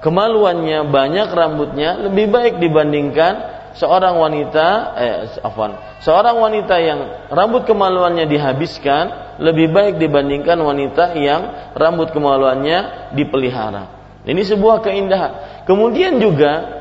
kemaluannya 0.00 0.88
banyak 0.88 1.28
rambutnya 1.28 2.08
lebih 2.08 2.32
baik 2.32 2.54
dibandingkan 2.62 3.57
seorang 3.76 4.14
wanita 4.16 4.66
eh 4.96 5.16
afwan, 5.42 6.00
seorang 6.00 6.36
wanita 6.38 6.76
yang 6.80 7.00
rambut 7.28 7.66
kemaluannya 7.68 8.24
dihabiskan 8.24 9.36
lebih 9.38 9.70
baik 9.70 10.00
dibandingkan 10.00 10.58
wanita 10.58 11.14
yang 11.18 11.72
rambut 11.74 12.10
kemaluannya 12.10 13.10
dipelihara. 13.14 13.98
Ini 14.28 14.42
sebuah 14.44 14.84
keindahan. 14.84 15.64
Kemudian 15.64 16.20
juga 16.20 16.78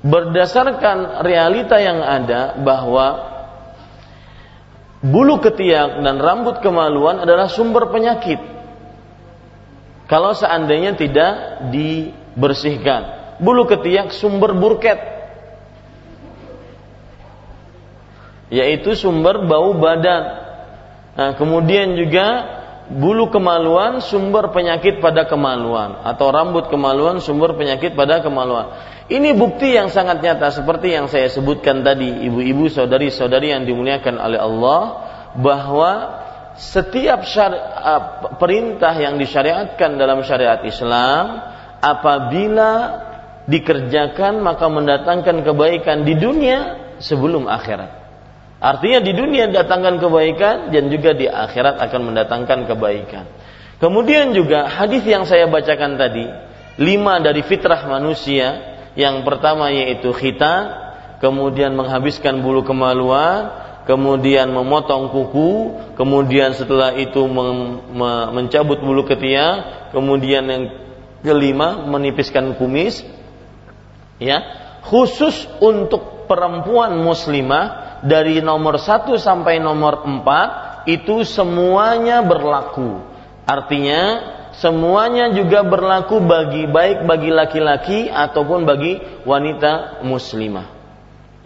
berdasarkan 0.00 1.26
realita 1.26 1.76
yang 1.82 2.00
ada 2.00 2.54
bahwa 2.62 3.06
bulu 5.02 5.42
ketiak 5.42 6.00
dan 6.00 6.16
rambut 6.22 6.62
kemaluan 6.62 7.20
adalah 7.20 7.50
sumber 7.50 7.90
penyakit. 7.90 8.38
Kalau 10.06 10.32
seandainya 10.38 10.94
tidak 10.94 11.66
dibersihkan, 11.74 13.34
bulu 13.42 13.66
ketiak 13.66 14.14
sumber 14.14 14.54
burket 14.54 15.15
yaitu 18.52 18.94
sumber 18.94 19.44
bau 19.46 19.74
badan. 19.76 20.46
Nah, 21.16 21.30
kemudian 21.34 21.96
juga 21.96 22.56
bulu 22.86 23.34
kemaluan 23.34 23.98
sumber 23.98 24.54
penyakit 24.54 25.02
pada 25.02 25.26
kemaluan 25.26 26.06
atau 26.06 26.30
rambut 26.30 26.70
kemaluan 26.70 27.18
sumber 27.18 27.58
penyakit 27.58 27.98
pada 27.98 28.22
kemaluan. 28.22 28.70
Ini 29.06 29.38
bukti 29.38 29.74
yang 29.74 29.90
sangat 29.90 30.22
nyata 30.22 30.50
seperti 30.50 30.94
yang 30.94 31.06
saya 31.06 31.30
sebutkan 31.30 31.86
tadi, 31.86 32.26
ibu-ibu, 32.26 32.66
saudari-saudari 32.66 33.54
yang 33.54 33.62
dimuliakan 33.62 34.18
oleh 34.18 34.38
Allah 34.38 34.82
bahwa 35.38 35.92
setiap 36.56 37.22
perintah 38.40 38.94
yang 38.96 39.20
disyariatkan 39.20 39.94
dalam 39.94 40.24
syariat 40.26 40.62
Islam 40.64 41.42
apabila 41.78 42.72
dikerjakan 43.46 44.42
maka 44.42 44.66
mendatangkan 44.66 45.46
kebaikan 45.46 46.02
di 46.02 46.18
dunia 46.18 46.58
sebelum 46.98 47.46
akhirat. 47.46 48.05
Artinya 48.56 49.04
di 49.04 49.12
dunia 49.12 49.52
datangkan 49.52 50.00
kebaikan 50.00 50.72
dan 50.72 50.88
juga 50.88 51.12
di 51.12 51.28
akhirat 51.28 51.76
akan 51.76 52.00
mendatangkan 52.12 52.64
kebaikan. 52.64 53.24
Kemudian 53.76 54.32
juga 54.32 54.64
hadis 54.72 55.04
yang 55.04 55.28
saya 55.28 55.44
bacakan 55.44 56.00
tadi, 56.00 56.24
lima 56.80 57.20
dari 57.20 57.44
fitrah 57.44 57.84
manusia. 57.84 58.74
Yang 58.96 59.28
pertama 59.28 59.68
yaitu 59.68 60.08
khitan, 60.16 60.72
kemudian 61.20 61.76
menghabiskan 61.76 62.40
bulu 62.40 62.64
kemaluan, 62.64 63.52
kemudian 63.84 64.48
memotong 64.48 65.12
kuku, 65.12 65.52
kemudian 66.00 66.56
setelah 66.56 66.96
itu 66.96 67.28
mencabut 68.32 68.80
bulu 68.80 69.04
ketiak, 69.04 69.92
kemudian 69.92 70.48
yang 70.48 70.62
kelima 71.20 71.84
menipiskan 71.84 72.56
kumis. 72.56 73.04
Ya, 74.16 74.40
khusus 74.88 75.44
untuk 75.60 76.24
perempuan 76.24 76.96
muslimah 77.04 77.85
dari 78.04 78.44
nomor 78.44 78.76
satu 78.76 79.16
sampai 79.16 79.62
nomor 79.62 80.04
empat 80.04 80.48
itu 80.90 81.24
semuanya 81.26 82.22
berlaku. 82.22 83.02
Artinya 83.46 84.02
semuanya 84.56 85.30
juga 85.34 85.62
berlaku 85.62 86.22
bagi 86.22 86.66
baik 86.66 87.06
bagi 87.06 87.30
laki-laki 87.30 87.98
ataupun 88.10 88.66
bagi 88.66 88.98
wanita 89.26 90.02
muslimah. 90.02 90.66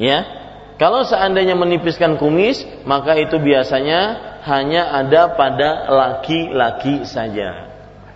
Ya. 0.00 0.40
Kalau 0.80 1.04
seandainya 1.04 1.52
menipiskan 1.60 2.16
kumis, 2.16 2.64
maka 2.88 3.12
itu 3.12 3.36
biasanya 3.36 4.32
hanya 4.48 4.96
ada 4.96 5.36
pada 5.36 5.92
laki-laki 5.92 7.04
saja. 7.04 7.68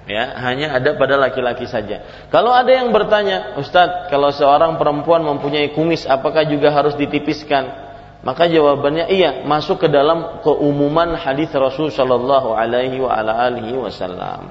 Ya, 0.05 0.37
hanya 0.41 0.73
ada 0.73 0.97
pada 0.97 1.17
laki-laki 1.21 1.69
saja. 1.69 2.01
Kalau 2.33 2.53
ada 2.53 2.69
yang 2.73 2.89
bertanya, 2.89 3.57
Ustadz, 3.61 4.09
kalau 4.09 4.33
seorang 4.33 4.81
perempuan 4.81 5.25
mempunyai 5.25 5.77
kumis, 5.77 6.09
apakah 6.09 6.45
juga 6.49 6.73
harus 6.73 6.97
ditipiskan? 6.97 7.84
Maka 8.25 8.49
jawabannya 8.49 9.13
iya, 9.13 9.45
masuk 9.45 9.85
ke 9.85 9.89
dalam 9.93 10.41
keumuman 10.41 11.13
hadis 11.13 11.53
Rasul 11.53 11.93
Shallallahu 11.93 12.57
Alaihi 12.57 12.97
wa 12.97 13.13
ala 13.13 13.37
alihi 13.53 13.77
Wasallam. 13.77 14.49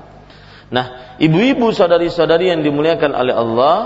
Nah, 0.69 1.17
ibu-ibu 1.17 1.73
saudari-saudari 1.73 2.53
yang 2.53 2.62
dimuliakan 2.62 3.17
oleh 3.17 3.33
Allah, 3.33 3.77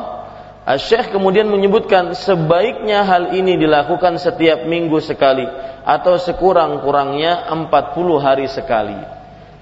Syekh 0.75 1.15
kemudian 1.15 1.47
menyebutkan 1.47 2.11
sebaiknya 2.11 3.07
hal 3.07 3.31
ini 3.31 3.55
dilakukan 3.55 4.19
setiap 4.19 4.67
minggu 4.67 4.99
sekali 4.99 5.47
atau 5.87 6.19
sekurang-kurangnya 6.19 7.47
40 7.47 8.19
hari 8.19 8.51
sekali. 8.51 8.99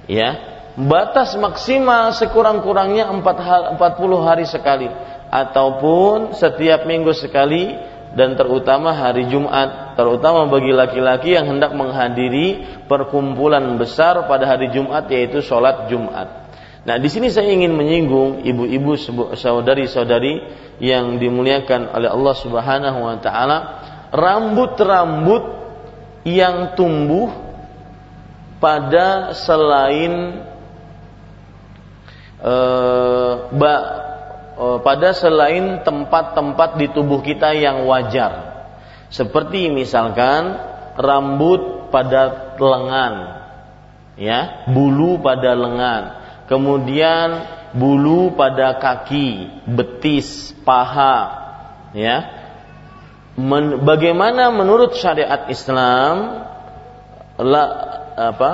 Ya, 0.09 0.41
batas 0.73 1.37
maksimal 1.37 2.09
sekurang-kurangnya 2.17 3.05
40 3.13 3.77
hari 4.25 4.49
sekali 4.49 4.89
ataupun 5.29 6.33
setiap 6.33 6.89
minggu 6.89 7.13
sekali 7.13 7.77
dan 8.15 8.39
terutama 8.39 8.95
hari 8.95 9.27
Jumat, 9.27 9.99
terutama 9.99 10.47
bagi 10.47 10.71
laki-laki 10.71 11.35
yang 11.35 11.51
hendak 11.51 11.75
menghadiri 11.75 12.63
perkumpulan 12.87 13.75
besar 13.75 14.23
pada 14.25 14.47
hari 14.47 14.71
Jumat 14.71 15.11
yaitu 15.11 15.43
sholat 15.43 15.91
Jumat. 15.91 16.47
Nah, 16.85 16.95
di 16.95 17.09
sini 17.11 17.27
saya 17.27 17.51
ingin 17.51 17.75
menyinggung 17.75 18.45
ibu-ibu 18.45 18.95
saudari-saudari 19.35 20.47
yang 20.79 21.19
dimuliakan 21.19 21.91
oleh 21.91 22.09
Allah 22.09 22.35
Subhanahu 22.39 22.99
wa 23.03 23.17
taala, 23.19 23.57
rambut-rambut 24.15 25.43
yang 26.23 26.73
tumbuh 26.79 27.29
pada 28.63 29.35
selain 29.35 30.39
Eh, 32.45 33.33
pada 34.55 35.11
selain 35.11 35.83
tempat-tempat 35.83 36.79
di 36.79 36.87
tubuh 36.95 37.19
kita 37.19 37.51
yang 37.51 37.83
wajar. 37.83 38.55
Seperti 39.11 39.67
misalkan 39.67 40.55
rambut 40.95 41.91
pada 41.91 42.55
lengan, 42.55 43.13
ya, 44.15 44.67
bulu 44.71 45.19
pada 45.19 45.51
lengan, 45.53 46.03
kemudian 46.47 47.27
bulu 47.75 48.33
pada 48.33 48.79
kaki, 48.79 49.63
betis, 49.67 50.55
paha, 50.63 51.17
ya. 51.91 52.17
Men, 53.35 53.83
bagaimana 53.83 54.47
menurut 54.55 54.95
syariat 54.95 55.51
Islam 55.51 56.47
la, 57.35 57.63
apa 58.15 58.51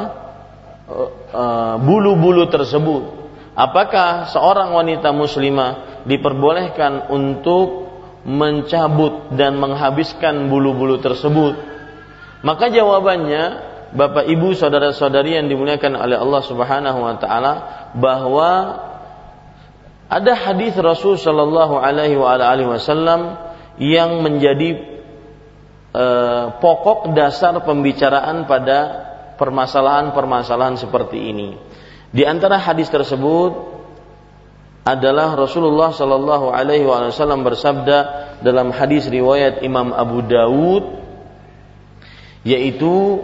eh, 0.89 1.09
eh, 1.29 1.75
bulu-bulu 1.77 2.49
tersebut? 2.49 3.21
Apakah 3.53 4.31
seorang 4.31 4.73
wanita 4.73 5.13
muslimah 5.13 5.90
diperbolehkan 6.05 7.11
untuk 7.13 7.89
mencabut 8.21 9.33
dan 9.33 9.57
menghabiskan 9.57 10.49
bulu-bulu 10.49 11.01
tersebut? 11.01 11.57
Maka 12.41 12.73
jawabannya 12.73 13.71
Bapak 13.91 14.23
Ibu 14.23 14.55
saudara-saudari 14.55 15.35
yang 15.35 15.51
dimuliakan 15.51 15.99
oleh 15.99 16.15
Allah 16.15 16.41
Subhanahu 16.47 16.99
wa 17.03 17.15
taala 17.19 17.53
bahwa 17.99 18.51
ada 20.07 20.33
hadis 20.35 20.75
Rasul 20.79 21.19
sallallahu 21.19 21.75
alaihi 21.75 22.15
wasallam 22.67 23.35
yang 23.79 24.23
menjadi 24.23 24.79
eh, 25.91 26.45
pokok 26.59 27.11
dasar 27.15 27.55
pembicaraan 27.63 28.47
pada 28.47 28.79
permasalahan-permasalahan 29.35 30.79
seperti 30.79 31.19
ini. 31.31 31.49
Di 32.11 32.27
antara 32.27 32.59
hadis 32.59 32.91
tersebut 32.91 33.80
adalah 34.81 35.37
Rasulullah 35.37 35.93
Shallallahu 35.93 36.49
Alaihi 36.49 36.85
Wasallam 36.85 37.45
bersabda 37.45 37.97
dalam 38.41 38.73
hadis 38.73 39.05
riwayat 39.05 39.61
Imam 39.61 39.93
Abu 39.93 40.25
Dawud 40.25 40.83
yaitu 42.41 43.21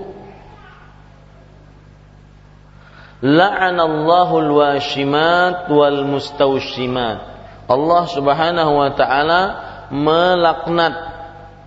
La'anallahu 3.17 4.45
al-washimat 4.45 5.73
wal 5.73 6.05
mustawshimat. 6.05 7.17
Allah 7.65 8.03
Subhanahu 8.13 8.71
wa 8.77 8.93
taala 8.93 9.41
melaknat 9.89 10.93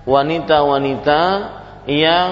wanita-wanita 0.07 1.23
yang 1.91 2.31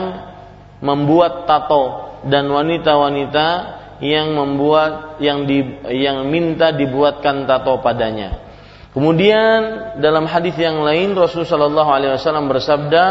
membuat 0.78 1.50
tato 1.50 2.14
dan 2.30 2.46
wanita-wanita 2.46 3.77
yang 3.98 4.34
membuat 4.34 5.18
yang 5.18 5.46
di 5.46 5.62
yang 5.90 6.30
minta 6.30 6.70
dibuatkan 6.70 7.46
tato 7.46 7.82
padanya. 7.82 8.46
Kemudian 8.94 9.60
dalam 10.02 10.26
hadis 10.26 10.56
yang 10.58 10.82
lain 10.82 11.14
Rasulullah 11.14 11.70
Shallallahu 11.70 11.90
Alaihi 11.92 12.12
Wasallam 12.18 12.46
bersabda, 12.50 13.04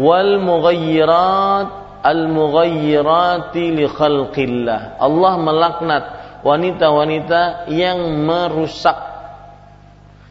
wal 0.00 0.40
mughayyirat 0.40 1.68
al 2.00 2.20
mughayyirati 2.30 3.76
li 3.76 3.86
khalqillah. 3.90 4.96
Allah 4.96 5.34
melaknat 5.36 6.04
wanita-wanita 6.46 7.66
yang 7.72 7.98
merusak 8.24 8.96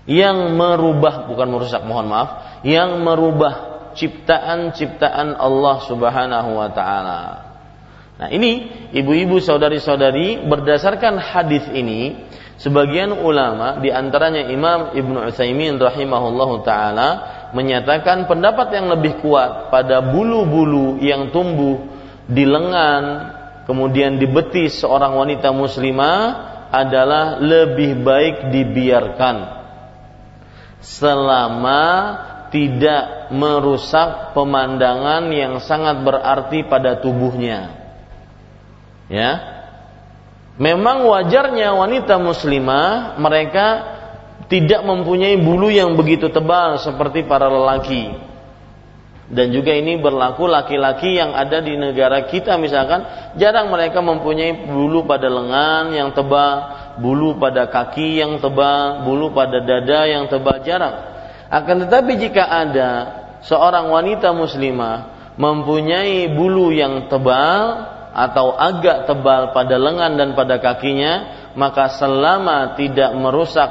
yang 0.07 0.55
merubah 0.55 1.27
bukan 1.27 1.47
merusak 1.51 1.83
mohon 1.83 2.07
maaf 2.07 2.63
yang 2.63 3.03
merubah 3.03 3.77
ciptaan-ciptaan 3.91 5.35
Allah 5.35 5.75
Subhanahu 5.83 6.49
wa 6.55 6.69
taala. 6.71 7.46
Nah, 8.17 8.33
ini 8.33 8.65
ibu-ibu 8.97 9.37
saudari-saudari 9.37 10.41
berdasarkan 10.49 11.21
hadis 11.21 11.69
ini 11.69 12.17
sebagian 12.57 13.13
ulama 13.13 13.77
di 13.77 13.93
antaranya 13.93 14.49
Imam 14.49 14.97
Ibnu 14.97 15.29
Utsaimin 15.29 15.77
rahimahullahu 15.77 16.65
taala 16.65 17.09
menyatakan 17.53 18.25
pendapat 18.25 18.73
yang 18.73 18.89
lebih 18.89 19.21
kuat 19.21 19.69
pada 19.69 20.01
bulu-bulu 20.01 20.97
yang 20.97 21.29
tumbuh 21.29 21.85
di 22.25 22.41
lengan 22.41 23.03
kemudian 23.69 24.17
di 24.17 24.25
betis 24.25 24.81
seorang 24.81 25.13
wanita 25.13 25.53
muslimah 25.53 26.21
adalah 26.73 27.37
lebih 27.37 28.01
baik 28.01 28.49
dibiarkan 28.49 29.35
selama 30.81 31.83
tidak 32.49 33.29
merusak 33.29 34.33
pemandangan 34.33 35.29
yang 35.29 35.59
sangat 35.59 35.99
berarti 36.01 36.63
pada 36.63 36.97
tubuhnya. 37.03 37.76
Ya. 39.07 39.55
Memang 40.57 41.05
wajarnya 41.05 41.73
wanita 41.77 42.17
muslimah 42.17 43.15
mereka 43.21 43.67
tidak 44.49 44.81
mempunyai 44.83 45.37
bulu 45.37 45.69
yang 45.69 45.93
begitu 45.93 46.33
tebal 46.33 46.81
seperti 46.81 47.27
para 47.27 47.45
lelaki. 47.45 48.25
Dan 49.27 49.51
juga 49.51 49.75
ini 49.75 49.99
berlaku 49.99 50.47
laki-laki 50.47 51.19
yang 51.19 51.35
ada 51.35 51.59
di 51.59 51.75
negara 51.75 52.23
kita 52.31 52.55
misalkan 52.55 53.03
jarang 53.35 53.67
mereka 53.67 53.99
mempunyai 53.99 54.71
bulu 54.71 55.03
pada 55.03 55.27
lengan 55.27 55.91
yang 55.91 56.15
tebal, 56.15 56.55
bulu 57.03 57.35
pada 57.35 57.67
kaki 57.67 58.23
yang 58.23 58.39
tebal, 58.39 59.03
bulu 59.03 59.35
pada 59.35 59.59
dada 59.59 60.07
yang 60.07 60.31
tebal 60.31 60.63
jarang 60.63 61.17
akan 61.47 61.87
tetapi 61.87 62.11
jika 62.19 62.43
ada 62.43 62.91
seorang 63.43 63.87
wanita 63.87 64.35
muslimah 64.35 65.15
mempunyai 65.39 66.27
bulu 66.31 66.75
yang 66.75 67.07
tebal 67.07 67.87
atau 68.17 68.57
agak 68.57 69.05
tebal 69.05 69.53
pada 69.53 69.77
lengan 69.77 70.17
dan 70.17 70.33
pada 70.33 70.57
kakinya, 70.57 71.13
maka 71.53 71.93
selama 71.93 72.73
tidak 72.73 73.13
merusak 73.13 73.69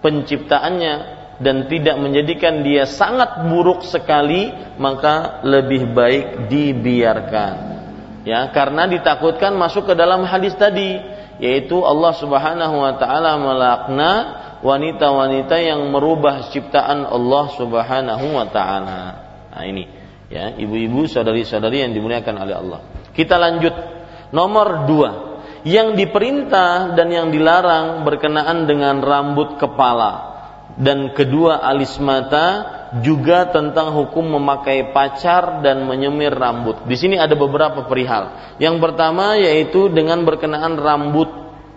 penciptaannya 0.00 0.94
dan 1.44 1.68
tidak 1.68 2.00
menjadikan 2.00 2.64
dia 2.64 2.88
sangat 2.88 3.44
buruk 3.44 3.84
sekali, 3.84 4.48
maka 4.80 5.44
lebih 5.44 5.92
baik 5.92 6.48
dibiarkan. 6.48 7.54
Ya, 8.24 8.48
karena 8.56 8.88
ditakutkan 8.88 9.52
masuk 9.52 9.92
ke 9.92 9.94
dalam 9.98 10.24
hadis 10.24 10.56
tadi, 10.56 10.96
yaitu 11.36 11.76
Allah 11.84 12.16
Subhanahu 12.16 12.80
wa 12.80 12.96
taala 12.96 13.36
melaknat 13.36 14.24
wanita-wanita 14.64 15.60
yang 15.60 15.92
merubah 15.92 16.48
ciptaan 16.48 17.04
Allah 17.04 17.52
Subhanahu 17.52 18.26
wa 18.32 18.48
taala. 18.48 19.00
Nah, 19.52 19.64
ini 19.68 19.84
ya, 20.32 20.56
ibu-ibu, 20.56 21.04
saudari-saudari 21.04 21.84
yang 21.84 21.92
dimuliakan 21.92 22.34
oleh 22.40 22.56
Allah. 22.56 22.80
Kita 23.14 23.38
lanjut. 23.38 23.74
Nomor 24.34 24.90
dua, 24.90 25.10
yang 25.62 25.94
diperintah 25.94 26.98
dan 26.98 27.08
yang 27.08 27.30
dilarang 27.30 28.02
berkenaan 28.02 28.66
dengan 28.66 28.98
rambut 28.98 29.56
kepala 29.56 30.34
dan 30.74 31.14
kedua 31.14 31.62
alis 31.62 31.96
mata 32.02 32.66
juga 32.98 33.50
tentang 33.50 33.94
hukum 33.94 34.38
memakai 34.38 34.90
pacar 34.90 35.62
dan 35.62 35.86
menyemir 35.86 36.34
rambut. 36.34 36.82
Di 36.86 36.98
sini 36.98 37.14
ada 37.14 37.38
beberapa 37.38 37.86
perihal. 37.86 38.56
Yang 38.58 38.82
pertama 38.82 39.38
yaitu 39.38 39.86
dengan 39.90 40.26
berkenaan 40.26 40.74
rambut 40.78 41.30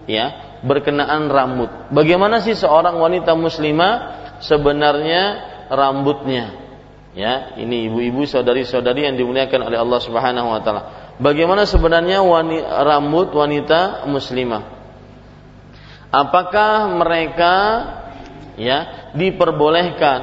ya 0.10 0.60
berkenaan 0.65 1.30
rambut. 1.30 1.69
Bagaimana 1.93 2.41
sih 2.41 2.58
seorang 2.58 2.97
wanita 2.97 3.38
muslimah 3.38 3.93
sebenarnya 4.41 5.23
rambutnya? 5.69 6.65
Ya, 7.17 7.58
ini 7.58 7.89
ibu-ibu 7.89 8.30
saudari-saudari 8.30 9.10
yang 9.10 9.17
dimuliakan 9.17 9.65
oleh 9.65 9.78
Allah 9.82 10.00
Subhanahu 10.06 10.54
wa 10.54 10.62
taala. 10.62 10.82
Bagaimana 11.17 11.65
sebenarnya 11.65 12.21
wanita, 12.21 12.67
rambut 12.86 13.34
wanita 13.34 14.06
muslimah? 14.06 14.63
Apakah 16.13 16.93
mereka 16.93 17.56
ya 18.56 19.12
diperbolehkan 19.17 20.19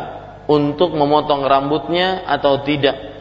untuk 0.47 0.95
memotong 0.95 1.45
rambutnya 1.45 2.23
atau 2.25 2.63
tidak? 2.63 3.15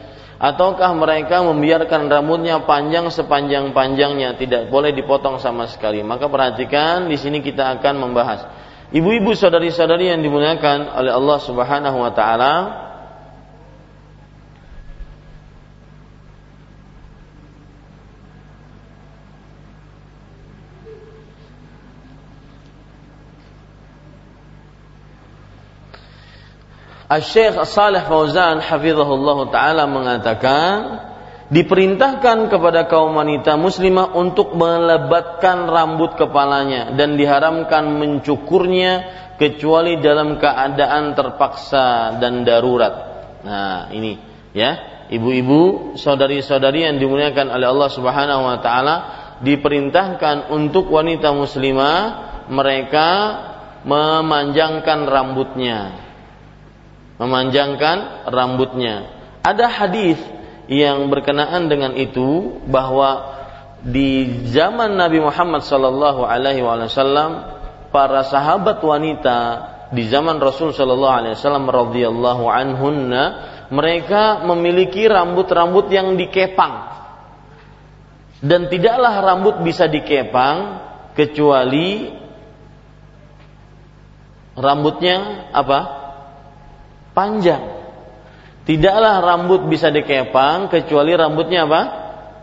ataukah 0.44 0.90
mereka 0.92 1.40
membiarkan 1.40 2.10
rambutnya 2.10 2.60
panjang 2.66 3.08
sepanjang-panjangnya 3.08 4.36
tidak 4.36 4.68
boleh 4.68 4.90
dipotong 4.90 5.38
sama 5.38 5.70
sekali 5.70 6.02
maka 6.02 6.26
perhatikan 6.28 7.06
di 7.06 7.16
sini 7.16 7.38
kita 7.38 7.78
akan 7.78 7.94
membahas 7.96 8.40
ibu-ibu 8.90 9.32
saudari-saudari 9.32 10.12
yang 10.12 10.20
dimuliakan 10.20 11.00
oleh 11.00 11.12
Allah 11.16 11.38
Subhanahu 11.40 11.96
wa 12.02 12.12
taala 12.12 12.52
Syekh 27.08 27.68
Saleh 27.68 28.00
Fauzan 28.08 28.64
hafizahullah 28.64 29.38
taala 29.52 29.84
mengatakan 29.84 31.04
diperintahkan 31.52 32.48
kepada 32.48 32.88
kaum 32.88 33.12
wanita 33.12 33.60
muslimah 33.60 34.16
untuk 34.16 34.56
melebatkan 34.56 35.68
rambut 35.68 36.16
kepalanya 36.16 36.96
dan 36.96 37.20
diharamkan 37.20 38.00
mencukurnya 38.00 38.92
kecuali 39.36 40.00
dalam 40.00 40.40
keadaan 40.40 41.12
terpaksa 41.12 42.16
dan 42.16 42.48
darurat. 42.48 42.94
Nah, 43.44 43.92
ini 43.92 44.16
ya, 44.56 45.04
ibu-ibu, 45.12 45.94
saudari-saudari 46.00 46.88
yang 46.88 46.96
dimuliakan 46.96 47.52
oleh 47.52 47.68
Allah 47.68 47.90
Subhanahu 47.92 48.42
wa 48.48 48.58
taala 48.64 48.96
diperintahkan 49.44 50.48
untuk 50.48 50.88
wanita 50.88 51.36
muslimah 51.36 52.00
mereka 52.48 53.08
memanjangkan 53.84 55.04
rambutnya 55.04 56.03
memanjangkan 57.18 58.28
rambutnya. 58.30 59.10
Ada 59.44 59.68
hadis 59.68 60.18
yang 60.66 61.12
berkenaan 61.12 61.68
dengan 61.68 61.92
itu 61.94 62.60
bahwa 62.66 63.36
di 63.84 64.42
zaman 64.48 64.96
Nabi 64.96 65.20
Muhammad 65.20 65.60
sallallahu 65.60 66.24
alaihi 66.24 66.64
wasallam 66.64 67.44
para 67.92 68.24
sahabat 68.24 68.80
wanita 68.80 69.38
di 69.92 70.08
zaman 70.08 70.40
Rasul 70.40 70.72
sallallahu 70.72 71.16
alaihi 71.20 71.34
wasallam 71.36 71.68
radhiyallahu 71.68 72.44
anhunna 72.48 73.24
mereka 73.68 74.40
memiliki 74.48 75.04
rambut-rambut 75.04 75.92
yang 75.92 76.16
dikepang 76.16 76.94
dan 78.40 78.72
tidaklah 78.72 79.20
rambut 79.20 79.60
bisa 79.64 79.88
dikepang 79.88 80.84
kecuali 81.16 82.12
rambutnya 84.52 85.48
apa? 85.52 86.03
Panjang. 87.14 87.62
Tidaklah 88.64 89.20
rambut 89.22 89.68
bisa 89.70 89.88
dikepang 89.88 90.68
kecuali 90.68 91.14
rambutnya 91.14 91.64
apa? 91.68 91.82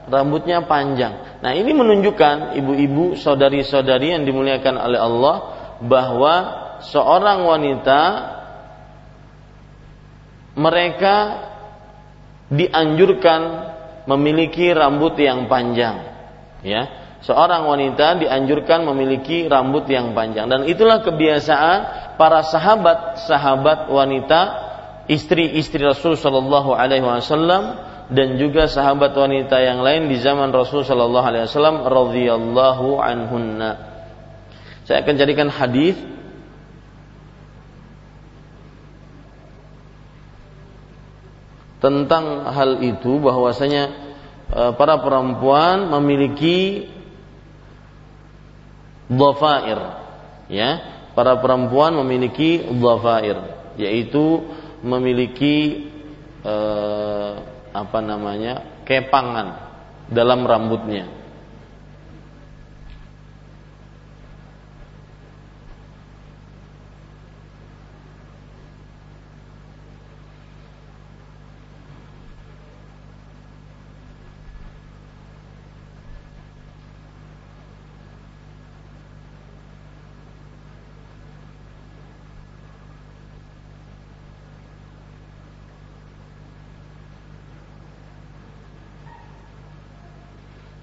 Rambutnya 0.10 0.66
panjang. 0.66 1.42
Nah, 1.42 1.52
ini 1.54 1.74
menunjukkan 1.74 2.58
ibu-ibu, 2.58 3.18
saudari-saudari 3.18 4.14
yang 4.14 4.24
dimuliakan 4.26 4.76
oleh 4.78 5.00
Allah 5.02 5.36
bahwa 5.82 6.34
seorang 6.86 7.46
wanita 7.46 8.02
mereka 10.58 11.16
dianjurkan 12.54 13.42
memiliki 14.06 14.70
rambut 14.70 15.18
yang 15.18 15.50
panjang. 15.50 16.06
Ya, 16.62 17.01
seorang 17.22 17.70
wanita 17.70 18.18
dianjurkan 18.22 18.86
memiliki 18.86 19.46
rambut 19.46 19.86
yang 19.90 20.18
panjang 20.18 20.50
dan 20.50 20.66
itulah 20.66 21.06
kebiasaan 21.06 21.80
para 22.18 22.42
sahabat-sahabat 22.46 23.90
wanita 23.90 24.42
istri-istri 25.10 25.82
Rasul 25.82 26.18
Shallallahu 26.18 26.74
alaihi 26.74 27.06
wasallam 27.06 27.78
dan 28.12 28.36
juga 28.36 28.68
sahabat 28.68 29.16
wanita 29.16 29.56
yang 29.64 29.80
lain 29.80 30.12
di 30.12 30.20
zaman 30.20 30.52
Rasul 30.52 30.84
Shallallahu 30.84 31.26
alaihi 31.26 31.48
wasallam 31.48 31.88
radhiyallahu 31.88 33.00
anhunna. 33.00 33.72
Saya 34.84 35.08
akan 35.08 35.16
jadikan 35.16 35.48
hadis 35.48 35.96
tentang 41.82 42.46
hal 42.52 42.84
itu 42.84 43.18
bahwasanya 43.18 43.84
eh, 44.54 44.72
para 44.76 45.00
perempuan 45.02 45.90
memiliki 45.90 46.88
dhafair. 49.12 49.80
Ya 50.48 51.02
para 51.12 51.40
perempuan 51.44 51.96
memiliki 52.04 52.64
dhafair 52.80 53.38
yaitu 53.76 54.48
memiliki 54.84 55.88
e, 56.44 56.56
apa 57.72 58.00
namanya 58.04 58.84
kepangan 58.88 59.72
dalam 60.12 60.44
rambutnya 60.44 61.22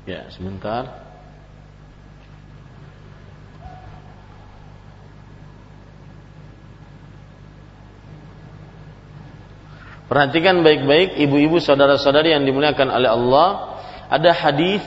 Ya, 0.09 0.18
sebentar. 0.33 1.09
Perhatikan 10.09 10.65
baik-baik 10.65 11.21
ibu-ibu 11.21 11.61
saudara-saudari 11.61 12.33
yang 12.33 12.49
dimuliakan 12.49 12.89
oleh 12.89 13.13
Allah. 13.13 13.49
Ada 14.09 14.33
hadis 14.33 14.81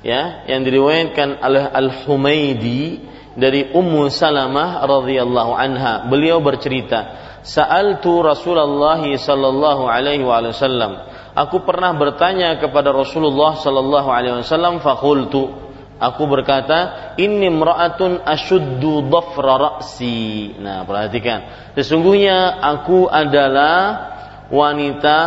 ya 0.00 0.48
yang 0.48 0.64
diriwayatkan 0.64 1.36
oleh 1.36 1.68
Al-Humaidi 1.68 3.04
dari 3.36 3.76
Ummu 3.76 4.08
Salamah 4.08 4.80
radhiyallahu 4.88 5.52
anha. 5.52 6.08
Beliau 6.08 6.40
bercerita, 6.40 7.12
"Sa'altu 7.44 8.24
Rasulullah 8.24 9.04
sallallahu 9.04 9.84
alaihi 9.84 10.24
wasallam" 10.24 11.12
aku 11.34 11.66
pernah 11.66 11.92
bertanya 11.92 12.56
kepada 12.62 12.94
Rasulullah 12.94 13.58
sallallahu 13.58 14.08
alaihi 14.08 14.40
wasallam 14.40 14.78
fakultu. 14.80 15.66
Aku 15.94 16.26
berkata 16.26 17.14
ini 17.22 17.46
mraatun 17.54 18.22
asyuddu 18.26 19.06
dhafra 19.06 19.54
ra'si. 19.58 20.58
Nah 20.58 20.82
perhatikan. 20.82 21.70
Sesungguhnya 21.78 22.58
aku 22.58 23.06
adalah 23.06 24.10
wanita 24.50 25.20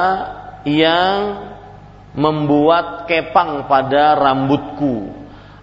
yang 0.68 1.48
membuat 2.12 3.08
kepang 3.08 3.72
pada 3.72 4.20
rambutku. 4.20 5.16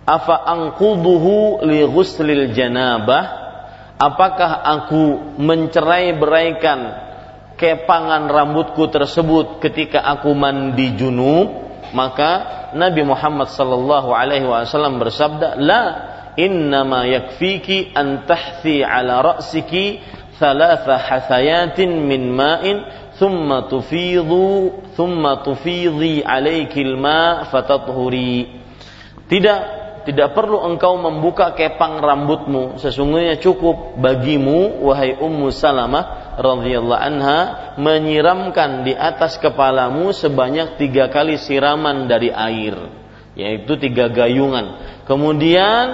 Afa 0.09 0.41
angkuduhu 0.49 1.65
li 1.69 1.85
ghuslil 1.85 2.53
janabah? 2.57 3.45
Apakah 4.01 4.65
aku 4.65 5.37
mencerai-beraikan 5.39 7.04
kepangan 7.65 8.29
rambutku 8.29 8.93
tersebut 8.93 9.57
ketika 9.65 10.05
aku 10.05 10.37
mandi 10.37 10.93
junub 11.01 11.49
maka 11.97 12.61
Nabi 12.77 13.01
Muhammad 13.09 13.49
sallallahu 13.49 14.13
alaihi 14.13 14.45
wasallam 14.45 15.01
bersabda 15.01 15.57
la 15.57 15.83
innama 16.37 17.09
yakfiki 17.09 17.97
an 17.97 18.29
tahthi 18.29 18.85
ala 18.85 19.25
ra'siki 19.25 20.05
thalatha 20.37 21.01
hasayatin 21.01 22.05
min 22.05 22.29
ma'in 22.37 22.85
thumma 23.17 23.65
tufidhu 23.73 24.85
thumma 24.93 25.41
tufidhi 25.41 26.21
alayki 26.21 26.85
al-ma' 26.85 27.49
fatathuri 27.49 28.61
tidak 29.33 29.84
tidak 30.05 30.37
perlu 30.37 30.61
engkau 30.63 30.97
membuka 31.01 31.57
kepang 31.57 31.99
rambutmu. 31.99 32.77
Sesungguhnya 32.79 33.41
cukup 33.41 33.97
bagimu 33.99 34.85
wahai 34.85 35.17
ummu 35.17 35.51
salamah 35.51 36.37
radhiyallahu 36.39 37.03
anha 37.03 37.41
menyiramkan 37.81 38.85
di 38.85 38.93
atas 38.95 39.41
kepalamu 39.41 40.13
sebanyak 40.13 40.77
tiga 40.79 41.11
kali 41.11 41.41
siraman 41.41 42.07
dari 42.07 42.31
air 42.31 43.05
yaitu 43.35 43.75
tiga 43.81 44.09
gayungan. 44.13 44.79
Kemudian 45.11 45.85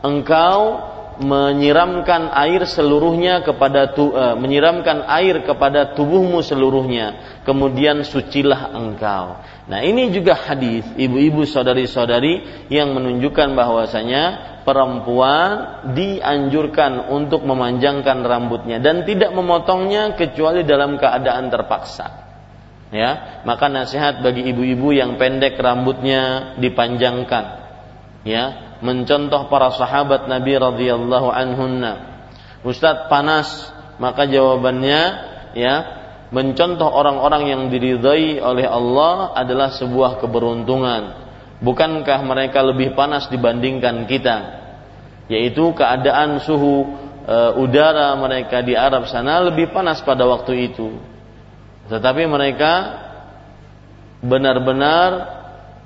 engkau 0.00 0.93
menyiramkan 1.20 2.32
air 2.34 2.66
seluruhnya 2.66 3.44
kepada 3.46 3.94
tu, 3.94 4.10
uh, 4.10 4.34
menyiramkan 4.34 5.06
air 5.06 5.44
kepada 5.46 5.94
tubuhmu 5.94 6.42
seluruhnya. 6.42 7.38
Kemudian 7.46 8.02
sucilah 8.02 8.72
engkau. 8.74 9.38
Nah 9.68 9.80
ini 9.80 10.10
juga 10.10 10.36
hadis 10.36 10.84
ibu-ibu 10.96 11.44
saudari-saudari 11.44 12.66
yang 12.68 12.92
menunjukkan 12.92 13.56
bahwasanya 13.56 14.22
perempuan 14.64 15.50
dianjurkan 15.92 17.12
untuk 17.12 17.44
memanjangkan 17.44 18.24
rambutnya 18.24 18.80
dan 18.80 19.04
tidak 19.04 19.30
memotongnya 19.36 20.16
kecuali 20.16 20.64
dalam 20.64 20.96
keadaan 20.96 21.52
terpaksa. 21.52 22.24
Ya 22.94 23.42
maka 23.44 23.68
nasihat 23.68 24.24
bagi 24.24 24.46
ibu-ibu 24.48 24.94
yang 24.94 25.20
pendek 25.20 25.60
rambutnya 25.60 26.54
dipanjangkan. 26.56 27.44
Ya 28.24 28.63
mencontoh 28.84 29.48
para 29.48 29.72
sahabat 29.72 30.28
Nabi 30.28 30.60
radhiyallahu 30.60 31.32
anhunna. 31.32 31.92
Ustadz 32.60 33.08
panas, 33.08 33.48
maka 33.96 34.28
jawabannya 34.28 35.02
ya 35.56 35.74
mencontoh 36.28 36.88
orang-orang 36.88 37.48
yang 37.48 37.62
diridhai 37.72 38.44
oleh 38.44 38.68
Allah 38.68 39.32
adalah 39.32 39.72
sebuah 39.72 40.20
keberuntungan. 40.20 41.24
Bukankah 41.64 42.20
mereka 42.28 42.60
lebih 42.60 42.92
panas 42.92 43.32
dibandingkan 43.32 44.04
kita? 44.04 44.36
Yaitu 45.32 45.72
keadaan 45.72 46.42
suhu 46.44 46.84
e, 47.24 47.36
udara 47.56 48.12
mereka 48.20 48.60
di 48.60 48.76
Arab 48.76 49.08
sana 49.08 49.40
lebih 49.40 49.72
panas 49.72 50.04
pada 50.04 50.28
waktu 50.28 50.68
itu. 50.68 50.92
Tetapi 51.88 52.28
mereka 52.28 52.72
benar-benar 54.20 55.43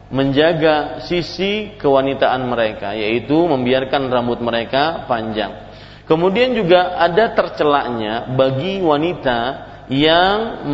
menjaga 0.09 1.05
sisi 1.05 1.77
kewanitaan 1.77 2.49
mereka 2.49 2.97
yaitu 2.97 3.37
membiarkan 3.37 4.09
rambut 4.09 4.41
mereka 4.41 5.05
panjang. 5.05 5.69
Kemudian 6.09 6.57
juga 6.57 6.97
ada 6.97 7.37
tercelaknya 7.37 8.33
bagi 8.33 8.81
wanita 8.81 9.69
yang 9.93 10.69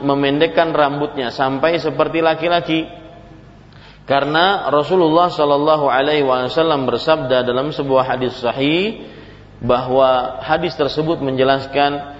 memendekkan 0.00 0.72
rambutnya 0.72 1.28
sampai 1.28 1.76
seperti 1.76 2.24
laki-laki. 2.24 2.88
Karena 4.08 4.72
Rasulullah 4.72 5.28
Shallallahu 5.28 5.86
Alaihi 5.86 6.24
Wasallam 6.24 6.88
bersabda 6.88 7.44
dalam 7.44 7.70
sebuah 7.76 8.16
hadis 8.16 8.40
sahih 8.40 9.04
bahwa 9.60 10.40
hadis 10.40 10.72
tersebut 10.74 11.20
menjelaskan 11.20 12.16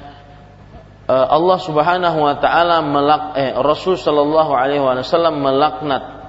eh, 1.09 1.27
Allah 1.33 1.59
Subhanahu 1.65 2.19
Wa 2.21 2.37
Taala 2.45 2.85
melak 2.85 3.25
eh, 3.41 3.53
Rasul 3.57 3.97
Shallallahu 3.97 4.53
Alaihi 4.53 4.85
Wasallam 4.85 5.41
melaknat 5.41 6.20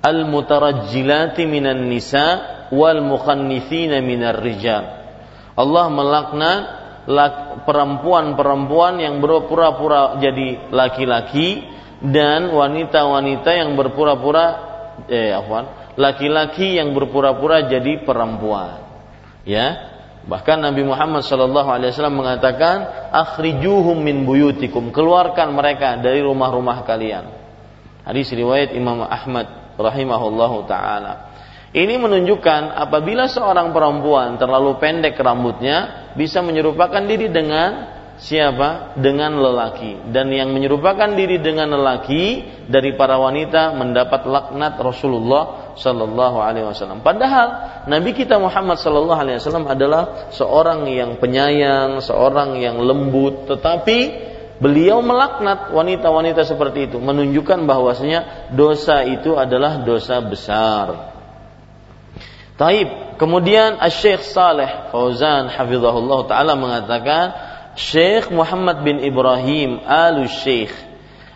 al-mutarajjilati 0.00 1.44
minan 1.44 1.88
nisa 1.88 2.26
wal 2.72 3.00
mukhannithina 3.04 4.00
minar 4.00 4.40
rijal. 4.40 4.84
Allah 5.56 5.86
melaknat 5.92 6.62
perempuan-perempuan 7.68 9.00
yang 9.02 9.20
berpura-pura 9.20 10.20
jadi 10.20 10.72
laki-laki 10.72 11.64
dan 12.00 12.48
wanita-wanita 12.48 13.50
yang 13.50 13.76
berpura-pura 13.76 14.44
eh 15.10 15.32
afwan, 15.36 15.94
laki-laki 16.00 16.80
yang 16.80 16.96
berpura-pura 16.96 17.68
jadi 17.68 18.04
perempuan. 18.04 18.80
Ya. 19.44 19.90
Bahkan 20.20 20.60
Nabi 20.60 20.84
Muhammad 20.84 21.24
wasallam 21.24 22.20
mengatakan, 22.20 23.08
"Akhrijuhum 23.08 24.04
min 24.04 24.28
buyutikum." 24.28 24.92
Keluarkan 24.92 25.56
mereka 25.56 25.96
dari 25.96 26.20
rumah-rumah 26.20 26.84
kalian. 26.84 27.24
Hadis 28.04 28.28
riwayat 28.28 28.76
Imam 28.76 29.00
Ahmad 29.00 29.59
rahimahullahu 29.80 30.68
taala. 30.68 31.30
Ini 31.70 32.02
menunjukkan 32.02 32.74
apabila 32.74 33.30
seorang 33.30 33.70
perempuan 33.70 34.34
terlalu 34.42 34.82
pendek 34.82 35.14
rambutnya 35.22 36.10
bisa 36.18 36.42
menyerupakan 36.42 36.98
diri 37.06 37.30
dengan 37.30 38.00
siapa? 38.18 38.98
Dengan 38.98 39.38
lelaki. 39.38 40.10
Dan 40.10 40.34
yang 40.34 40.50
menyerupakan 40.50 41.14
diri 41.14 41.38
dengan 41.38 41.70
lelaki 41.70 42.42
dari 42.66 42.98
para 42.98 43.22
wanita 43.22 43.78
mendapat 43.78 44.26
laknat 44.26 44.82
Rasulullah 44.82 45.74
Sallallahu 45.78 46.38
Alaihi 46.42 46.66
Wasallam. 46.68 47.06
Padahal 47.06 47.48
Nabi 47.88 48.18
kita 48.18 48.36
Muhammad 48.36 48.76
Sallallahu 48.82 49.20
Alaihi 49.22 49.38
Wasallam 49.38 49.70
adalah 49.70 50.28
seorang 50.34 50.90
yang 50.90 51.22
penyayang, 51.22 52.02
seorang 52.04 52.58
yang 52.58 52.82
lembut, 52.82 53.46
tetapi 53.46 54.28
beliau 54.60 55.00
melaknat 55.00 55.72
wanita-wanita 55.72 56.44
seperti 56.44 56.92
itu 56.92 57.00
menunjukkan 57.00 57.64
bahwasanya 57.64 58.52
dosa 58.52 59.02
itu 59.08 59.34
adalah 59.34 59.82
dosa 59.82 60.20
besar. 60.20 61.16
Taib. 62.60 63.16
Kemudian 63.16 63.80
Syekh 63.88 64.24
Saleh 64.24 64.92
Fauzan 64.92 65.48
hafizahullah 65.52 66.28
taala 66.28 66.56
mengatakan 66.56 67.32
Syekh 67.76 68.32
Muhammad 68.32 68.84
bin 68.84 69.00
Ibrahim 69.00 69.80
Al 69.84 70.24
Syekh 70.28 70.72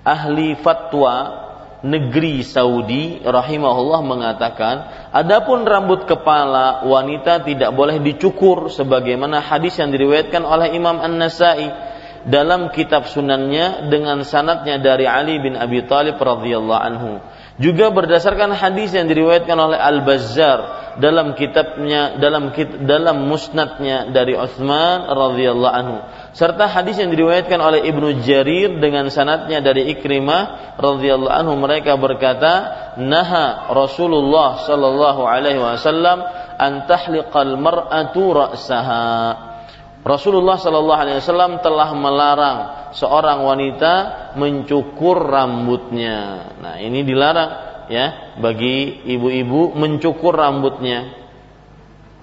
ahli 0.04 0.56
fatwa 0.60 1.44
negeri 1.84 2.40
Saudi 2.40 3.20
rahimahullah 3.20 4.00
mengatakan 4.00 4.74
adapun 5.12 5.68
rambut 5.68 6.08
kepala 6.08 6.88
wanita 6.88 7.44
tidak 7.44 7.76
boleh 7.76 8.00
dicukur 8.00 8.72
sebagaimana 8.72 9.44
hadis 9.44 9.76
yang 9.76 9.92
diriwayatkan 9.92 10.40
oleh 10.40 10.72
Imam 10.72 10.96
An-Nasai 10.96 11.93
dalam 12.24 12.72
kitab 12.72 13.04
sunannya 13.08 13.92
dengan 13.92 14.24
sanatnya 14.24 14.80
dari 14.80 15.04
Ali 15.04 15.36
bin 15.40 15.56
Abi 15.56 15.84
Thalib 15.84 16.16
radhiyallahu 16.16 16.82
anhu. 16.82 17.12
Juga 17.54 17.94
berdasarkan 17.94 18.50
hadis 18.50 18.90
yang 18.96 19.06
diriwayatkan 19.06 19.54
oleh 19.54 19.78
Al-Bazzar 19.78 20.58
dalam 20.98 21.38
kitabnya 21.38 22.18
dalam 22.18 22.50
dalam 22.82 23.30
musnadnya 23.30 24.10
dari 24.10 24.34
Utsman 24.34 25.06
radhiyallahu 25.06 25.74
anhu. 25.74 25.98
Serta 26.34 26.66
hadis 26.66 26.98
yang 26.98 27.14
diriwayatkan 27.14 27.60
oleh 27.62 27.86
Ibnu 27.86 28.26
Jarir 28.26 28.82
dengan 28.82 29.06
sanatnya 29.06 29.62
dari 29.62 29.86
Ikrimah 29.94 30.74
radhiyallahu 30.82 31.30
anhu 31.30 31.54
mereka 31.54 31.94
berkata 31.94 32.52
naha 32.98 33.70
Rasulullah 33.70 34.66
sallallahu 34.66 35.22
alaihi 35.22 35.62
wasallam 35.62 36.26
an 36.58 36.90
tahliqal 36.90 37.54
mar'atu 37.54 38.34
ra'saha 38.34 39.53
Rasulullah 40.04 40.60
sallallahu 40.60 41.00
alaihi 41.00 41.18
wasallam 41.24 41.64
telah 41.64 41.96
melarang 41.96 42.58
seorang 42.92 43.40
wanita 43.40 43.92
mencukur 44.36 45.16
rambutnya. 45.16 46.52
Nah, 46.60 46.76
ini 46.76 47.00
dilarang 47.08 47.50
ya 47.88 48.36
bagi 48.36 49.00
ibu-ibu 49.00 49.72
mencukur 49.72 50.36
rambutnya. 50.36 51.24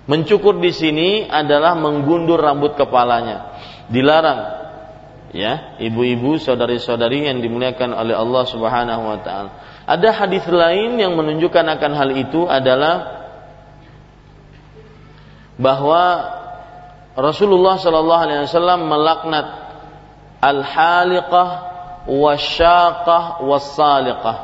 Mencukur 0.05 0.61
di 0.61 0.69
sini 0.69 1.09
adalah 1.25 1.73
menggundur 1.73 2.37
rambut 2.37 2.77
kepalanya 2.77 3.51
dilarang 3.91 4.39
ya 5.35 5.75
ibu-ibu 5.83 6.39
saudari-saudari 6.39 7.27
yang 7.27 7.43
dimuliakan 7.43 7.91
oleh 7.91 8.15
Allah 8.15 8.43
Subhanahu 8.47 9.03
wa 9.03 9.19
taala. 9.19 9.49
Ada 9.83 10.09
hadis 10.15 10.47
lain 10.47 10.95
yang 11.01 11.19
menunjukkan 11.19 11.65
akan 11.67 11.91
hal 11.97 12.09
itu 12.15 12.47
adalah 12.47 13.19
bahwa 15.59 16.03
Rasulullah 17.15 17.75
Shallallahu 17.75 18.21
Alaihi 18.23 18.47
Wasallam 18.47 18.87
melaknat 18.87 19.47
al-haliqah 20.39 21.49
wasyaqah 22.07 23.43
wasaliqah 23.43 24.37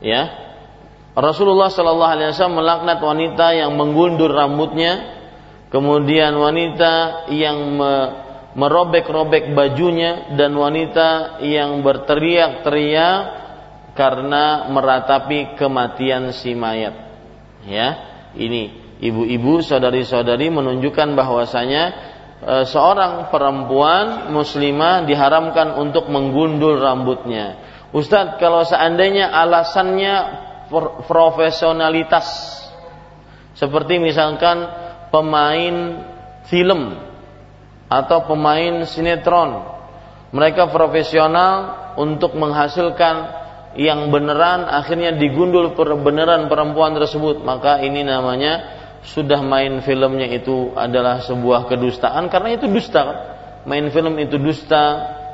ya. 0.00 0.22
Rasulullah 1.12 1.68
Shallallahu 1.68 2.12
Alaihi 2.16 2.32
Wasallam 2.32 2.58
melaknat 2.58 2.98
wanita 3.04 3.46
yang 3.52 3.76
menggundur 3.76 4.32
rambutnya 4.32 5.20
kemudian 5.68 6.32
wanita 6.32 7.28
yang 7.28 7.58
me, 7.76 7.92
merobek-robek 8.56 9.52
bajunya 9.52 10.32
dan 10.36 10.52
wanita 10.56 11.40
yang 11.44 11.80
berteriak-teriak 11.84 13.20
karena 13.92 14.68
meratapi 14.72 15.56
kematian 15.56 16.32
si 16.32 16.56
mayat. 16.56 16.96
Ya, 17.68 17.88
ini 18.34 18.81
ibu-ibu, 19.02 19.58
saudari-saudari 19.66 20.46
menunjukkan 20.54 21.18
bahwasanya 21.18 21.82
e, 22.38 22.54
seorang 22.70 23.34
perempuan 23.34 24.30
muslimah 24.30 25.02
diharamkan 25.02 25.74
untuk 25.74 26.06
menggundul 26.06 26.78
rambutnya. 26.78 27.58
Ustadz, 27.90 28.38
kalau 28.38 28.62
seandainya 28.62 29.28
alasannya 29.28 30.14
profesionalitas 31.04 32.56
seperti 33.52 34.00
misalkan 34.00 34.64
pemain 35.12 36.00
film 36.48 36.96
atau 37.92 38.24
pemain 38.24 38.88
sinetron. 38.88 39.68
Mereka 40.32 40.72
profesional 40.72 41.76
untuk 42.00 42.32
menghasilkan 42.40 43.42
yang 43.76 44.08
beneran 44.08 44.64
akhirnya 44.64 45.16
digundul 45.16 45.76
beneran 46.00 46.48
perempuan 46.48 46.92
tersebut 46.96 47.40
maka 47.40 47.80
ini 47.80 48.04
namanya 48.04 48.81
sudah 49.02 49.42
main 49.42 49.82
filmnya 49.82 50.30
itu 50.30 50.70
adalah 50.78 51.22
sebuah 51.26 51.66
kedustaan. 51.66 52.30
Karena 52.30 52.54
itu 52.54 52.70
dusta 52.70 53.00
kan? 53.02 53.18
Main 53.66 53.90
film 53.90 54.14
itu 54.18 54.38
dusta 54.38 54.84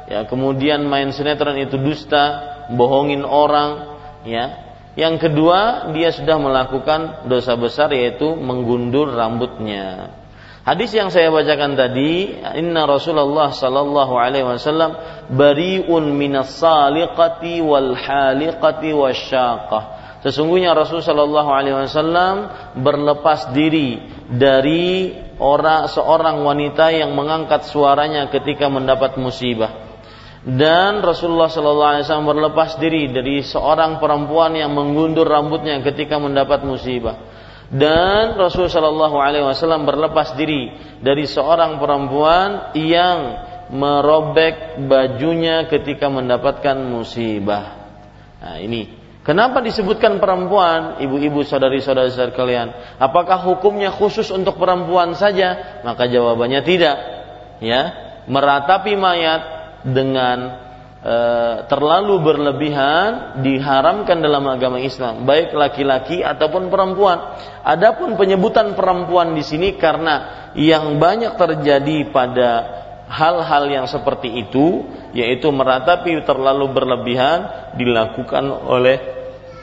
ya. 0.08 0.24
Kemudian 0.24 0.84
main 0.88 1.12
sinetron 1.12 1.56
itu 1.60 1.76
dusta 1.76 2.56
bohongin 2.72 3.24
orang 3.24 4.00
ya. 4.24 4.68
Yang 4.98 5.30
kedua 5.30 5.92
dia 5.94 6.10
sudah 6.10 6.36
melakukan 6.42 7.30
dosa 7.30 7.54
besar 7.54 7.92
yaitu 7.94 8.34
menggundur 8.34 9.12
rambutnya. 9.14 10.16
Hadis 10.66 10.92
yang 10.92 11.08
saya 11.08 11.32
bacakan 11.32 11.80
tadi, 11.80 12.28
inna 12.60 12.84
Rasulullah 12.84 13.48
sallallahu 13.48 14.20
alaihi 14.20 14.44
wasallam 14.44 15.00
bariun 15.32 16.12
minas 16.12 16.60
saliqati 16.60 17.64
wal 17.64 17.96
haliqati 17.96 18.92
wasyaqah. 18.92 19.97
Sesungguhnya 20.18 20.74
Rasul 20.74 20.98
sallallahu 20.98 21.50
alaihi 21.50 21.78
wasallam 21.78 22.50
berlepas 22.82 23.54
diri 23.54 24.02
dari 24.26 25.14
orang 25.38 25.86
seorang 25.86 26.42
wanita 26.42 26.90
yang 26.90 27.14
mengangkat 27.14 27.70
suaranya 27.70 28.26
ketika 28.28 28.66
mendapat 28.66 29.14
musibah. 29.14 29.86
Dan 30.42 31.02
Rasulullah 31.06 31.50
sallallahu 31.50 31.90
alaihi 31.94 32.04
wasallam 32.06 32.30
berlepas 32.30 32.78
diri 32.82 33.14
dari 33.14 33.46
seorang 33.46 34.02
perempuan 34.02 34.58
yang 34.58 34.74
menggundur 34.74 35.26
rambutnya 35.28 35.78
ketika 35.86 36.18
mendapat 36.18 36.66
musibah 36.66 37.38
dan 37.68 38.40
Rasul 38.40 38.72
Shallallahu 38.72 39.16
Alaihi 39.20 39.44
Wasallam 39.44 39.84
berlepas 39.84 40.32
diri 40.40 40.72
dari 41.04 41.28
seorang 41.28 41.76
perempuan 41.76 42.72
yang 42.72 43.44
merobek 43.68 44.80
bajunya 44.88 45.68
ketika 45.68 46.08
mendapatkan 46.08 46.80
musibah. 46.88 47.92
Nah 48.40 48.56
ini 48.56 48.97
kenapa 49.29 49.61
disebutkan 49.61 50.16
perempuan, 50.16 50.97
ibu-ibu 51.05 51.45
saudari-saudari 51.45 52.33
kalian? 52.33 52.72
Apakah 52.97 53.45
hukumnya 53.45 53.93
khusus 53.93 54.33
untuk 54.33 54.57
perempuan 54.57 55.12
saja? 55.12 55.81
Maka 55.85 56.09
jawabannya 56.09 56.64
tidak. 56.64 56.97
Ya, 57.61 57.83
meratapi 58.24 58.97
mayat 58.97 59.43
dengan 59.85 60.39
e, 61.03 61.16
terlalu 61.66 62.22
berlebihan 62.22 63.43
diharamkan 63.43 64.18
dalam 64.22 64.47
agama 64.47 64.79
Islam, 64.79 65.26
baik 65.26 65.53
laki-laki 65.55 66.22
ataupun 66.22 66.70
perempuan. 66.70 67.39
Adapun 67.62 68.14
penyebutan 68.14 68.79
perempuan 68.79 69.35
di 69.35 69.43
sini 69.43 69.74
karena 69.76 70.51
yang 70.55 70.97
banyak 70.97 71.35
terjadi 71.35 72.09
pada 72.11 72.51
hal-hal 73.09 73.64
yang 73.72 73.87
seperti 73.89 74.29
itu, 74.47 74.85
yaitu 75.16 75.49
meratapi 75.49 76.22
terlalu 76.29 76.68
berlebihan 76.70 77.72
dilakukan 77.74 78.45
oleh 78.68 79.17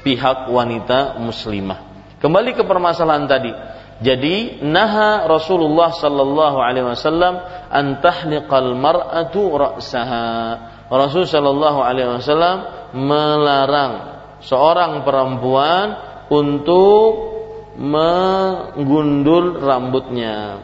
pihak 0.05 0.53
wanita 0.53 1.17
muslimah. 1.17 1.81
Kembali 2.21 2.53
ke 2.53 2.61
permasalahan 2.61 3.25
tadi. 3.25 3.51
Jadi 4.05 4.61
naha 4.61 5.25
Rasulullah 5.25 5.89
sallallahu 5.89 6.61
alaihi 6.61 6.85
wasallam 6.93 7.41
an 7.71 7.97
tahliqal 8.03 8.75
mar'atu 8.77 9.55
ra'saha 9.55 10.75
Rasul 10.85 11.25
Shallallahu 11.25 11.79
Alaihi 11.81 12.21
Wasallam 12.21 12.57
melarang 12.93 13.93
seorang 14.45 15.01
perempuan 15.01 15.85
untuk 16.29 17.33
menggundul 17.81 19.65
rambutnya. 19.65 20.61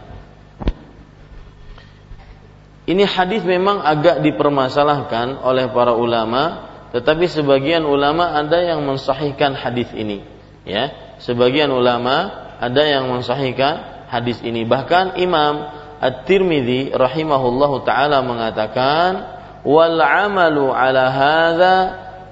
Ini 2.85 3.03
hadis 3.05 3.41
memang 3.45 3.81
agak 3.81 4.21
dipermasalahkan 4.25 5.41
oleh 5.41 5.69
para 5.69 5.93
ulama, 5.97 6.70
tetapi 6.91 7.25
sebagian 7.31 7.87
ulama 7.87 8.35
ada 8.35 8.59
yang 8.59 8.83
mensahihkan 8.83 9.55
hadis 9.55 9.87
ini. 9.95 10.27
Ya, 10.67 11.15
sebagian 11.23 11.71
ulama 11.71 12.29
ada 12.59 12.83
yang 12.83 13.07
mensahihkan 13.09 14.05
hadis 14.11 14.43
ini. 14.43 14.67
Bahkan 14.67 15.17
Imam 15.17 15.65
At-Tirmidzi 16.01 16.91
rahimahullahu 16.91 17.87
taala 17.87 18.19
mengatakan 18.25 19.39
wal 19.63 19.97
amalu 20.01 20.73
ala 20.73 21.03
hadza 21.13 21.75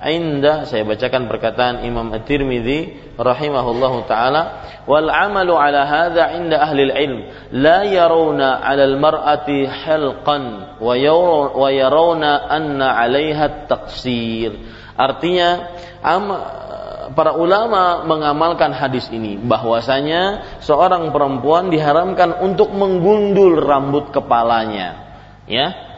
inda 0.08 0.64
saya 0.64 0.88
bacakan 0.88 1.28
perkataan 1.28 1.84
Imam 1.84 2.08
At-Tirmidzi 2.16 3.12
rahimahullahu 3.20 4.08
taala 4.08 4.64
wal 4.88 5.12
amalu 5.12 5.60
ala 5.60 5.84
hadza 5.84 6.39
inda 6.39 6.64
ahli 6.64 6.88
ilm 6.88 7.20
la 7.60 7.84
yarawna 7.84 8.64
ala 8.64 8.84
al 8.88 8.95
mar'ati 8.95 9.68
halqan 9.68 10.80
wa 10.80 11.68
yarawna 11.68 12.47
anna 12.47 12.95
'alaiha 12.95 13.68
taqsir 13.68 14.56
artinya 14.95 15.76
para 17.12 17.36
ulama 17.36 18.08
mengamalkan 18.08 18.72
hadis 18.72 19.12
ini 19.12 19.36
bahwasanya 19.36 20.60
seorang 20.64 21.12
perempuan 21.12 21.68
diharamkan 21.68 22.39
untuk 22.39 22.72
menggundul 22.72 23.60
rambut 23.60 24.16
kepalanya 24.16 25.12
ya 25.43 25.89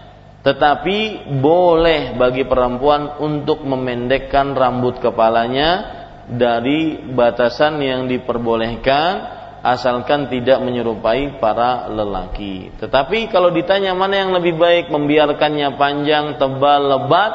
tetapi 0.41 1.29
boleh 1.37 2.17
bagi 2.17 2.49
perempuan 2.49 3.21
untuk 3.21 3.61
memendekkan 3.61 4.57
rambut 4.57 4.97
kepalanya 4.97 6.01
dari 6.25 6.97
batasan 7.13 7.77
yang 7.77 8.09
diperbolehkan 8.09 9.39
asalkan 9.61 10.25
tidak 10.33 10.57
menyerupai 10.65 11.37
para 11.37 11.85
lelaki. 11.93 12.73
Tetapi 12.81 13.29
kalau 13.29 13.53
ditanya 13.53 13.93
mana 13.93 14.25
yang 14.25 14.33
lebih 14.33 14.57
baik 14.57 14.89
membiarkannya 14.89 15.77
panjang, 15.77 16.41
tebal, 16.41 16.89
lebat, 16.89 17.33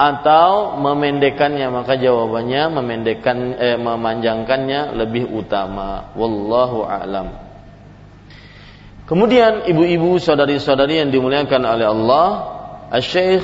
atau 0.00 0.80
memendekkannya 0.80 1.68
maka 1.68 2.00
jawabannya 2.00 2.62
memendekkan 2.72 3.36
eh, 3.60 3.76
memanjangkannya 3.76 4.96
lebih 4.96 5.28
utama 5.28 6.08
wallahu 6.16 6.88
a'lam 6.88 7.49
kemudian 9.10 9.66
ibu-ibu 9.66 10.22
saudari-saudari 10.22 11.02
yang 11.02 11.10
dimuliakan 11.10 11.62
oleh 11.66 11.86
Allah 11.90 12.28
Syekh 13.02 13.42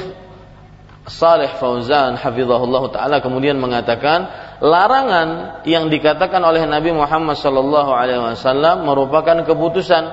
Saleh 1.07 1.51
Fauzan 1.59 2.19
hafizahullah 2.19 2.85
taala 2.95 3.19
kemudian 3.19 3.59
mengatakan 3.59 4.27
larangan 4.63 5.61
yang 5.69 5.93
dikatakan 5.93 6.41
oleh 6.43 6.65
Nabi 6.65 6.95
Muhammad 6.95 7.37
sallallahu 7.37 7.91
alaihi 7.93 8.23
wasallam 8.23 8.89
merupakan 8.89 9.45
keputusan 9.45 10.05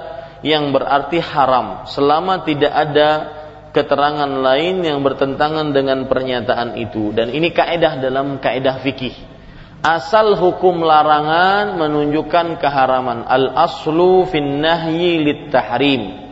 yang 0.44 0.76
berarti 0.76 1.24
haram. 1.24 1.88
Selama 1.88 2.44
tidak 2.44 2.70
ada 2.70 3.10
keterangan 3.74 4.30
lain 4.30 4.86
yang 4.86 5.02
bertentangan 5.02 5.74
dengan 5.74 6.06
pernyataan 6.06 6.78
itu. 6.78 7.10
Dan 7.16 7.32
ini 7.34 7.50
kaidah 7.50 7.98
dalam 7.98 8.38
kaidah 8.38 8.84
fikih 8.84 9.16
asal 9.84 10.40
hukum 10.40 10.80
larangan 10.82 11.76
menunjukkan 11.76 12.58
keharaman. 12.58 13.28
Al 13.28 13.52
aslu 13.52 14.24
fin 14.32 14.64
nahyi 14.64 15.20
lit 15.20 15.52
tahrim. 15.52 16.24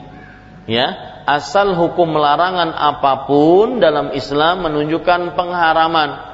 Ya 0.66 0.95
asal 1.28 1.76
hukum 1.76 2.16
larangan 2.16 2.72
apa 2.72 3.28
pun 3.28 3.84
dalam 3.84 4.16
Islam 4.16 4.72
menunjukkan 4.72 5.36
pengharaman. 5.36 6.32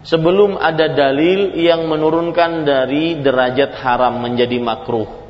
Sebelum 0.00 0.56
ada 0.56 0.88
dalil 0.96 1.52
yang 1.60 1.84
menurunkan 1.84 2.64
dari 2.64 3.20
derajat 3.20 3.76
haram 3.84 4.16
menjadi 4.24 4.56
makruh. 4.56 5.20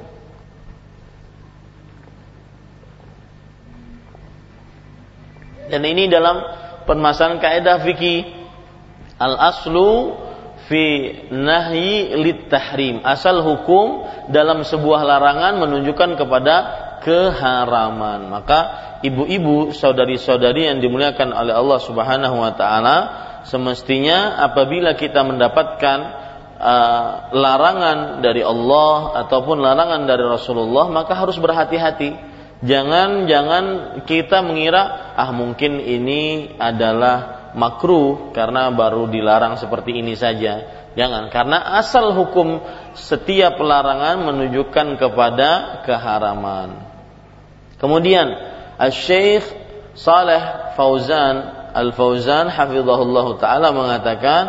Dan 5.70 5.82
ini 5.86 6.06
dalam 6.06 6.38
permasalahan 6.86 7.42
kaidah 7.42 7.82
fikih. 7.82 8.30
Al 9.18 9.34
aslu 9.54 10.14
fi 10.70 10.84
nahyi. 11.34 12.14
Asal 13.02 13.42
hukum 13.42 14.06
dalam 14.30 14.62
sebuah 14.62 15.02
larangan 15.02 15.58
menunjukkan 15.58 16.14
kepada 16.14 16.54
keharaman. 17.02 18.30
Maka 18.30 18.58
ibu-ibu, 19.02 19.74
saudari-saudari 19.74 20.70
yang 20.70 20.78
dimuliakan 20.78 21.34
oleh 21.34 21.54
Allah 21.58 21.78
Subhanahu 21.82 22.36
wa 22.38 22.54
taala, 22.54 22.96
semestinya 23.50 24.38
apabila 24.46 24.94
kita 24.94 25.26
mendapatkan 25.26 25.98
uh, 26.62 27.34
larangan 27.34 28.22
dari 28.22 28.46
Allah 28.46 29.26
ataupun 29.26 29.58
larangan 29.58 30.06
dari 30.06 30.22
Rasulullah, 30.22 30.86
maka 30.86 31.18
harus 31.18 31.34
berhati-hati 31.42 32.30
Jangan 32.60 33.24
jangan 33.24 33.64
kita 34.04 34.44
mengira 34.44 35.16
ah 35.16 35.32
mungkin 35.32 35.80
ini 35.80 36.52
adalah 36.60 37.39
makruh 37.54 38.30
karena 38.34 38.70
baru 38.70 39.10
dilarang 39.10 39.58
seperti 39.58 39.98
ini 39.98 40.14
saja. 40.14 40.80
Jangan 40.98 41.30
karena 41.30 41.78
asal 41.78 42.10
hukum 42.14 42.58
setiap 42.98 43.58
larangan 43.62 44.26
menunjukkan 44.26 44.98
kepada 44.98 45.82
keharaman. 45.86 46.82
Kemudian 47.78 48.26
Al-Syekh 48.76 49.46
Saleh 49.94 50.74
Fauzan 50.74 51.70
Al-Fauzan 51.70 52.50
hafizahullah 52.50 53.26
taala 53.38 53.70
mengatakan 53.70 54.42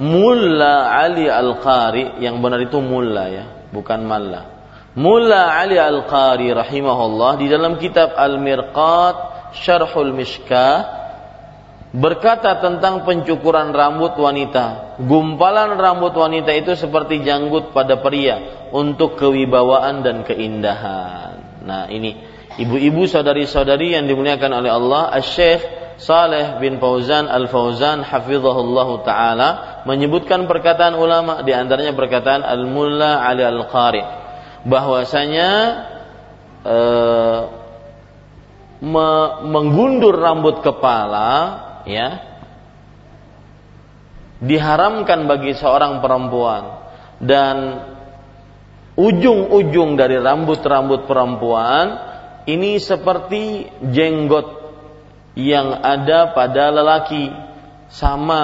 Mulla 0.00 0.96
Ali 0.96 1.28
Al-Qari 1.28 2.24
yang 2.24 2.40
benar 2.40 2.64
itu 2.64 2.80
mulla 2.80 3.28
ya, 3.28 3.44
bukan 3.68 4.00
malla. 4.00 4.48
Mulla 4.96 5.60
Ali 5.60 5.76
Al-Qari 5.76 6.48
rahimahullah 6.56 7.36
di 7.36 7.52
dalam 7.52 7.76
kitab 7.76 8.16
Al-Mirqat 8.16 9.16
Syarhul 9.60 10.16
Mishkah 10.16 10.99
berkata 11.90 12.62
tentang 12.62 13.02
pencukuran 13.02 13.74
rambut 13.74 14.14
wanita. 14.14 14.98
Gumpalan 15.02 15.74
rambut 15.74 16.14
wanita 16.14 16.54
itu 16.54 16.78
seperti 16.78 17.26
janggut 17.26 17.74
pada 17.74 17.98
pria 17.98 18.68
untuk 18.70 19.18
kewibawaan 19.18 20.06
dan 20.06 20.22
keindahan. 20.22 21.62
Nah, 21.66 21.90
ini 21.90 22.14
ibu-ibu 22.56 23.10
saudari-saudari 23.10 23.98
yang 23.98 24.06
dimuliakan 24.06 24.62
oleh 24.62 24.70
Allah, 24.70 25.02
Asy-Syaikh 25.18 25.80
Saleh 26.00 26.56
bin 26.64 26.80
Fauzan 26.80 27.28
Al-Fauzan 27.28 28.00
hafizahullah 28.00 28.88
taala 29.04 29.48
menyebutkan 29.84 30.48
perkataan 30.48 30.96
ulama 30.96 31.44
di 31.44 31.52
antaranya 31.52 31.92
perkataan 31.92 32.40
Al-Mulla 32.40 33.20
Ali 33.20 33.44
Al-Qari 33.44 34.00
bahwasanya 34.64 35.50
e, 36.64 36.76
me, 38.80 39.08
menggundur 39.44 40.16
rambut 40.16 40.64
kepala 40.64 41.68
ya 41.86 42.08
diharamkan 44.40 45.28
bagi 45.28 45.52
seorang 45.52 46.00
perempuan 46.00 46.80
dan 47.20 47.56
ujung-ujung 48.96 50.00
dari 50.00 50.16
rambut-rambut 50.16 51.04
perempuan 51.04 51.86
ini 52.48 52.80
seperti 52.80 53.68
jenggot 53.92 54.60
yang 55.36 55.76
ada 55.84 56.32
pada 56.32 56.72
lelaki 56.72 57.30
sama 57.92 58.42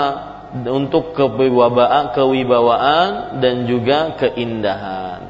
untuk 0.65 1.13
kewibawaan, 1.13 2.15
kewibawaan 2.15 3.43
dan 3.43 3.67
juga 3.67 4.15
keindahan. 4.17 5.21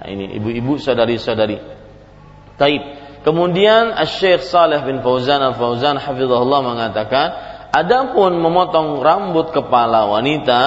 Nah, 0.00 0.06
ini 0.10 0.36
ibu-ibu 0.36 0.76
saudari-saudari. 0.76 1.58
Taib. 2.58 3.03
Kemudian 3.24 3.96
Syekh 4.04 4.44
Saleh 4.44 4.84
bin 4.84 5.00
Fauzan 5.00 5.40
Al-Fauzan 5.40 5.96
hafizahullah 5.96 6.60
mengatakan, 6.60 7.26
adapun 7.72 8.36
memotong 8.36 9.00
rambut 9.00 9.48
kepala 9.48 10.04
wanita 10.12 10.62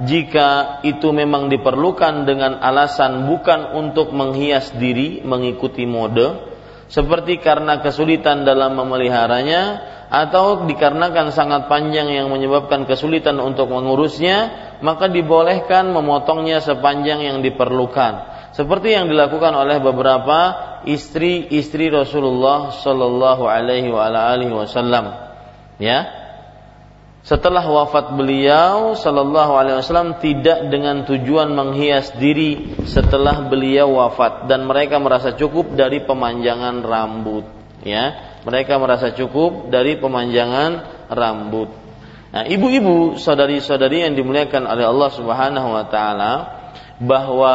jika 0.00 0.80
itu 0.88 1.12
memang 1.12 1.52
diperlukan 1.52 2.24
dengan 2.24 2.58
alasan 2.64 3.28
bukan 3.28 3.76
untuk 3.76 4.10
menghias 4.16 4.72
diri 4.72 5.20
mengikuti 5.20 5.84
mode 5.84 6.50
seperti 6.88 7.38
karena 7.44 7.84
kesulitan 7.84 8.42
dalam 8.42 8.72
memeliharanya 8.72 9.92
atau 10.12 10.64
dikarenakan 10.68 11.32
sangat 11.32 11.68
panjang 11.68 12.08
yang 12.08 12.28
menyebabkan 12.28 12.84
kesulitan 12.84 13.36
untuk 13.40 13.68
mengurusnya 13.68 14.50
maka 14.84 15.08
dibolehkan 15.08 15.92
memotongnya 15.92 16.60
sepanjang 16.60 17.22
yang 17.22 17.38
diperlukan 17.40 18.41
seperti 18.52 18.92
yang 18.92 19.08
dilakukan 19.08 19.52
oleh 19.56 19.80
beberapa 19.80 20.38
istri-istri 20.84 21.88
Rasulullah 21.88 22.72
Shallallahu 22.72 23.48
Alaihi 23.48 23.88
Wasallam. 24.52 25.32
Ya, 25.80 26.22
setelah 27.22 27.62
wafat 27.62 28.18
beliau 28.18 28.98
Shallallahu 28.98 29.52
Alaihi 29.54 29.76
Wasallam 29.78 30.18
tidak 30.18 30.68
dengan 30.68 31.06
tujuan 31.06 31.54
menghias 31.54 32.12
diri 32.18 32.76
setelah 32.84 33.46
beliau 33.46 33.94
wafat 34.02 34.50
dan 34.50 34.66
mereka 34.66 34.98
merasa 34.98 35.32
cukup 35.32 35.78
dari 35.78 36.02
pemanjangan 36.02 36.82
rambut. 36.82 37.46
Ya, 37.82 38.38
mereka 38.42 38.78
merasa 38.78 39.14
cukup 39.14 39.70
dari 39.70 39.98
pemanjangan 39.98 41.06
rambut. 41.10 41.70
Nah, 42.32 42.48
ibu-ibu, 42.48 43.20
saudari-saudari 43.20 44.08
yang 44.08 44.14
dimuliakan 44.16 44.64
oleh 44.64 44.86
Allah 44.88 45.10
Subhanahu 45.12 45.68
wa 45.68 45.84
taala, 45.90 46.32
bahwa 47.02 47.54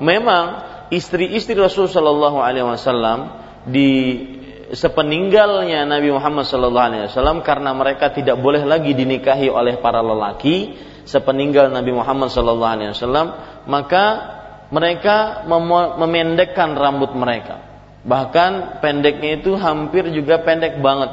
memang 0.00 0.44
istri-istri 0.88 1.56
Rasul 1.56 1.90
Shallallahu 1.90 2.40
Alaihi 2.40 2.64
Wasallam 2.64 3.44
di 3.68 3.90
sepeninggalnya 4.72 5.86
Nabi 5.86 6.10
Muhammad 6.10 6.48
Shallallahu 6.48 6.86
Alaihi 6.88 7.04
Wasallam 7.12 7.44
karena 7.44 7.70
mereka 7.76 8.10
tidak 8.10 8.40
boleh 8.40 8.64
lagi 8.64 8.96
dinikahi 8.96 9.52
oleh 9.52 9.78
para 9.78 10.00
lelaki 10.00 10.74
sepeninggal 11.06 11.70
Nabi 11.70 11.92
Muhammad 11.94 12.32
Shallallahu 12.32 12.72
Alaihi 12.72 12.90
Wasallam 12.96 13.26
maka 13.68 14.04
mereka 14.72 15.46
mem 15.46 15.70
memendekkan 16.02 16.74
rambut 16.74 17.14
mereka. 17.14 17.62
Bahkan 18.06 18.82
pendeknya 18.82 19.38
itu 19.38 19.54
hampir 19.58 20.10
juga 20.14 20.42
pendek 20.42 20.78
banget 20.78 21.10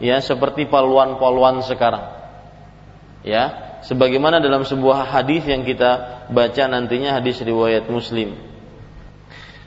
ya 0.00 0.20
seperti 0.20 0.68
poluan-poluan 0.68 1.64
sekarang. 1.64 2.12
Ya 3.24 3.65
sebagaimana 3.84 4.40
dalam 4.40 4.64
sebuah 4.64 5.12
hadis 5.12 5.44
yang 5.44 5.66
kita 5.66 6.24
baca 6.30 6.62
nantinya 6.70 7.18
hadis 7.20 7.42
riwayat 7.42 7.90
Muslim. 7.90 8.36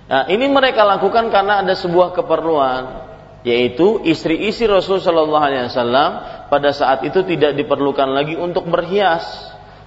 Nah, 0.10 0.26
ini 0.26 0.50
mereka 0.50 0.82
lakukan 0.88 1.30
karena 1.30 1.62
ada 1.62 1.78
sebuah 1.78 2.18
keperluan 2.18 3.10
yaitu 3.46 4.04
istri-istri 4.04 4.68
Rasul 4.68 5.00
Shallallahu 5.00 5.46
Alaihi 5.46 5.72
Wasallam 5.72 6.12
pada 6.52 6.76
saat 6.76 7.08
itu 7.08 7.24
tidak 7.24 7.56
diperlukan 7.56 8.10
lagi 8.12 8.36
untuk 8.36 8.68
berhias 8.68 9.24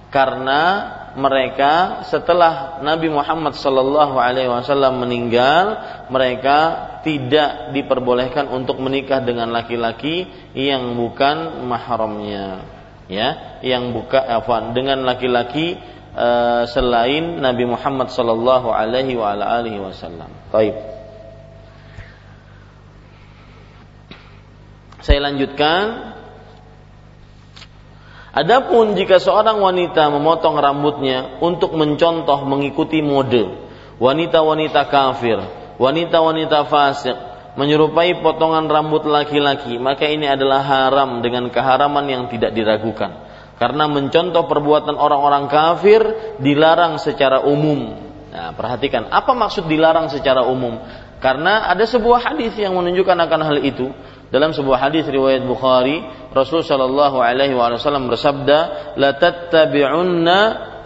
karena 0.09 0.89
mereka 1.13 2.01
setelah 2.09 2.81
Nabi 2.81 3.13
Muhammad 3.13 3.53
Shallallahu 3.53 4.17
Alaihi 4.17 4.49
Wasallam 4.49 5.05
meninggal 5.05 5.77
mereka 6.09 6.89
tidak 7.05 7.75
diperbolehkan 7.77 8.49
untuk 8.49 8.81
menikah 8.81 9.21
dengan 9.21 9.53
laki-laki 9.53 10.25
yang 10.57 10.97
bukan 10.97 11.61
mahramnya 11.69 12.65
ya 13.11 13.59
yang 13.65 13.91
buka 13.91 14.19
afwan 14.19 14.71
dengan 14.71 15.03
laki-laki 15.03 15.79
uh, 16.15 16.63
selain 16.69 17.41
Nabi 17.43 17.67
Muhammad 17.67 18.11
sallallahu 18.13 18.71
alaihi 18.71 19.17
wa 19.17 19.33
ala 19.35 19.59
alihi 19.59 19.79
wasallam. 19.81 20.29
Baik. 20.51 20.75
Saya 25.03 25.19
lanjutkan 25.19 26.13
Adapun 28.33 28.97
jika 28.97 29.21
seorang 29.21 29.61
wanita 29.61 30.09
memotong 30.09 30.57
rambutnya 30.57 31.37
untuk 31.37 31.77
mencontoh 31.77 32.49
mengikuti 32.49 33.05
mode 33.05 33.61
wanita-wanita 34.01 34.89
kafir, 34.89 35.37
wanita-wanita 35.77 36.65
fasik, 36.65 37.13
menyerupai 37.53 38.21
potongan 38.21 38.65
rambut 38.65 39.05
laki-laki, 39.05 39.77
maka 39.77 40.09
ini 40.09 40.25
adalah 40.25 40.65
haram 40.65 41.21
dengan 41.21 41.49
keharaman 41.53 42.05
yang 42.09 42.23
tidak 42.29 42.53
diragukan. 42.57 43.29
Karena 43.61 43.85
mencontoh 43.85 44.49
perbuatan 44.49 44.97
orang-orang 44.97 45.45
kafir 45.45 46.01
dilarang 46.41 46.97
secara 46.97 47.45
umum. 47.45 47.95
Nah, 48.33 48.49
perhatikan 48.57 49.13
apa 49.13 49.37
maksud 49.37 49.69
dilarang 49.69 50.09
secara 50.09 50.41
umum? 50.49 50.81
Karena 51.21 51.69
ada 51.69 51.85
sebuah 51.85 52.33
hadis 52.33 52.57
yang 52.57 52.75
menunjukkan 52.75 53.15
akan 53.15 53.41
hal 53.45 53.57
itu. 53.61 53.93
Dalam 54.33 54.49
sebuah 54.49 54.89
hadis 54.89 55.05
riwayat 55.05 55.45
Bukhari, 55.45 56.01
Rasul 56.33 56.65
Shallallahu 56.65 57.21
alaihi 57.21 57.53
wasallam 57.53 58.09
bersabda, 58.09 58.57
"La 58.97 59.13
tattabi'unna 59.13 60.39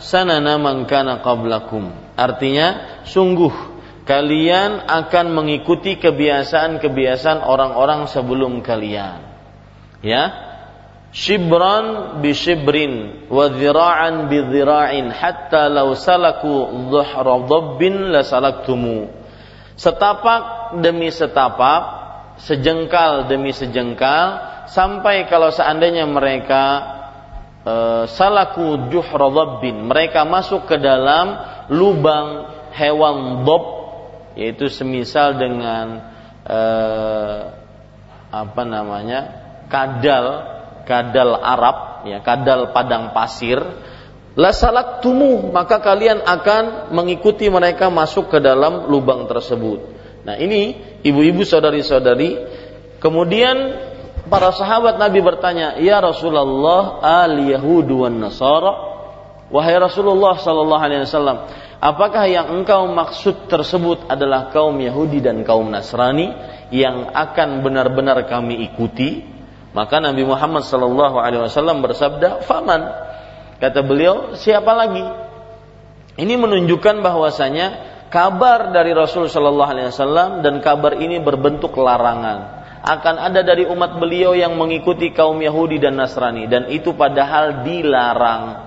sanana 0.04 0.60
man 0.60 0.84
kana 0.84 1.24
qablakum." 1.24 2.12
Artinya, 2.20 3.00
sungguh 3.08 3.77
kalian 4.08 4.88
akan 4.88 5.36
mengikuti 5.36 6.00
kebiasaan-kebiasaan 6.00 7.44
orang-orang 7.44 8.08
sebelum 8.08 8.64
kalian. 8.64 9.20
Ya, 10.00 10.48
shibran 11.12 12.20
bi 12.22 12.32
shibrin 12.36 13.26
wa 13.32 13.50
dhira'an 13.52 14.28
bi 14.28 14.38
dhira'in 14.44 15.12
hatta 15.12 15.72
law 15.72 15.92
salaku 15.96 16.88
dhuhra 16.92 17.36
dhabbin 17.48 18.12
la 18.12 18.22
salaktumu 18.22 19.08
setapak 19.78 20.78
demi 20.84 21.10
setapak 21.14 21.82
sejengkal 22.42 23.30
demi 23.30 23.50
sejengkal 23.50 24.28
sampai 24.70 25.26
kalau 25.26 25.50
seandainya 25.50 26.06
mereka 26.06 26.66
e, 27.66 27.74
salaku 28.10 28.90
juhra 28.94 29.32
dhabbin 29.32 29.90
mereka 29.90 30.22
masuk 30.28 30.70
ke 30.70 30.78
dalam 30.78 31.40
lubang 31.74 32.46
hewan 32.78 33.42
dob 33.42 33.77
yaitu 34.38 34.70
semisal 34.70 35.42
dengan 35.42 36.06
e, 36.46 36.60
apa 38.32 38.62
namanya 38.64 39.20
kadal 39.68 40.58
kadal 40.88 41.36
Arab, 41.36 42.08
ya, 42.08 42.24
kadal 42.24 42.72
padang 42.72 43.12
pasir, 43.12 43.60
la 44.40 44.56
tumu 45.04 45.52
maka 45.52 45.84
kalian 45.84 46.24
akan 46.24 46.96
mengikuti 46.96 47.52
mereka 47.52 47.92
masuk 47.92 48.32
ke 48.32 48.40
dalam 48.40 48.88
lubang 48.88 49.28
tersebut. 49.28 50.00
Nah, 50.24 50.40
ini 50.40 50.80
ibu-ibu 51.04 51.44
saudari-saudari, 51.44 52.40
kemudian 53.04 53.56
para 54.32 54.56
sahabat 54.56 54.96
Nabi 54.96 55.20
bertanya, 55.20 55.76
"Ya 55.84 56.00
Rasulullah, 56.00 57.04
al 57.04 57.36
Yahudu 57.44 58.08
wan 58.08 58.24
Nasara?" 58.24 58.87
Wahai 59.48 59.80
Rasulullah 59.80 60.36
sallallahu 60.36 60.84
alaihi 60.84 61.08
wasallam, 61.08 61.48
apakah 61.80 62.28
yang 62.28 62.52
engkau 62.52 62.84
maksud 62.92 63.48
tersebut 63.48 64.12
adalah 64.12 64.52
kaum 64.52 64.76
Yahudi 64.76 65.24
dan 65.24 65.48
kaum 65.48 65.72
Nasrani 65.72 66.36
yang 66.68 67.16
akan 67.16 67.64
benar-benar 67.64 68.28
kami 68.28 68.68
ikuti? 68.68 69.24
Maka 69.72 70.04
Nabi 70.04 70.28
Muhammad 70.28 70.68
sallallahu 70.68 71.16
alaihi 71.16 71.48
wasallam 71.48 71.80
bersabda, 71.80 72.44
"Faman." 72.44 72.82
Kata 73.64 73.80
beliau, 73.88 74.36
"Siapa 74.36 74.72
lagi?" 74.76 75.06
Ini 76.18 76.34
menunjukkan 76.36 77.00
bahwasanya 77.00 77.68
kabar 78.12 78.76
dari 78.76 78.92
Rasul 78.92 79.32
sallallahu 79.32 79.72
alaihi 79.72 79.88
wasallam 79.94 80.44
dan 80.44 80.60
kabar 80.60 81.00
ini 81.00 81.24
berbentuk 81.24 81.78
larangan. 81.80 82.58
Akan 82.84 83.16
ada 83.16 83.48
dari 83.48 83.64
umat 83.64 83.96
beliau 83.96 84.36
yang 84.36 84.60
mengikuti 84.60 85.16
kaum 85.16 85.40
Yahudi 85.40 85.80
dan 85.80 85.96
Nasrani 85.96 86.52
dan 86.52 86.68
itu 86.68 86.92
padahal 86.98 87.64
dilarang. 87.64 88.67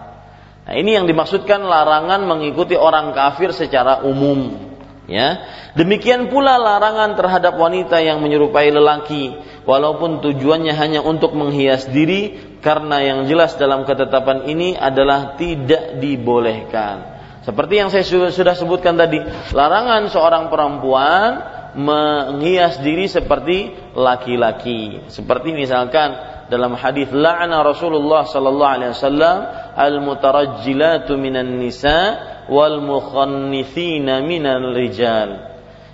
Nah, 0.69 0.75
ini 0.77 0.97
yang 0.97 1.09
dimaksudkan 1.09 1.65
larangan 1.65 2.25
mengikuti 2.29 2.77
orang 2.77 3.17
kafir 3.17 3.51
secara 3.57 4.05
umum. 4.05 4.69
Ya, 5.11 5.43
demikian 5.75 6.31
pula 6.31 6.55
larangan 6.55 7.19
terhadap 7.19 7.59
wanita 7.59 7.99
yang 7.99 8.23
menyerupai 8.23 8.71
lelaki 8.71 9.35
walaupun 9.67 10.23
tujuannya 10.23 10.71
hanya 10.71 11.03
untuk 11.03 11.35
menghias 11.35 11.91
diri 11.91 12.39
karena 12.63 13.03
yang 13.03 13.27
jelas 13.27 13.59
dalam 13.59 13.83
ketetapan 13.83 14.47
ini 14.47 14.79
adalah 14.79 15.35
tidak 15.35 15.99
dibolehkan. 15.99 17.19
Seperti 17.43 17.75
yang 17.83 17.91
saya 17.91 18.07
sudah 18.07 18.55
sebutkan 18.55 18.95
tadi, 18.95 19.19
larangan 19.51 20.07
seorang 20.13 20.47
perempuan 20.47 21.29
menghias 21.75 22.79
diri 22.79 23.11
seperti 23.11 23.75
laki-laki. 23.99 25.11
Seperti 25.11 25.55
misalkan 25.57 26.15
dalam 26.51 26.75
hadis 26.75 27.09
la'ana 27.15 27.63
Rasulullah 27.63 28.27
sallallahu 28.27 28.75
alaihi 28.75 28.93
wasallam 28.93 29.37
al-mutarajjilatu 29.79 31.15
minan 31.15 31.63
nisa 31.63 32.19
wal 32.51 32.83
mukhannithina 32.83 34.21
minal 34.27 34.75
rijal. 34.75 35.47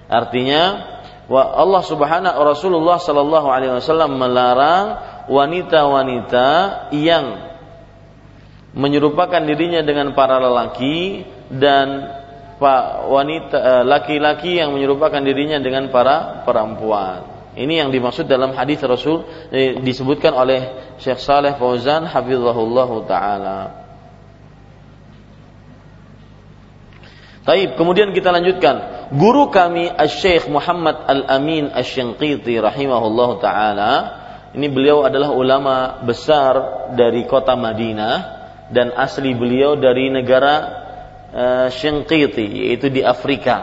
Artinya 0.09 0.62
Allah 1.28 1.82
Subhanahu 1.84 2.38
Rasulullah 2.40 2.96
sallallahu 2.96 3.48
alaihi 3.52 3.76
wasallam 3.76 4.16
melarang 4.16 4.84
wanita-wanita 5.28 6.48
yang 6.96 7.52
menyerupakan 8.72 9.42
dirinya 9.44 9.82
dengan 9.84 10.16
para 10.16 10.40
lelaki 10.40 11.26
dan 11.52 12.16
wanita 13.11 13.57
eh, 13.57 13.84
laki-laki 13.84 14.57
yang 14.57 14.72
menyerupakan 14.72 15.20
dirinya 15.20 15.61
dengan 15.61 15.92
para 15.92 16.46
perempuan. 16.48 17.36
Ini 17.57 17.80
yang 17.80 17.88
dimaksud 17.88 18.28
dalam 18.28 18.52
hadis 18.52 18.84
Rasul 18.84 19.24
eh, 19.48 19.80
disebutkan 19.80 20.36
oleh 20.36 20.92
Syekh 21.00 21.24
Saleh 21.24 21.57
Fauzan 21.57 22.04
hafizahullah 22.04 22.90
taala. 23.09 23.59
Taib, 27.48 27.78
kemudian 27.80 28.12
kita 28.12 28.28
lanjutkan 28.28 29.09
guru 29.16 29.48
kami 29.48 29.88
Syekh 30.11 30.52
Muhammad 30.52 31.00
Al-Amin 31.09 31.72
Asy-Syanqiti 31.72 32.61
rahimahullah 32.61 33.30
taala 33.40 33.92
ini 34.52 34.68
beliau 34.68 35.09
adalah 35.09 35.32
ulama 35.32 36.04
besar 36.04 36.54
dari 36.92 37.24
kota 37.24 37.57
Madinah 37.57 38.14
dan 38.68 38.92
asli 38.92 39.32
beliau 39.32 39.78
dari 39.78 40.12
negara 40.12 40.54
uh, 41.32 41.66
Syanqiti 41.72 42.66
yaitu 42.66 42.92
di 42.92 43.00
Afrika 43.00 43.57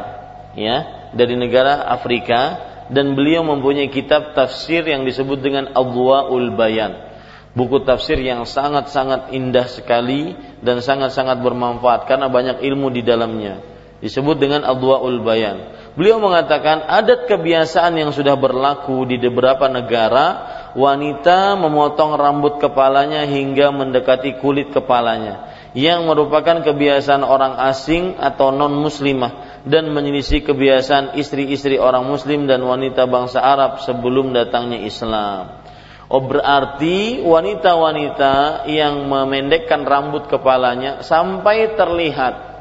ya 0.57 1.09
dari 1.13 1.35
negara 1.37 1.85
Afrika 1.91 2.72
dan 2.93 3.17
beliau 3.17 3.41
mempunyai 3.41 3.89
kitab 3.89 4.37
tafsir 4.37 4.85
yang 4.85 5.03
disebut 5.03 5.41
dengan 5.41 5.73
Adwaul 5.73 6.53
Bayan. 6.53 7.13
Buku 7.53 7.85
tafsir 7.85 8.17
yang 8.17 8.49
sangat-sangat 8.49 9.29
indah 9.29 9.69
sekali 9.69 10.33
dan 10.65 10.81
sangat-sangat 10.81 11.37
bermanfaat 11.37 12.09
karena 12.09 12.25
banyak 12.25 12.65
ilmu 12.65 12.89
di 12.89 13.05
dalamnya. 13.05 13.61
Disebut 14.01 14.35
dengan 14.35 14.67
adwaul 14.67 15.23
bayan. 15.23 15.63
Beliau 15.93 16.17
mengatakan 16.19 16.83
adat 16.83 17.29
kebiasaan 17.29 17.95
yang 17.95 18.09
sudah 18.11 18.33
berlaku 18.35 19.05
di 19.05 19.21
beberapa 19.21 19.69
negara 19.69 20.25
wanita 20.73 21.53
memotong 21.55 22.17
rambut 22.17 22.57
kepalanya 22.57 23.23
hingga 23.29 23.69
mendekati 23.69 24.41
kulit 24.41 24.73
kepalanya 24.73 25.53
yang 25.77 26.09
merupakan 26.09 26.65
kebiasaan 26.65 27.21
orang 27.21 27.55
asing 27.69 28.17
atau 28.17 28.49
non 28.49 28.73
muslimah 28.73 29.52
dan 29.63 29.91
menyelisih 29.91 30.43
kebiasaan 30.43 31.15
istri-istri 31.15 31.79
orang 31.79 32.03
muslim 32.03 32.45
dan 32.45 32.63
wanita 32.63 33.07
bangsa 33.07 33.39
Arab 33.39 33.79
sebelum 33.83 34.35
datangnya 34.35 34.83
Islam. 34.83 35.63
Oh 36.11 36.21
berarti 36.21 37.23
wanita-wanita 37.23 38.67
yang 38.69 39.07
memendekkan 39.07 39.87
rambut 39.87 40.27
kepalanya 40.27 41.01
sampai 41.01 41.73
terlihat 41.73 42.53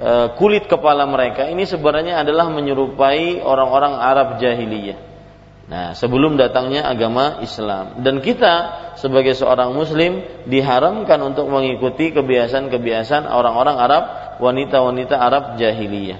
Eh, 0.00 0.28
kulit 0.40 0.64
kepala 0.64 1.04
mereka 1.04 1.50
ini 1.50 1.68
sebenarnya 1.68 2.24
adalah 2.24 2.48
menyerupai 2.48 3.44
orang-orang 3.44 4.00
Arab 4.00 4.40
jahiliyah. 4.40 4.96
Nah, 5.70 5.94
sebelum 5.94 6.34
datangnya 6.34 6.82
agama 6.82 7.38
Islam 7.46 8.02
dan 8.02 8.18
kita 8.18 8.54
sebagai 8.98 9.38
seorang 9.38 9.70
muslim 9.70 10.26
diharamkan 10.50 11.22
untuk 11.22 11.46
mengikuti 11.46 12.10
kebiasaan-kebiasaan 12.10 13.30
orang-orang 13.30 13.78
Arab, 13.78 14.04
wanita-wanita 14.42 15.14
Arab 15.14 15.54
jahiliyah. 15.62 16.18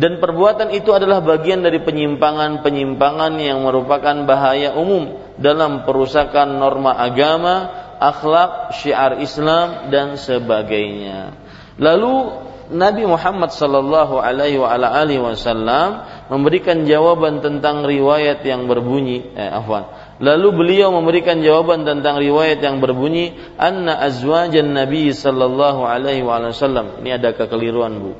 Dan 0.00 0.16
perbuatan 0.16 0.72
itu 0.72 0.96
adalah 0.96 1.20
bagian 1.20 1.60
dari 1.60 1.84
penyimpangan-penyimpangan 1.84 3.36
yang 3.36 3.60
merupakan 3.68 4.16
bahaya 4.24 4.72
umum 4.72 5.20
dalam 5.36 5.84
perusakan 5.84 6.56
norma 6.56 6.96
agama, 6.96 7.68
akhlak, 8.00 8.80
syiar 8.80 9.20
Islam 9.20 9.92
dan 9.92 10.16
sebagainya. 10.16 11.36
Lalu 11.76 12.44
Nabi 12.72 13.06
Muhammad 13.06 13.52
sallallahu 13.52 14.18
alaihi 14.18 15.20
wasallam 15.22 16.02
memberikan 16.26 16.82
jawaban 16.86 17.38
tentang 17.38 17.86
riwayat 17.86 18.42
yang 18.42 18.66
berbunyi 18.66 19.30
eh 19.38 19.50
afwan. 19.50 19.86
Lalu 20.18 20.48
beliau 20.56 20.90
memberikan 20.96 21.44
jawaban 21.44 21.84
tentang 21.84 22.18
riwayat 22.18 22.58
yang 22.64 22.80
berbunyi 22.80 23.36
anna 23.60 24.00
azwajan 24.00 24.72
Nabi 24.72 25.12
sallallahu 25.12 25.84
alaihi 25.84 26.24
wa 26.24 26.40
wasallam. 26.40 27.04
Ini 27.04 27.20
ada 27.20 27.36
kekeliruan, 27.36 28.00
Bu. 28.00 28.16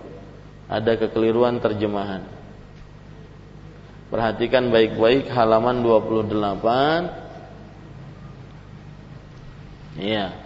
Ada 0.68 0.98
kekeliruan 1.00 1.59
terjemahan. 1.59 2.28
Perhatikan 4.07 4.70
baik-baik 4.70 5.32
halaman 5.34 5.82
28. 5.82 7.26
Iya. 9.98 10.36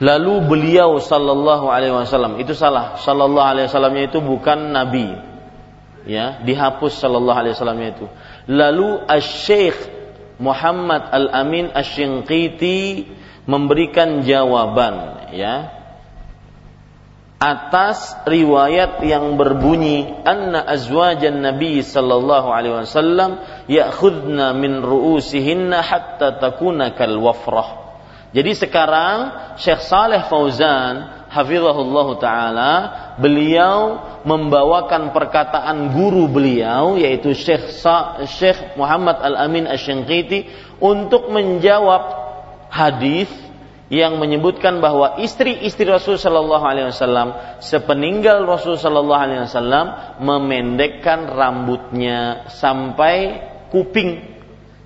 Lalu 0.00 0.34
beliau 0.48 0.96
sallallahu 0.96 1.68
alaihi 1.68 1.92
wasallam 1.92 2.40
itu 2.40 2.56
salah. 2.56 2.96
Sallallahu 2.98 3.46
alaihi 3.46 3.68
wasallamnya 3.68 4.08
itu 4.08 4.18
bukan 4.20 4.72
nabi. 4.72 5.29
Ya, 6.08 6.40
dihapus 6.40 6.96
sallallahu 6.96 7.38
alaihi 7.38 7.54
wasallamnya 7.56 7.88
itu. 7.92 8.06
Lalu 8.48 9.04
Asy-Syaikh 9.04 9.78
Muhammad 10.40 11.12
Al-Amin 11.12 11.68
Asy-Shinqiti 11.76 13.04
memberikan 13.44 14.24
jawaban, 14.24 15.28
ya, 15.36 15.80
atas 17.40 18.20
riwayat 18.28 19.00
yang 19.00 19.40
berbunyi 19.40 20.12
anna 20.28 20.60
azwajan 20.60 21.40
nabi 21.40 21.80
sallallahu 21.80 22.52
alaihi 22.52 22.84
wasallam 22.84 23.40
ya'khudna 23.64 24.52
min 24.52 24.84
ru'usihinna 24.84 25.80
hatta 25.80 26.36
takuna 26.36 26.92
kal 26.92 27.16
wafrah 27.16 27.96
jadi 28.36 28.52
sekarang 28.54 29.16
Syekh 29.56 29.80
Saleh 29.82 30.22
Fauzan 30.28 31.19
hafizahullah 31.30 32.08
taala 32.18 32.72
beliau 33.22 34.02
membawakan 34.26 35.14
perkataan 35.14 35.94
guru 35.94 36.26
beliau 36.26 36.98
yaitu 36.98 37.32
Syekh 37.32 37.70
Sa 37.78 38.20
Syekh 38.26 38.74
Muhammad 38.74 39.22
Al-Amin 39.22 39.70
Asy-Syanqiti 39.70 40.50
untuk 40.82 41.30
menjawab 41.30 42.02
hadis 42.68 43.30
yang 43.90 44.22
menyebutkan 44.22 44.78
bahwa 44.78 45.18
istri-istri 45.18 45.82
Rasul 45.82 46.14
Shallallahu 46.14 46.62
Alaihi 46.62 46.94
Wasallam 46.94 47.58
sepeninggal 47.58 48.46
Rasul 48.46 48.78
Shallallahu 48.78 49.22
Alaihi 49.26 49.42
Wasallam 49.50 49.86
memendekkan 50.22 51.26
rambutnya 51.26 52.46
sampai 52.54 53.42
kuping, 53.74 54.22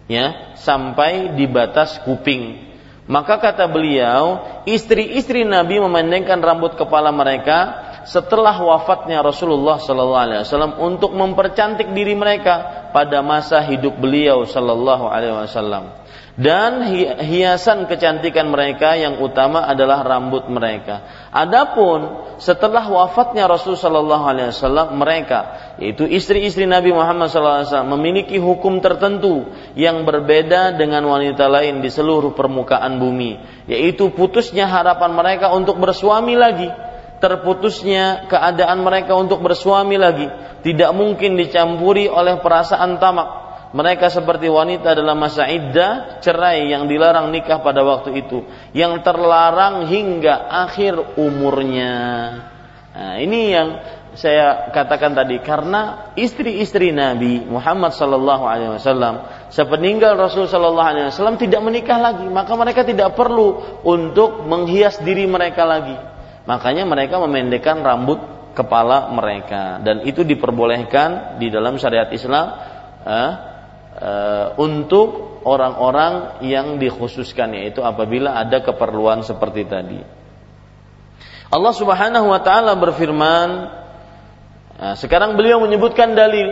ya, 0.08 0.56
sampai 0.56 1.36
di 1.36 1.44
batas 1.44 2.00
kuping. 2.00 2.73
Maka 3.04 3.36
kata 3.36 3.68
beliau, 3.68 4.40
istri-istri 4.64 5.44
Nabi 5.44 5.76
memendengkan 5.76 6.40
rambut 6.40 6.72
kepala 6.80 7.12
mereka 7.12 7.84
setelah 8.08 8.56
wafatnya 8.56 9.20
Rasulullah 9.20 9.80
Sallallahu 9.80 10.24
Alaihi 10.24 10.40
Wasallam 10.44 10.72
untuk 10.80 11.12
mempercantik 11.12 11.92
diri 11.92 12.16
mereka 12.16 12.88
pada 12.92 13.20
masa 13.20 13.60
hidup 13.64 13.96
beliau 14.00 14.44
Sallallahu 14.48 15.04
Alaihi 15.08 15.36
Wasallam 15.36 16.03
dan 16.34 16.82
hiasan 17.22 17.86
kecantikan 17.86 18.50
mereka 18.50 18.98
yang 18.98 19.22
utama 19.22 19.70
adalah 19.70 20.02
rambut 20.02 20.50
mereka. 20.50 21.06
Adapun 21.30 22.26
setelah 22.42 22.82
wafatnya 22.90 23.46
Rasul 23.46 23.78
Shallallahu 23.78 24.24
Alaihi 24.26 24.50
Wasallam 24.50 24.98
mereka 24.98 25.40
yaitu 25.78 26.10
istri-istri 26.10 26.66
Nabi 26.66 26.90
Muhammad 26.90 27.30
SAW 27.30 27.86
memiliki 27.86 28.42
hukum 28.42 28.82
tertentu 28.82 29.46
yang 29.78 30.02
berbeda 30.02 30.74
dengan 30.74 31.06
wanita 31.06 31.46
lain 31.46 31.78
di 31.78 31.90
seluruh 31.90 32.34
permukaan 32.34 32.98
bumi 32.98 33.38
yaitu 33.70 34.10
putusnya 34.10 34.66
harapan 34.66 35.14
mereka 35.14 35.54
untuk 35.54 35.78
bersuami 35.78 36.34
lagi. 36.34 36.66
Terputusnya 37.14 38.26
keadaan 38.26 38.84
mereka 38.84 39.16
untuk 39.16 39.40
bersuami 39.40 39.96
lagi. 39.96 40.28
Tidak 40.66 40.90
mungkin 40.92 41.38
dicampuri 41.38 42.10
oleh 42.10 42.42
perasaan 42.42 43.00
tamak 43.00 43.43
mereka 43.74 44.06
seperti 44.06 44.46
wanita 44.46 44.94
dalam 44.94 45.18
masa 45.18 45.50
iddah 45.50 46.22
cerai 46.22 46.70
yang 46.70 46.86
dilarang 46.86 47.34
nikah 47.34 47.58
pada 47.58 47.82
waktu 47.82 48.22
itu 48.22 48.46
yang 48.70 49.02
terlarang 49.02 49.90
hingga 49.90 50.46
akhir 50.46 51.18
umurnya. 51.18 51.94
Nah, 52.94 53.18
ini 53.18 53.50
yang 53.50 53.68
saya 54.14 54.70
katakan 54.70 55.18
tadi 55.18 55.42
karena 55.42 56.14
istri-istri 56.14 56.94
Nabi 56.94 57.42
Muhammad 57.42 57.90
wasallam 57.98 59.26
sepeninggal 59.50 60.14
Rasul 60.22 60.46
wasallam 60.46 61.34
tidak 61.34 61.58
menikah 61.66 61.98
lagi 61.98 62.30
maka 62.30 62.54
mereka 62.54 62.86
tidak 62.86 63.18
perlu 63.18 63.82
untuk 63.82 64.46
menghias 64.46 65.02
diri 65.02 65.26
mereka 65.26 65.66
lagi. 65.66 65.98
Makanya 66.46 66.86
mereka 66.86 67.18
memendekkan 67.18 67.82
rambut 67.82 68.22
kepala 68.54 69.10
mereka 69.10 69.82
dan 69.82 70.06
itu 70.06 70.22
diperbolehkan 70.22 71.42
di 71.42 71.50
dalam 71.50 71.74
syariat 71.74 72.06
Islam 72.14 72.54
eh, 73.02 73.53
untuk 74.58 75.40
orang-orang 75.46 76.42
yang 76.42 76.80
dikhususkan 76.80 77.54
yaitu 77.54 77.84
apabila 77.84 78.34
ada 78.34 78.64
keperluan 78.64 79.22
seperti 79.22 79.62
tadi. 79.68 80.00
Allah 81.52 81.74
Subhanahu 81.76 82.26
wa 82.34 82.40
taala 82.42 82.74
berfirman 82.74 83.48
nah, 84.80 84.94
sekarang 84.98 85.38
beliau 85.38 85.62
menyebutkan 85.62 86.18
dalil 86.18 86.50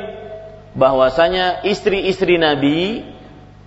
bahwasanya 0.79 1.67
istri-istri 1.67 2.39
Nabi 2.39 3.03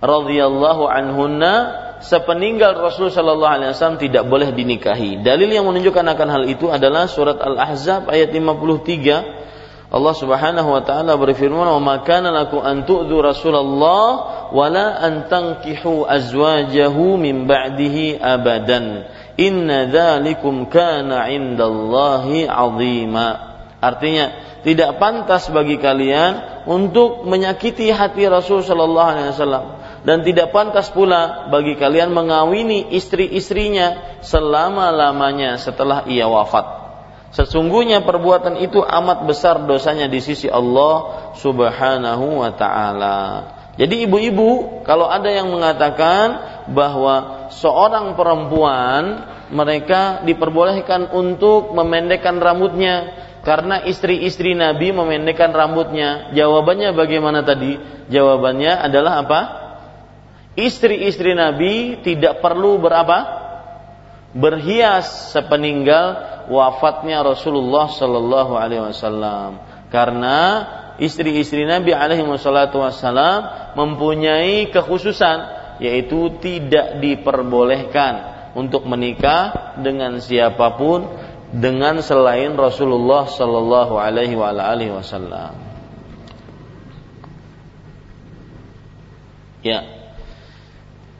radhiyallahu 0.00 0.88
anhunna 0.88 1.84
sepeninggal 2.00 2.80
Rasul 2.80 3.12
sallallahu 3.12 3.52
alaihi 3.60 3.70
wasallam 3.76 4.00
tidak 4.00 4.24
boleh 4.24 4.52
dinikahi. 4.56 5.20
Dalil 5.20 5.52
yang 5.52 5.68
menunjukkan 5.68 6.06
akan 6.16 6.28
hal 6.28 6.44
itu 6.48 6.72
adalah 6.72 7.08
surat 7.08 7.36
Al-Ahzab 7.40 8.08
ayat 8.08 8.32
53 8.32 9.45
Allah 9.96 10.12
Subhanahu 10.12 10.68
wa 10.76 10.82
taala 10.84 11.16
berfirman, 11.16 11.64
"Wa 11.64 11.80
ma 11.80 12.04
kana 12.04 12.28
lakum 12.28 12.60
an 12.60 12.84
tu'dhu 12.84 13.24
Rasulullah 13.24 14.08
wa 14.52 14.66
la 14.68 15.00
an 15.00 15.24
tankihu 15.32 16.04
azwajahu 16.04 17.16
min 17.16 17.48
ba'dihi 17.48 18.20
abadan. 18.20 19.08
Inna 19.40 19.88
dzalikum 19.88 20.68
kana 20.68 21.32
'indallahi 21.32 22.44
'azima." 22.44 23.28
Artinya, 23.80 24.26
tidak 24.60 25.00
pantas 25.00 25.48
bagi 25.48 25.80
kalian 25.80 26.64
untuk 26.68 27.24
menyakiti 27.24 27.88
hati 27.88 28.28
Rasul 28.28 28.60
sallallahu 28.66 29.10
alaihi 29.16 29.30
wasallam 29.32 29.64
dan 30.06 30.22
tidak 30.22 30.54
pantas 30.54 30.90
pula 30.90 31.50
bagi 31.50 31.74
kalian 31.78 32.14
mengawini 32.14 32.94
istri-istrinya 32.94 34.18
selama-lamanya 34.22 35.58
setelah 35.58 36.06
ia 36.06 36.30
wafat. 36.30 36.85
Sesungguhnya 37.34 38.06
perbuatan 38.06 38.62
itu 38.62 38.80
amat 38.80 39.26
besar 39.26 39.66
dosanya 39.66 40.06
di 40.06 40.22
sisi 40.22 40.46
Allah 40.46 41.30
Subhanahu 41.36 42.40
wa 42.40 42.50
taala. 42.54 43.20
Jadi 43.76 44.08
ibu-ibu 44.08 44.82
kalau 44.88 45.10
ada 45.10 45.28
yang 45.28 45.52
mengatakan 45.52 46.26
bahwa 46.72 47.48
seorang 47.52 48.16
perempuan 48.16 49.28
mereka 49.52 50.24
diperbolehkan 50.24 51.12
untuk 51.12 51.76
memendekkan 51.76 52.40
rambutnya 52.40 53.12
karena 53.46 53.84
istri-istri 53.86 54.58
Nabi 54.58 54.90
memendekkan 54.90 55.54
rambutnya. 55.54 56.34
Jawabannya 56.34 56.90
bagaimana 56.96 57.46
tadi? 57.46 57.78
Jawabannya 58.10 58.72
adalah 58.90 59.22
apa? 59.22 59.40
Istri-istri 60.56 61.36
Nabi 61.36 62.00
tidak 62.02 62.40
perlu 62.40 62.80
berapa? 62.80 63.44
Berhias 64.34 65.36
sepeninggal 65.36 66.35
wafatnya 66.48 67.22
Rasulullah 67.22 67.90
Sallallahu 67.90 68.52
Alaihi 68.54 68.82
Wasallam 68.86 69.58
karena 69.88 70.38
istri-istri 70.98 71.66
Nabi 71.66 71.92
Alaihi 71.92 72.24
Wasallam 72.24 73.72
mempunyai 73.76 74.70
kekhususan 74.72 75.38
yaitu 75.82 76.32
tidak 76.40 76.98
diperbolehkan 77.04 78.36
untuk 78.56 78.88
menikah 78.88 79.76
dengan 79.80 80.16
siapa 80.16 80.80
pun 80.80 81.04
dengan 81.52 82.00
selain 82.00 82.56
Rasulullah 82.56 83.28
Sallallahu 83.28 84.00
Alaihi 84.00 84.36
Wasallam. 84.92 85.52
Ya, 89.60 89.95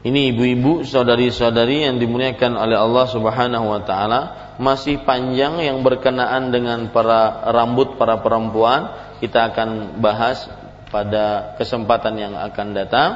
ini 0.07 0.31
ibu-ibu, 0.31 0.87
saudari-saudari 0.87 1.83
yang 1.83 1.99
dimuliakan 1.99 2.55
oleh 2.55 2.79
Allah 2.79 3.05
Subhanahu 3.11 3.65
wa 3.75 3.81
taala 3.83 4.21
masih 4.55 5.03
panjang 5.03 5.59
yang 5.61 5.83
berkenaan 5.83 6.49
dengan 6.49 6.89
para 6.95 7.51
rambut 7.51 7.99
para 7.99 8.23
perempuan 8.23 8.89
kita 9.19 9.53
akan 9.53 9.99
bahas 9.99 10.47
pada 10.87 11.55
kesempatan 11.59 12.15
yang 12.15 12.33
akan 12.39 12.67
datang. 12.71 13.09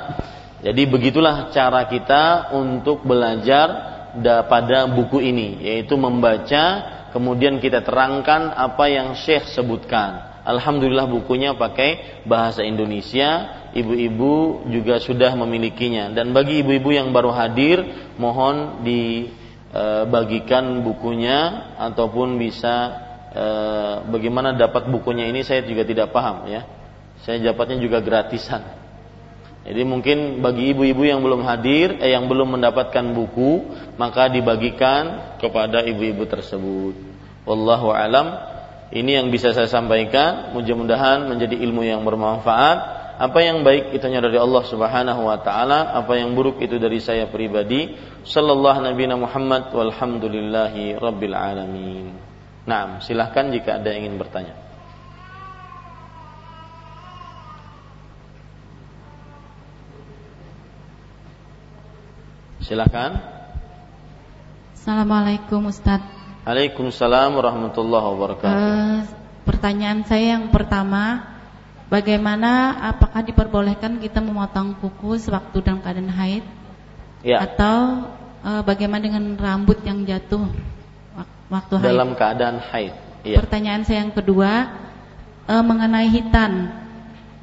Jadi 0.61 0.85
begitulah 0.85 1.49
cara 1.49 1.89
kita 1.89 2.53
untuk 2.53 3.01
belajar 3.01 3.89
pada 4.45 4.85
buku 4.91 5.23
ini 5.23 5.63
yaitu 5.63 5.95
membaca 5.97 6.63
kemudian 7.15 7.57
kita 7.57 7.81
terangkan 7.81 8.51
apa 8.51 8.85
yang 8.91 9.17
Syekh 9.17 9.49
sebutkan. 9.49 10.30
Alhamdulillah 10.41 11.05
bukunya 11.05 11.53
pakai 11.53 12.23
bahasa 12.25 12.65
Indonesia, 12.65 13.61
ibu-ibu 13.77 14.65
juga 14.73 14.97
sudah 14.97 15.37
memilikinya 15.37 16.09
dan 16.11 16.33
bagi 16.33 16.65
ibu-ibu 16.65 16.89
yang 16.89 17.13
baru 17.13 17.29
hadir 17.29 17.85
mohon 18.17 18.81
di 18.81 19.29
e, 19.69 19.83
bukunya 20.81 21.71
ataupun 21.77 22.41
bisa 22.41 22.73
e, 23.31 23.45
bagaimana 24.09 24.57
dapat 24.57 24.89
bukunya 24.89 25.29
ini 25.29 25.45
saya 25.45 25.61
juga 25.61 25.85
tidak 25.85 26.09
paham 26.09 26.49
ya. 26.49 26.65
Saya 27.21 27.37
dapatnya 27.53 27.77
juga 27.77 28.01
gratisan. 28.01 28.81
Jadi 29.61 29.85
mungkin 29.85 30.41
bagi 30.41 30.73
ibu-ibu 30.73 31.05
yang 31.05 31.21
belum 31.21 31.45
hadir, 31.45 32.01
eh, 32.01 32.17
yang 32.17 32.25
belum 32.25 32.57
mendapatkan 32.57 33.13
buku, 33.13 33.61
maka 33.93 34.25
dibagikan 34.25 35.37
kepada 35.37 35.85
ibu-ibu 35.85 36.25
tersebut. 36.25 36.97
Wallahu 37.45 37.93
alam. 37.93 38.51
Ini 38.91 39.23
yang 39.23 39.31
bisa 39.31 39.55
saya 39.55 39.71
sampaikan. 39.71 40.51
Mudah-mudahan 40.51 41.31
menjadi 41.31 41.55
ilmu 41.63 41.87
yang 41.87 42.03
bermanfaat. 42.03 42.99
Apa 43.21 43.39
yang 43.39 43.63
baik 43.63 43.95
itu 43.95 44.03
dari 44.03 44.35
Allah 44.35 44.63
Subhanahu 44.65 45.29
wa 45.29 45.37
taala, 45.39 45.93
apa 45.93 46.17
yang 46.17 46.33
buruk 46.33 46.57
itu 46.59 46.81
dari 46.81 46.97
saya 46.99 47.29
pribadi. 47.29 47.93
Sallallahu 48.25 48.81
Nabi 48.81 49.07
Muhammad 49.13 49.71
walhamdulillahi 49.71 50.99
rabbil 50.99 51.35
alamin. 51.37 52.17
Nah, 52.65 52.99
silahkan 52.99 53.47
jika 53.53 53.77
ada 53.79 53.93
yang 53.93 54.09
ingin 54.09 54.17
bertanya. 54.19 54.57
Silahkan. 62.61 63.21
Assalamualaikum 64.73 65.69
Ustadz. 65.69 66.20
Waalaikumsalam 66.41 67.37
warahmatullahi 67.37 68.05
wabarakatuh. 68.17 68.57
Uh, 68.57 68.99
pertanyaan 69.45 70.01
saya 70.05 70.37
yang 70.39 70.49
pertama, 70.49 71.31
Bagaimana 71.91 72.79
apakah 72.87 73.19
diperbolehkan 73.19 73.99
kita 73.99 74.23
memotong 74.23 74.79
kuku 74.79 75.19
sewaktu 75.19 75.59
dalam 75.59 75.83
keadaan 75.83 76.07
haid? 76.07 76.39
Ya. 77.19 77.43
Atau 77.43 78.07
e, 78.47 78.63
bagaimana 78.63 79.03
dengan 79.03 79.35
rambut 79.35 79.83
yang 79.83 80.07
jatuh 80.07 80.47
waktu 81.51 81.73
haid? 81.75 81.91
Dalam 81.91 82.15
keadaan 82.15 82.63
haid. 82.63 82.95
Ya. 83.27 83.43
Pertanyaan 83.43 83.83
saya 83.83 84.07
yang 84.07 84.15
kedua 84.15 84.71
e, 85.51 85.53
mengenai 85.59 86.07
hitan. 86.07 86.71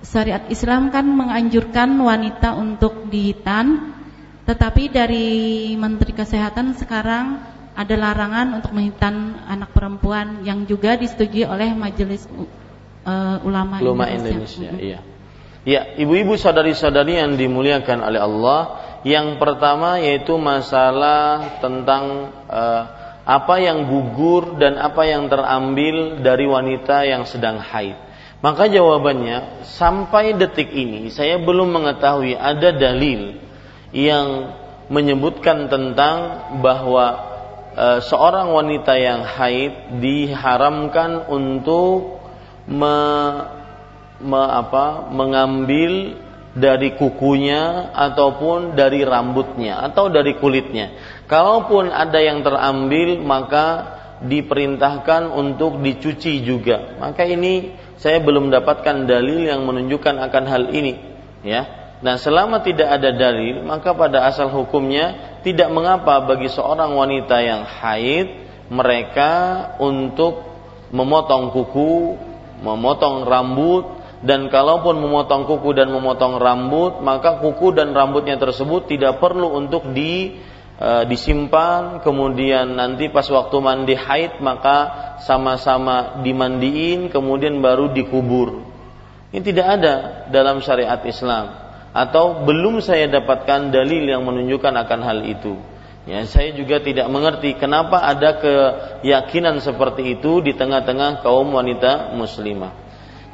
Syariat 0.00 0.48
Islam 0.48 0.88
kan 0.88 1.04
menganjurkan 1.04 1.92
wanita 2.00 2.56
untuk 2.56 3.04
dihitan, 3.12 3.92
tetapi 4.48 4.88
dari 4.88 5.28
Menteri 5.76 6.16
Kesehatan 6.16 6.72
sekarang 6.72 7.44
ada 7.78 7.94
larangan 7.94 8.58
untuk 8.58 8.74
menghitan 8.74 9.38
anak 9.46 9.70
perempuan 9.70 10.42
yang 10.42 10.66
juga 10.66 10.98
disetujui 10.98 11.46
oleh 11.46 11.70
Majelis 11.78 12.26
uh, 13.06 13.38
ulama, 13.46 13.78
ulama 13.78 14.10
Indonesia. 14.10 14.66
Indonesia. 14.66 14.70
Iya. 14.82 14.98
Ya, 15.62 15.80
ibu-ibu 15.94 16.34
saudari-saudari 16.34 17.22
yang 17.22 17.38
dimuliakan 17.38 18.02
oleh 18.02 18.18
Allah, 18.18 18.60
yang 19.06 19.38
pertama 19.38 20.02
yaitu 20.02 20.34
masalah 20.40 21.60
tentang 21.62 22.34
uh, 22.50 22.82
apa 23.22 23.54
yang 23.62 23.86
gugur 23.86 24.58
dan 24.58 24.80
apa 24.80 25.06
yang 25.06 25.30
terambil 25.30 26.18
dari 26.18 26.50
wanita 26.50 27.06
yang 27.06 27.28
sedang 27.28 27.62
haid. 27.62 27.94
Maka 28.42 28.70
jawabannya 28.70 29.66
sampai 29.66 30.34
detik 30.34 30.70
ini 30.70 31.10
saya 31.14 31.38
belum 31.42 31.74
mengetahui 31.74 32.38
ada 32.38 32.70
dalil 32.74 33.38
yang 33.92 34.56
menyebutkan 34.88 35.68
tentang 35.68 36.16
bahwa 36.64 37.37
seorang 37.78 38.50
wanita 38.50 38.98
yang 38.98 39.22
haid 39.22 40.02
diharamkan 40.02 41.30
untuk 41.30 42.18
me, 42.66 42.96
me, 44.18 44.42
apa, 44.42 45.06
mengambil 45.14 46.18
dari 46.58 46.98
kukunya 46.98 47.94
ataupun 47.94 48.74
dari 48.74 49.06
rambutnya 49.06 49.78
atau 49.86 50.10
dari 50.10 50.34
kulitnya. 50.34 50.90
Kalaupun 51.30 51.92
ada 51.92 52.18
yang 52.18 52.42
terambil 52.42 53.22
maka 53.22 53.66
diperintahkan 54.18 55.30
untuk 55.30 55.78
dicuci 55.78 56.42
juga. 56.42 56.98
Maka 56.98 57.22
ini 57.22 57.78
saya 57.94 58.18
belum 58.18 58.50
mendapatkan 58.50 59.06
dalil 59.06 59.46
yang 59.46 59.62
menunjukkan 59.62 60.18
akan 60.18 60.44
hal 60.50 60.64
ini, 60.74 60.98
ya. 61.46 61.62
Nah, 61.98 62.14
selama 62.14 62.62
tidak 62.62 62.94
ada 62.94 63.10
dalil, 63.10 63.66
maka 63.66 63.90
pada 63.90 64.22
asal 64.26 64.50
hukumnya 64.54 65.37
tidak 65.48 65.72
mengapa 65.72 66.28
bagi 66.28 66.52
seorang 66.52 66.92
wanita 66.92 67.40
yang 67.40 67.64
haid 67.64 68.28
mereka 68.68 69.32
untuk 69.80 70.44
memotong 70.92 71.48
kuku 71.56 72.20
memotong 72.60 73.24
rambut 73.24 73.96
dan 74.20 74.52
kalaupun 74.52 75.00
memotong 75.00 75.48
kuku 75.48 75.72
dan 75.72 75.88
memotong 75.88 76.36
rambut 76.36 77.00
maka 77.00 77.40
kuku 77.40 77.72
dan 77.72 77.96
rambutnya 77.96 78.36
tersebut 78.36 78.90
tidak 78.92 79.22
perlu 79.22 79.56
untuk 79.56 79.88
di 79.94 80.36
e, 80.76 80.90
disimpan. 81.06 82.02
Kemudian 82.02 82.74
nanti 82.76 83.08
pas 83.14 83.24
waktu 83.30 83.56
mandi 83.62 83.94
haid 83.94 84.42
maka 84.42 84.76
sama-sama 85.22 86.20
dimandiin 86.26 87.14
kemudian 87.14 87.62
baru 87.62 87.94
dikubur. 87.94 88.66
Ini 89.30 89.40
tidak 89.44 89.66
ada 89.78 89.94
dalam 90.34 90.58
syariat 90.64 90.98
Islam 91.06 91.67
atau 91.92 92.44
belum 92.44 92.84
saya 92.84 93.08
dapatkan 93.08 93.72
dalil 93.72 94.04
yang 94.04 94.22
menunjukkan 94.24 94.74
akan 94.74 95.00
hal 95.02 95.20
itu 95.24 95.56
Ya, 96.08 96.24
saya 96.24 96.56
juga 96.56 96.80
tidak 96.80 97.04
mengerti 97.12 97.52
kenapa 97.60 98.00
ada 98.00 98.40
keyakinan 98.40 99.60
seperti 99.60 100.16
itu 100.16 100.40
di 100.40 100.56
tengah-tengah 100.56 101.20
kaum 101.20 101.52
wanita 101.52 102.16
muslimah. 102.16 102.72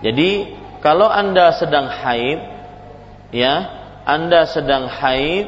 Jadi, 0.03 0.59
kalau 0.83 1.07
Anda 1.07 1.55
sedang 1.55 1.87
haid, 1.87 2.43
ya, 3.31 3.55
Anda 4.03 4.51
sedang 4.51 4.91
haid, 4.91 5.47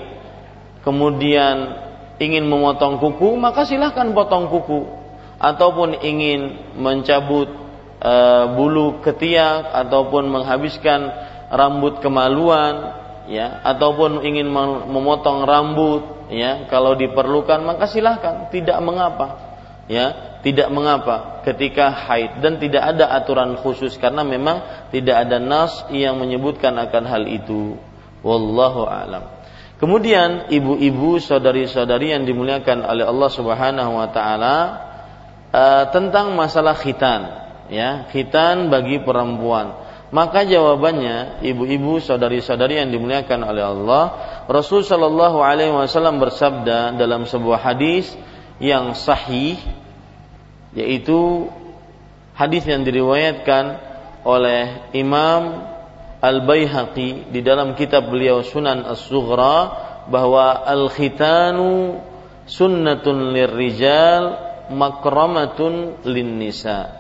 kemudian 0.86 1.74
ingin 2.22 2.46
memotong 2.46 3.02
kuku, 3.02 3.34
maka 3.34 3.66
silahkan 3.66 4.06
potong 4.14 4.46
kuku. 4.46 4.86
Ataupun 5.42 5.98
ingin 6.06 6.70
mencabut 6.78 7.50
e, 8.00 8.14
bulu 8.54 9.02
ketiak 9.02 9.66
ataupun 9.74 10.30
menghabiskan 10.30 11.10
rambut 11.50 11.98
kemaluan, 12.02 12.96
ya, 13.30 13.60
ataupun 13.62 14.22
ingin 14.22 14.50
memotong 14.90 15.46
rambut 15.46 16.30
ya 16.30 16.66
kalau 16.66 16.98
diperlukan 16.98 17.62
maka 17.62 17.86
silahkan. 17.86 18.50
Tidak 18.50 18.78
mengapa 18.82 19.46
ya 19.86 20.38
tidak 20.46 20.70
mengapa 20.70 21.42
ketika 21.42 21.90
haid. 21.90 22.38
Dan 22.38 22.62
tidak 22.62 22.94
ada 22.94 23.10
aturan 23.18 23.58
khusus 23.58 23.98
karena 23.98 24.22
memang 24.22 24.88
tidak 24.94 25.26
ada 25.26 25.42
nas 25.42 25.86
yang 25.90 26.22
menyebutkan 26.22 26.78
akan 26.78 27.04
hal 27.06 27.26
itu. 27.26 27.74
Wallahu 28.22 28.86
alam. 28.86 29.26
Kemudian 29.76 30.48
ibu-ibu 30.48 31.20
saudari-saudari 31.20 32.14
yang 32.14 32.24
dimuliakan 32.24 32.86
oleh 32.86 33.04
Allah 33.04 33.30
Subhanahu 33.30 33.92
wa 33.98 34.08
taala 34.08 34.56
uh, 35.52 35.84
tentang 35.92 36.32
masalah 36.32 36.72
khitan 36.72 37.44
ya 37.68 38.08
khitan 38.08 38.72
bagi 38.72 39.02
perempuan 39.04 39.85
maka 40.14 40.46
jawabannya, 40.46 41.42
ibu-ibu, 41.42 41.98
saudari-saudari 41.98 42.78
yang 42.78 42.94
dimuliakan 42.94 43.42
oleh 43.42 43.64
Allah, 43.66 44.04
Rasul 44.46 44.86
Shallallahu 44.86 45.42
Alaihi 45.42 45.74
Wasallam 45.74 46.22
bersabda 46.22 46.94
dalam 46.94 47.26
sebuah 47.26 47.58
hadis 47.58 48.14
yang 48.62 48.94
sahih, 48.94 49.58
yaitu 50.78 51.50
hadis 52.38 52.62
yang 52.70 52.86
diriwayatkan 52.86 53.82
oleh 54.22 54.94
Imam 54.94 55.74
Al 56.22 56.38
Baihaqi 56.46 57.34
di 57.34 57.40
dalam 57.42 57.74
kitab 57.74 58.06
beliau 58.06 58.46
Sunan 58.46 58.86
As-Sughra 58.86 59.56
bahwa 60.06 60.64
al-khitanu 60.64 61.98
sunnatun 62.46 63.34
lirrijal 63.34 64.38
makramatun 64.70 66.02
lin 66.06 66.38
nisa. 66.38 66.94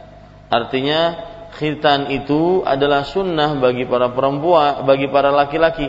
Artinya 0.50 1.34
khitan 1.56 2.12
itu 2.12 2.60
adalah 2.62 3.08
sunnah 3.08 3.56
bagi 3.56 3.88
para 3.88 4.12
perempuan, 4.12 4.84
bagi 4.84 5.08
para 5.08 5.32
laki-laki. 5.32 5.88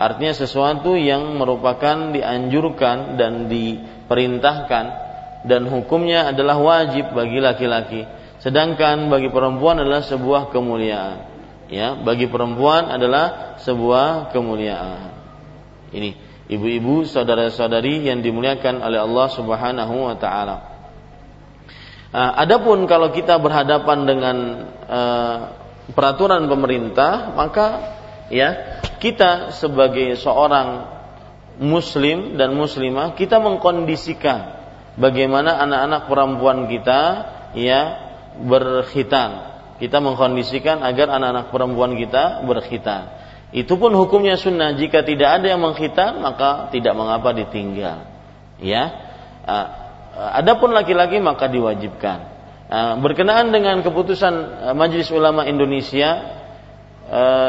Artinya 0.00 0.32
sesuatu 0.32 0.96
yang 0.96 1.36
merupakan 1.36 2.10
dianjurkan 2.16 3.20
dan 3.20 3.46
diperintahkan 3.52 4.84
dan 5.44 5.62
hukumnya 5.68 6.32
adalah 6.32 6.56
wajib 6.58 7.12
bagi 7.12 7.38
laki-laki. 7.38 8.08
Sedangkan 8.40 9.06
bagi 9.12 9.30
perempuan 9.30 9.78
adalah 9.78 10.02
sebuah 10.02 10.50
kemuliaan. 10.50 11.30
Ya, 11.70 11.94
bagi 11.96 12.26
perempuan 12.28 12.90
adalah 12.90 13.56
sebuah 13.62 14.34
kemuliaan. 14.34 15.12
Ini 15.92 16.10
ibu-ibu, 16.50 17.04
saudara-saudari 17.06 18.08
yang 18.08 18.20
dimuliakan 18.24 18.80
oleh 18.80 19.00
Allah 19.00 19.28
Subhanahu 19.30 19.94
wa 20.08 20.16
taala. 20.18 20.71
Uh, 22.12 22.32
adapun 22.36 22.84
kalau 22.84 23.08
kita 23.08 23.40
berhadapan 23.40 24.04
dengan 24.04 24.36
uh, 24.84 25.38
peraturan 25.96 26.44
pemerintah, 26.44 27.32
maka 27.32 27.96
ya 28.28 28.80
kita 29.00 29.56
sebagai 29.56 30.20
seorang 30.20 30.92
muslim 31.56 32.36
dan 32.36 32.52
muslimah 32.52 33.16
kita 33.16 33.40
mengkondisikan 33.40 34.60
bagaimana 35.00 35.56
anak-anak 35.64 36.02
perempuan 36.12 36.58
kita 36.68 37.00
ya 37.56 37.80
berkhitan. 38.44 39.48
Kita 39.80 39.98
mengkondisikan 39.98 40.84
agar 40.84 41.16
anak-anak 41.16 41.48
perempuan 41.48 41.96
kita 41.96 42.44
berkhitan. 42.44 43.08
Itu 43.56 43.80
pun 43.80 43.96
hukumnya 43.96 44.36
sunnah. 44.36 44.76
Jika 44.76 45.00
tidak 45.02 45.40
ada 45.40 45.56
yang 45.56 45.64
mengkhitan, 45.64 46.20
maka 46.20 46.68
tidak 46.70 46.92
mengapa 46.92 47.34
ditinggal. 47.34 48.04
Ya, 48.62 49.12
Eh, 49.42 49.66
adapun 50.16 50.76
laki-laki 50.76 51.18
maka 51.18 51.48
diwajibkan. 51.48 52.18
Eh, 52.72 52.94
berkenaan 53.00 53.52
dengan 53.52 53.80
keputusan 53.84 54.34
eh, 54.70 54.74
Majelis 54.76 55.12
Ulama 55.12 55.44
Indonesia, 55.44 56.40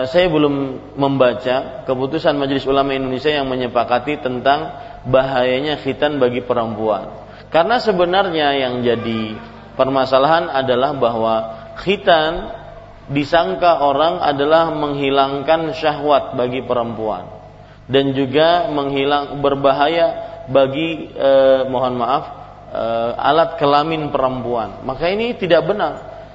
saya 0.03 0.27
belum 0.27 0.75
membaca 0.99 1.87
keputusan 1.87 2.35
Majelis 2.35 2.67
Ulama 2.67 2.91
Indonesia 2.91 3.31
yang 3.31 3.47
menyepakati 3.47 4.19
tentang 4.19 4.75
bahayanya 5.07 5.79
khitan 5.79 6.19
bagi 6.19 6.43
perempuan. 6.43 7.07
Karena 7.47 7.79
sebenarnya 7.79 8.59
yang 8.59 8.83
jadi 8.83 9.39
permasalahan 9.79 10.51
adalah 10.51 10.91
bahwa 10.99 11.35
khitan 11.79 12.51
disangka 13.07 13.83
orang 13.83 14.19
adalah 14.23 14.71
menghilangkan 14.71 15.75
syahwat 15.75 16.39
bagi 16.39 16.63
perempuan 16.63 17.27
dan 17.91 18.15
juga 18.15 18.71
menghilang 18.71 19.43
berbahaya 19.43 20.07
bagi 20.47 21.11
eh, 21.11 21.67
mohon 21.67 21.99
maaf 21.99 22.42
eh, 22.73 23.11
alat 23.29 23.61
kelamin 23.61 24.09
perempuan. 24.09 24.81
Maka 24.81 25.13
ini 25.13 25.37
tidak 25.37 25.69
benar. 25.69 25.93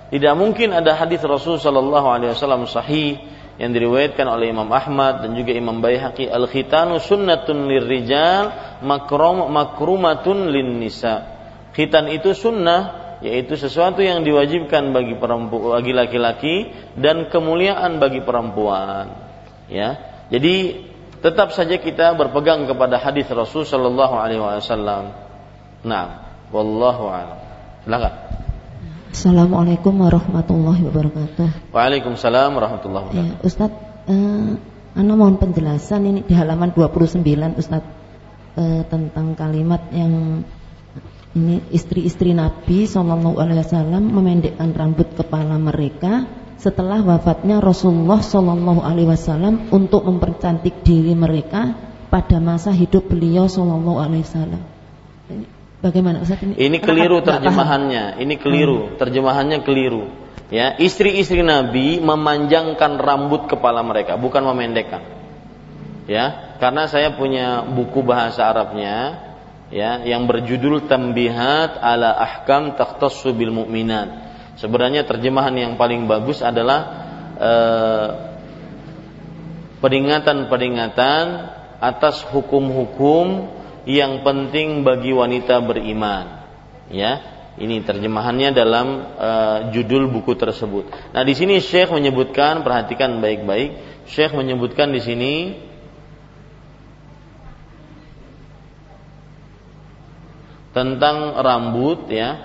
Tidak 0.09 0.35
mungkin 0.39 0.73
ada 0.73 0.97
hadis 0.97 1.21
Rasul 1.21 1.61
Shallallahu 1.61 2.09
Alaihi 2.09 2.33
Wasallam 2.33 2.65
sahih 2.65 3.21
yang 3.61 3.75
diriwayatkan 3.75 4.25
oleh 4.25 4.55
Imam 4.55 4.71
Ahmad 4.71 5.27
dan 5.27 5.35
juga 5.35 5.53
Imam 5.53 5.83
Baihaqi 5.83 6.31
al 6.31 6.47
khitanu 6.49 7.03
sunnatun 7.03 7.67
lirrijal 7.69 8.79
makrum 8.87 9.51
makrumatun 9.51 10.49
lin 10.49 10.79
nisa. 10.81 11.37
Khitan 11.77 12.09
itu 12.09 12.33
sunnah 12.33 13.19
yaitu 13.19 13.59
sesuatu 13.59 13.99
yang 13.99 14.23
diwajibkan 14.23 14.95
bagi 14.95 15.19
perempuan 15.19 15.83
bagi 15.83 15.93
laki-laki 15.93 16.57
dan 16.95 17.27
kemuliaan 17.29 17.99
bagi 17.99 18.23
perempuan. 18.23 19.11
Ya. 19.67 20.23
Jadi 20.31 20.87
tetap 21.19 21.51
saja 21.51 21.77
kita 21.83 22.15
berpegang 22.15 22.65
kepada 22.71 22.97
hadis 22.97 23.27
Rasul 23.27 23.67
Shallallahu 23.67 24.15
alaihi 24.15 24.39
wasallam. 24.39 25.13
Nah, 25.83 26.28
wallahu 26.53 27.13
a'lam. 27.13 27.39
Silakan. 27.85 28.15
Assalamualaikum 29.09 29.95
warahmatullahi 30.05 30.85
wabarakatuh. 30.85 31.73
Waalaikumsalam 31.73 32.51
warahmatullahi 32.53 33.05
wabarakatuh. 33.09 33.41
Ya, 33.41 33.47
Ustaz, 33.47 33.73
eh, 34.07 34.51
Anda 34.93 35.13
mohon 35.17 35.41
penjelasan 35.41 36.05
ini 36.05 36.21
di 36.29 36.37
halaman 36.37 36.77
29 36.77 37.25
Ustaz 37.57 37.83
eh, 38.61 38.83
tentang 38.85 39.33
kalimat 39.33 39.81
yang 39.97 40.45
ini 41.37 41.61
istri-istri 41.73 42.33
Nabi 42.33 42.89
Shallallahu 42.89 43.37
Alaihi 43.39 43.61
Wasallam 43.63 44.11
memendekkan 44.11 44.73
rambut 44.73 45.13
kepala 45.13 45.61
mereka 45.61 46.27
setelah 46.59 47.01
wafatnya 47.05 47.63
Rasulullah 47.63 48.19
Shallallahu 48.19 48.83
Alaihi 48.83 49.09
Wasallam 49.13 49.71
untuk 49.71 50.05
mempercantik 50.09 50.83
diri 50.83 51.15
mereka 51.15 51.79
pada 52.09 52.43
masa 52.43 52.75
hidup 52.75 53.07
beliau 53.07 53.47
Shallallahu 53.47 53.99
Alaihi 54.01 54.25
Wasallam. 54.25 54.63
Bagaimana 55.79 56.27
Ustaz 56.27 56.43
ini? 56.43 56.59
Ini 56.59 56.79
keliru 56.83 57.23
terjemahannya. 57.23 58.19
Ini 58.19 58.35
keliru, 58.43 58.79
hmm. 58.91 58.93
terjemahannya 58.99 59.59
keliru. 59.63 60.11
Ya, 60.49 60.75
istri-istri 60.81 61.45
Nabi 61.45 62.01
memanjangkan 62.01 62.99
rambut 62.99 63.47
kepala 63.47 63.85
mereka, 63.85 64.17
bukan 64.17 64.43
memendekkan. 64.49 65.05
Ya, 66.09 66.57
karena 66.57 66.89
saya 66.89 67.13
punya 67.15 67.69
buku 67.69 68.01
bahasa 68.01 68.49
Arabnya 68.49 69.29
ya 69.69 70.01
yang 70.09 70.25
berjudul 70.25 70.89
Tambihat 70.89 71.77
ala 71.77 72.17
Ahkam 72.17 72.75
Takhtassu 72.81 73.37
bil 73.37 73.53
Mu'minat. 73.53 74.09
Sebenarnya 74.57 75.05
terjemahan 75.05 75.53
yang 75.55 75.73
paling 75.77 76.09
bagus 76.09 76.41
adalah 76.41 76.81
eh, 77.39 78.09
peringatan-peringatan 79.79 81.25
atas 81.79 82.27
hukum-hukum 82.27 83.58
yang 83.89 84.21
penting 84.21 84.85
bagi 84.85 85.17
wanita 85.17 85.65
beriman. 85.65 86.45
Ya, 86.93 87.13
ini 87.57 87.81
terjemahannya 87.81 88.53
dalam 88.53 88.87
uh, 89.17 89.59
judul 89.73 90.13
buku 90.13 90.37
tersebut. 90.37 90.93
Nah, 91.17 91.25
di 91.25 91.33
sini 91.33 91.57
Syekh 91.59 91.89
menyebutkan, 91.89 92.61
perhatikan 92.61 93.25
baik-baik. 93.25 94.05
Syekh 94.09 94.37
menyebutkan 94.37 94.93
di 94.93 95.01
sini 95.01 95.33
tentang 100.77 101.41
rambut 101.41 102.09
ya. 102.13 102.45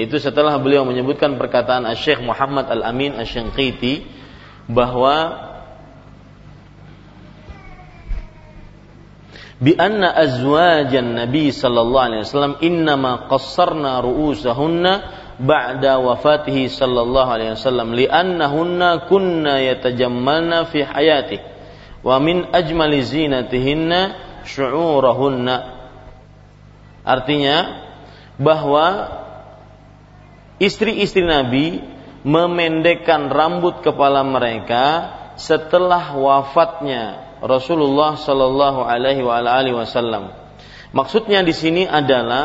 Yaitu 0.00 0.16
setelah 0.16 0.56
beliau 0.56 0.88
menyebutkan 0.88 1.36
perkataan 1.36 1.84
Syekh 1.92 2.24
Muhammad 2.24 2.72
Al-Amin 2.72 3.20
Asy-Syanqiti 3.20 4.00
bahwa 4.64 5.36
bi 9.60 9.76
anna 9.76 10.16
azwajan 10.16 11.20
nabi 11.20 11.52
sallallahu 11.52 12.06
alaihi 12.08 12.24
wasallam 12.24 12.56
innama 12.64 13.28
qassarna 13.28 14.00
ru'usahunna 14.00 14.92
ba'da 15.36 16.00
wafatihi 16.00 16.72
sallallahu 16.72 17.28
alaihi 17.28 17.52
wasallam 17.60 17.92
li'annahunna 17.92 19.04
kunna 19.04 19.60
yatajammalna 19.60 20.64
fi 20.72 20.80
hayati 20.80 21.44
wa 22.00 22.16
min 22.16 22.48
ajmali 22.56 23.04
zinatihinna 23.04 24.00
syu'urahunna 24.48 25.56
artinya 27.04 27.84
bahwa 28.40 29.19
istri-istri 30.60 31.24
Nabi 31.24 31.80
memendekkan 32.20 33.32
rambut 33.32 33.80
kepala 33.80 34.20
mereka 34.20 35.16
setelah 35.40 36.12
wafatnya 36.12 37.32
Rasulullah 37.40 38.20
Shallallahu 38.20 38.84
Alaihi 38.84 39.24
Wasallam. 39.72 40.36
Maksudnya 40.92 41.40
di 41.40 41.56
sini 41.56 41.88
adalah 41.88 42.44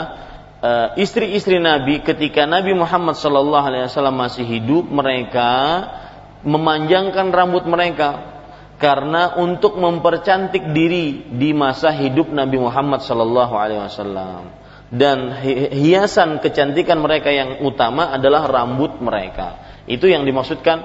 eh, 0.64 0.88
istri-istri 1.04 1.60
Nabi 1.60 2.00
ketika 2.00 2.48
Nabi 2.48 2.72
Muhammad 2.72 3.20
Shallallahu 3.20 3.66
Alaihi 3.68 3.92
Wasallam 3.92 4.16
masih 4.16 4.48
hidup, 4.48 4.88
mereka 4.88 5.52
memanjangkan 6.48 7.36
rambut 7.36 7.68
mereka 7.68 8.32
karena 8.80 9.36
untuk 9.40 9.76
mempercantik 9.76 10.72
diri 10.72 11.36
di 11.36 11.52
masa 11.52 11.92
hidup 11.92 12.32
Nabi 12.32 12.64
Muhammad 12.64 13.04
Shallallahu 13.04 13.54
Alaihi 13.60 13.84
Wasallam 13.84 14.65
dan 14.94 15.34
hiasan 15.74 16.38
kecantikan 16.40 17.02
mereka 17.02 17.34
yang 17.34 17.66
utama 17.66 18.14
adalah 18.14 18.46
rambut 18.46 19.02
mereka. 19.02 19.82
Itu 19.90 20.06
yang 20.06 20.26
dimaksudkan 20.26 20.78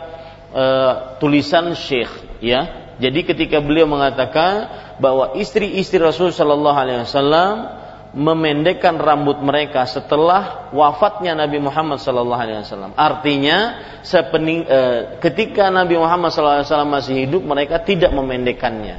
e, 0.52 0.66
tulisan 1.20 1.76
Syekh 1.76 2.40
ya. 2.40 2.92
Jadi 3.00 3.24
ketika 3.24 3.64
beliau 3.64 3.88
mengatakan 3.88 4.68
bahwa 5.00 5.32
istri-istri 5.36 5.96
Rasul 5.96 6.32
Shallallahu 6.32 6.76
Alaihi 6.76 7.00
Wasallam 7.08 7.80
memendekkan 8.12 8.98
rambut 8.98 9.38
mereka 9.40 9.86
setelah 9.86 10.68
wafatnya 10.74 11.32
Nabi 11.32 11.62
Muhammad 11.62 12.02
Shallallahu 12.02 12.40
Alaihi 12.40 12.60
Wasallam. 12.60 12.92
Artinya, 12.96 13.58
sepening, 14.04 14.66
e, 14.66 14.80
ketika 15.22 15.68
Nabi 15.72 15.96
Muhammad 15.96 16.32
Shallallahu 16.32 16.60
Alaihi 16.60 16.68
Wasallam 16.68 16.92
masih 16.92 17.14
hidup, 17.24 17.42
mereka 17.44 17.80
tidak 17.80 18.12
memendekkannya. 18.12 18.96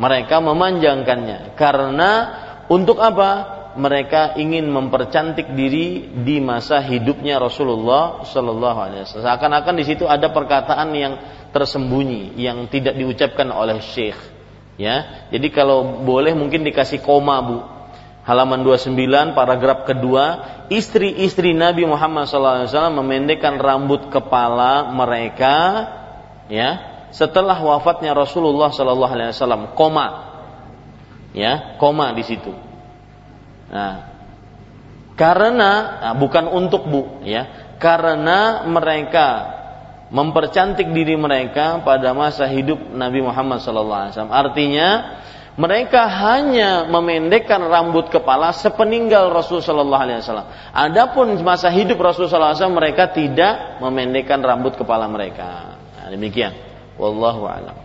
Mereka 0.00 0.36
memanjangkannya. 0.40 1.52
Karena 1.58 2.10
untuk 2.72 2.96
apa? 2.96 3.61
Mereka 3.76 4.36
ingin 4.36 4.68
mempercantik 4.68 5.56
diri 5.56 6.12
di 6.22 6.40
masa 6.40 6.80
hidupnya 6.84 7.40
Rasulullah 7.40 8.24
Shallallahu 8.26 8.78
Alaihi 8.78 9.00
Wasallam. 9.04 9.26
Seakan-akan 9.28 9.74
di 9.80 9.84
situ 9.86 10.04
ada 10.04 10.28
perkataan 10.28 10.92
yang 10.92 11.14
tersembunyi 11.52 12.36
yang 12.36 12.68
tidak 12.68 12.96
diucapkan 12.96 13.48
oleh 13.52 13.80
Syekh. 13.80 14.16
Ya, 14.80 15.28
jadi 15.28 15.52
kalau 15.52 16.02
boleh 16.02 16.32
mungkin 16.32 16.64
dikasih 16.64 17.04
koma 17.04 17.38
bu. 17.44 17.58
Halaman 18.22 18.62
29 18.62 19.34
paragraf 19.34 19.82
kedua, 19.82 20.24
istri-istri 20.70 21.58
Nabi 21.58 21.82
Muhammad 21.82 22.30
SAW 22.30 22.70
memendekkan 23.02 23.58
rambut 23.58 24.14
kepala 24.14 24.94
mereka, 24.94 25.56
ya, 26.46 26.70
setelah 27.10 27.58
wafatnya 27.58 28.14
Rasulullah 28.14 28.70
SAW, 28.70 29.74
koma, 29.74 30.06
ya, 31.34 31.76
koma 31.82 32.14
di 32.14 32.22
situ 32.22 32.71
Nah, 33.72 33.94
karena 35.16 35.70
nah, 36.04 36.14
bukan 36.16 36.44
untuk 36.52 36.84
bu, 36.86 37.24
ya, 37.24 37.74
karena 37.80 38.68
mereka 38.68 39.28
mempercantik 40.12 40.92
diri 40.92 41.16
mereka 41.16 41.80
pada 41.80 42.12
masa 42.12 42.44
hidup 42.44 42.76
Nabi 42.92 43.24
Muhammad 43.24 43.64
SAW. 43.64 44.28
Artinya 44.28 45.20
mereka 45.56 46.04
hanya 46.08 46.88
memendekkan 46.88 47.60
rambut 47.64 48.08
kepala 48.12 48.52
sepeninggal 48.56 49.32
Rasul 49.32 49.64
Shallallahu 49.64 50.02
Alaihi 50.04 50.20
Wasallam. 50.20 50.48
Adapun 50.72 51.36
masa 51.44 51.68
hidup 51.72 52.00
Rasul 52.00 52.28
Shallallahu 52.28 52.56
Alaihi 52.56 52.60
Wasallam 52.60 52.78
mereka 52.80 53.04
tidak 53.12 53.54
memendekkan 53.80 54.40
rambut 54.44 54.76
kepala 54.76 55.08
mereka. 55.08 55.80
Nah, 55.96 56.08
demikian. 56.12 56.56
Wallahu 56.96 57.48
a'lam. 57.48 57.76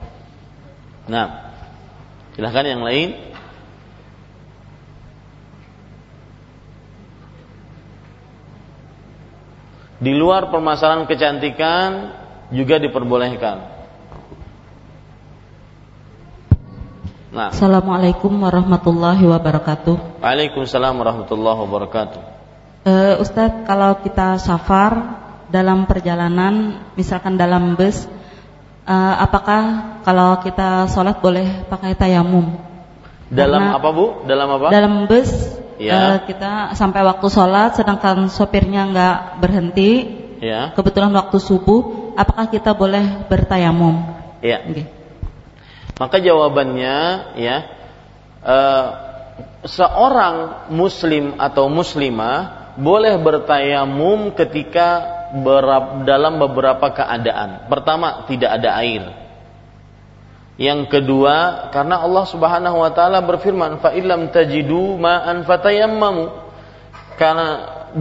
Nah, 1.07 1.27
silahkan 2.35 2.68
yang 2.68 2.84
lain. 2.84 3.36
Di 9.98 10.14
luar 10.14 10.53
permasalahan 10.53 11.10
kecantikan 11.10 12.14
juga 12.53 12.78
diperbolehkan. 12.78 13.78
Nah. 17.34 17.49
Assalamualaikum 17.49 18.30
warahmatullahi 18.30 19.26
wabarakatuh. 19.26 20.22
Waalaikumsalam 20.22 20.94
warahmatullahi 21.02 21.60
wabarakatuh. 21.65 22.22
Uh, 22.86 23.18
Ustadz, 23.19 23.65
kalau 23.65 23.98
kita 24.06 24.38
safar 24.38 25.18
dalam 25.49 25.90
perjalanan, 25.90 26.78
misalkan 26.94 27.34
dalam 27.34 27.74
bus, 27.74 28.06
uh, 28.86 29.15
apakah 29.18 29.98
kalau 30.06 30.38
kita 30.45 30.86
sholat 30.94 31.18
boleh 31.19 31.65
pakai 31.68 31.98
tayamum? 31.98 32.53
Dalam 33.34 33.74
Karena 33.74 33.82
apa 33.82 33.90
bu? 33.91 34.06
Dalam 34.30 34.48
apa? 34.61 34.68
Dalam 34.69 34.94
bus 35.10 35.56
ya. 35.77 35.93
uh, 35.93 36.17
kita 36.25 36.73
sampai 36.73 37.01
waktu 37.05 37.27
sholat, 37.29 37.77
sedangkan 37.77 38.29
sopirnya 38.29 38.89
nggak 38.89 39.17
berhenti. 39.41 39.91
Ya. 40.37 40.69
Kebetulan 40.77 41.09
waktu 41.17 41.37
subuh, 41.41 42.13
apakah 42.13 42.49
kita 42.53 42.77
boleh 42.77 43.25
bertayamum? 43.25 44.05
Ya. 44.45 44.61
Okay. 44.61 44.85
Maka 45.97 46.21
jawabannya 46.21 46.97
ya 47.41 47.57
uh, 48.45 48.85
seorang 49.65 50.69
muslim 50.69 51.41
atau 51.41 51.65
muslimah 51.73 52.69
boleh 52.77 53.17
bertayamum 53.17 54.37
ketika 54.37 55.17
dalam 56.05 56.39
beberapa 56.39 56.93
keadaan. 56.93 57.67
Pertama, 57.67 58.29
tidak 58.29 58.61
ada 58.61 58.79
air. 58.79 59.03
Yang 60.57 60.89
kedua, 60.89 61.69
karena 61.69 62.01
Allah 62.01 62.25
Subhanahu 62.25 62.81
wa 62.81 62.89
taala 62.89 63.21
berfirman, 63.21 63.77
"Fa 63.77 63.93
illam 63.93 64.34
tajidu 64.34 64.97
ma'an 64.97 65.45
fatayammamu." 65.45 66.34
Karena 67.13 67.47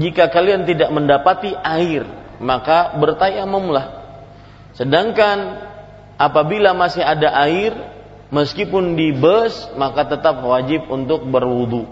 jika 0.00 0.32
kalian 0.32 0.64
tidak 0.64 0.88
mendapati 0.88 1.52
air, 1.52 2.08
maka 2.40 2.96
bertayamumlah. 2.96 3.86
Sedangkan 4.72 5.68
apabila 6.16 6.72
masih 6.72 7.04
ada 7.04 7.28
air, 7.44 7.76
meskipun 8.32 8.96
di 8.96 9.12
bus, 9.12 9.68
maka 9.76 10.08
tetap 10.08 10.40
wajib 10.40 10.88
untuk 10.88 11.28
berwudu. 11.28 11.84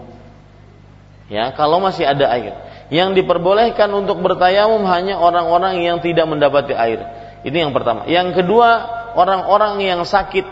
Ya, 1.29 1.49
kalau 1.57 1.81
masih 1.81 2.05
ada 2.05 2.29
air. 2.33 2.53
Yang 2.93 3.21
diperbolehkan 3.21 3.89
untuk 3.93 4.21
bertayamum 4.21 4.85
hanya 4.85 5.17
orang-orang 5.17 5.81
yang 5.81 5.97
tidak 6.01 6.29
mendapati 6.29 6.77
air. 6.77 7.01
Ini 7.41 7.65
yang 7.65 7.73
pertama. 7.73 8.05
Yang 8.05 8.41
kedua, 8.41 8.69
orang-orang 9.17 9.81
yang 9.81 10.05
sakit 10.05 10.45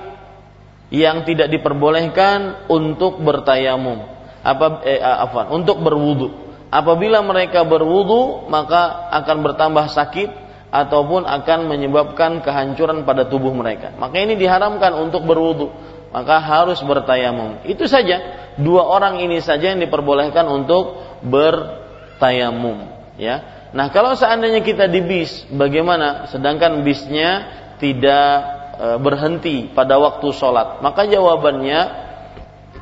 yang 0.93 1.25
tidak 1.25 1.49
diperbolehkan 1.49 2.69
untuk 2.69 3.17
bertayamum. 3.25 4.13
Apa 4.45 4.85
eh, 4.85 5.01
apa 5.01 5.49
untuk 5.49 5.81
berwudu. 5.81 6.53
Apabila 6.69 7.25
mereka 7.25 7.65
berwudu 7.65 8.45
maka 8.45 9.09
akan 9.09 9.37
bertambah 9.41 9.89
sakit 9.89 10.29
ataupun 10.69 11.25
akan 11.25 11.65
menyebabkan 11.65 12.45
kehancuran 12.45 13.09
pada 13.09 13.25
tubuh 13.25 13.49
mereka. 13.57 13.97
Maka 13.97 14.21
ini 14.21 14.37
diharamkan 14.37 14.93
untuk 14.93 15.25
berwudu. 15.25 15.73
Maka 16.13 16.37
harus 16.37 16.77
bertayamum. 16.85 17.65
Itu 17.65 17.89
saja. 17.89 18.45
Dua 18.61 18.85
orang 18.85 19.17
ini 19.17 19.41
saja 19.41 19.73
yang 19.73 19.81
diperbolehkan 19.81 20.45
untuk 20.45 21.01
bertayamum 21.25 22.85
ya. 23.17 23.65
Nah 23.73 23.89
kalau 23.89 24.13
seandainya 24.13 24.61
kita 24.61 24.85
di 24.85 25.01
bis 25.01 25.49
bagaimana? 25.49 26.29
Sedangkan 26.29 26.85
bisnya 26.85 27.49
tidak 27.81 28.62
berhenti 28.99 29.71
pada 29.71 29.95
waktu 29.99 30.27
sholat? 30.35 30.83
Maka 30.83 31.07
jawabannya 31.07 31.81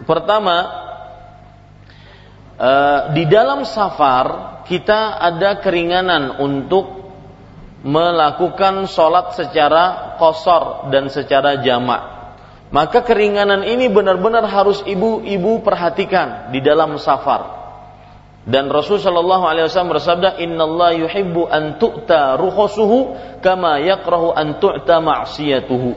pertama 0.10 0.58
e, 2.58 2.72
di 3.14 3.24
dalam 3.30 3.62
safar 3.68 4.62
kita 4.66 5.22
ada 5.22 5.62
keringanan 5.62 6.42
untuk 6.42 7.02
melakukan 7.82 8.86
sholat 8.86 9.34
secara 9.38 10.16
kosor 10.18 10.94
dan 10.94 11.10
secara 11.10 11.62
jamak. 11.62 12.02
Maka 12.72 13.04
keringanan 13.04 13.68
ini 13.68 13.92
benar-benar 13.92 14.48
harus 14.48 14.80
ibu-ibu 14.88 15.60
perhatikan 15.60 16.56
di 16.56 16.64
dalam 16.64 16.96
safar. 16.96 17.61
Dan 18.42 18.74
Rasul 18.74 18.98
Shallallahu 18.98 19.46
Alaihi 19.46 19.70
Wasallam 19.70 19.94
bersabda, 19.94 20.42
Inna 20.42 20.66
Allah 20.66 20.98
yuhibbu 20.98 21.46
an 21.46 21.78
tu'ta 21.78 22.42
ruhosuhu 22.42 23.14
kama 23.46 23.78
yakrahu 23.86 24.34
an 24.34 24.58
tu'ta 24.58 24.98
ma'siyatuhu. 24.98 25.94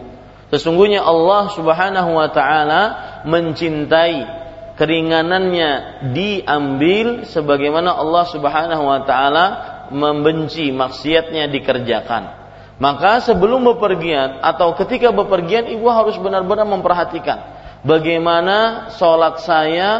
Sesungguhnya 0.52 1.00
Allah 1.00 1.48
Subhanahu 1.56 2.20
Wa 2.20 2.28
Taala 2.36 2.82
mencintai 3.24 4.44
keringanannya 4.76 5.70
diambil 6.12 7.24
sebagaimana 7.24 7.96
Allah 7.96 8.24
Subhanahu 8.28 8.92
Wa 8.92 9.00
Taala 9.08 9.46
membenci 9.88 10.68
maksiatnya 10.68 11.48
dikerjakan. 11.48 12.44
Maka 12.76 13.24
sebelum 13.24 13.64
bepergian 13.72 14.42
atau 14.44 14.76
ketika 14.76 15.14
bepergian 15.14 15.70
ibu 15.70 15.86
harus 15.88 16.18
benar-benar 16.18 16.66
memperhatikan 16.66 17.38
bagaimana 17.86 18.90
sholat 18.98 19.38
saya 19.40 19.90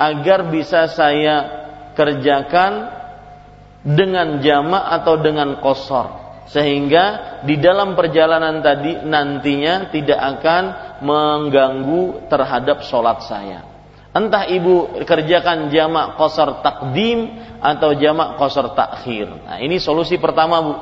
agar 0.00 0.48
bisa 0.48 0.88
saya 0.88 1.65
kerjakan 1.96 2.92
dengan 3.82 4.38
jamak 4.44 4.84
atau 5.02 5.18
dengan 5.18 5.58
kosor 5.64 6.26
sehingga 6.46 7.38
di 7.42 7.58
dalam 7.58 7.98
perjalanan 7.98 8.62
tadi 8.62 9.02
nantinya 9.02 9.90
tidak 9.90 10.20
akan 10.38 10.64
mengganggu 11.02 12.30
terhadap 12.30 12.86
sholat 12.86 13.18
saya. 13.26 13.60
Entah 14.16 14.48
ibu 14.48 15.04
kerjakan 15.04 15.68
jamak 15.68 16.16
kosor 16.16 16.64
takdim 16.64 17.36
atau 17.60 17.92
jamak 17.98 18.40
kosor 18.40 18.72
takhir. 18.72 19.28
Nah 19.44 19.60
ini 19.60 19.76
solusi 19.76 20.16
pertama 20.16 20.56
bu. 20.62 20.74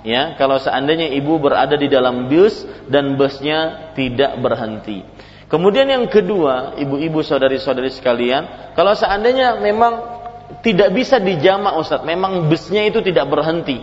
Ya 0.00 0.34
kalau 0.40 0.56
seandainya 0.56 1.12
ibu 1.12 1.36
berada 1.38 1.76
di 1.76 1.86
dalam 1.86 2.26
bus 2.26 2.64
dan 2.88 3.14
busnya 3.20 3.92
tidak 3.94 4.40
berhenti. 4.40 5.04
Kemudian 5.50 5.90
yang 5.90 6.06
kedua, 6.06 6.78
ibu-ibu 6.78 7.26
saudari-saudari 7.26 7.90
sekalian, 7.90 8.72
kalau 8.78 8.94
seandainya 8.94 9.58
memang 9.58 10.19
tidak 10.60 10.90
bisa 10.90 11.22
dijamak 11.22 11.78
Ustaz. 11.78 12.02
Memang 12.02 12.50
busnya 12.50 12.86
itu 12.86 12.98
tidak 13.00 13.30
berhenti. 13.30 13.80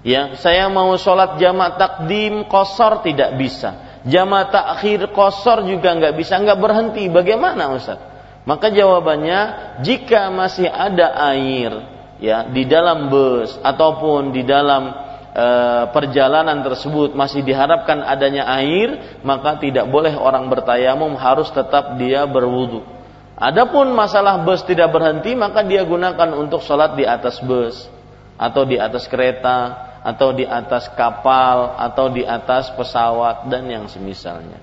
Ya, 0.00 0.36
saya 0.40 0.68
mau 0.72 0.96
sholat 0.96 1.36
jamak 1.36 1.76
takdim 1.76 2.48
kosor 2.48 3.04
tidak 3.04 3.36
bisa. 3.36 4.00
Jamak 4.08 4.48
takhir 4.48 5.12
kosor 5.12 5.68
juga 5.68 5.92
nggak 5.92 6.16
bisa, 6.16 6.40
nggak 6.40 6.60
berhenti. 6.60 7.04
Bagaimana 7.12 7.76
Ustaz? 7.76 8.00
Maka 8.48 8.72
jawabannya 8.72 9.40
jika 9.84 10.32
masih 10.32 10.64
ada 10.64 11.12
air 11.36 12.00
ya 12.16 12.48
di 12.48 12.64
dalam 12.64 13.12
bus 13.12 13.60
ataupun 13.60 14.32
di 14.32 14.48
dalam 14.48 14.88
e, 15.36 15.46
perjalanan 15.92 16.64
tersebut 16.64 17.12
masih 17.12 17.44
diharapkan 17.44 18.00
adanya 18.00 18.48
air, 18.56 19.20
maka 19.20 19.60
tidak 19.60 19.84
boleh 19.92 20.16
orang 20.16 20.48
bertayamum 20.48 21.16
harus 21.20 21.52
tetap 21.52 22.00
dia 22.00 22.24
berwudu. 22.24 22.99
Adapun 23.40 23.96
masalah 23.96 24.44
bus 24.44 24.60
tidak 24.68 24.92
berhenti 24.92 25.32
maka 25.32 25.64
dia 25.64 25.80
gunakan 25.88 26.36
untuk 26.36 26.60
sholat 26.60 26.92
di 26.92 27.08
atas 27.08 27.40
bus 27.40 27.88
atau 28.36 28.68
di 28.68 28.76
atas 28.76 29.08
kereta 29.08 29.88
atau 30.04 30.36
di 30.36 30.44
atas 30.44 30.92
kapal 30.92 31.76
atau 31.80 32.12
di 32.12 32.20
atas 32.20 32.68
pesawat 32.76 33.48
dan 33.48 33.64
yang 33.64 33.88
semisalnya. 33.88 34.60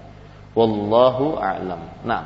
Wallahu 0.53 1.37
a'lam. 1.41 1.81
Nah. 2.05 2.23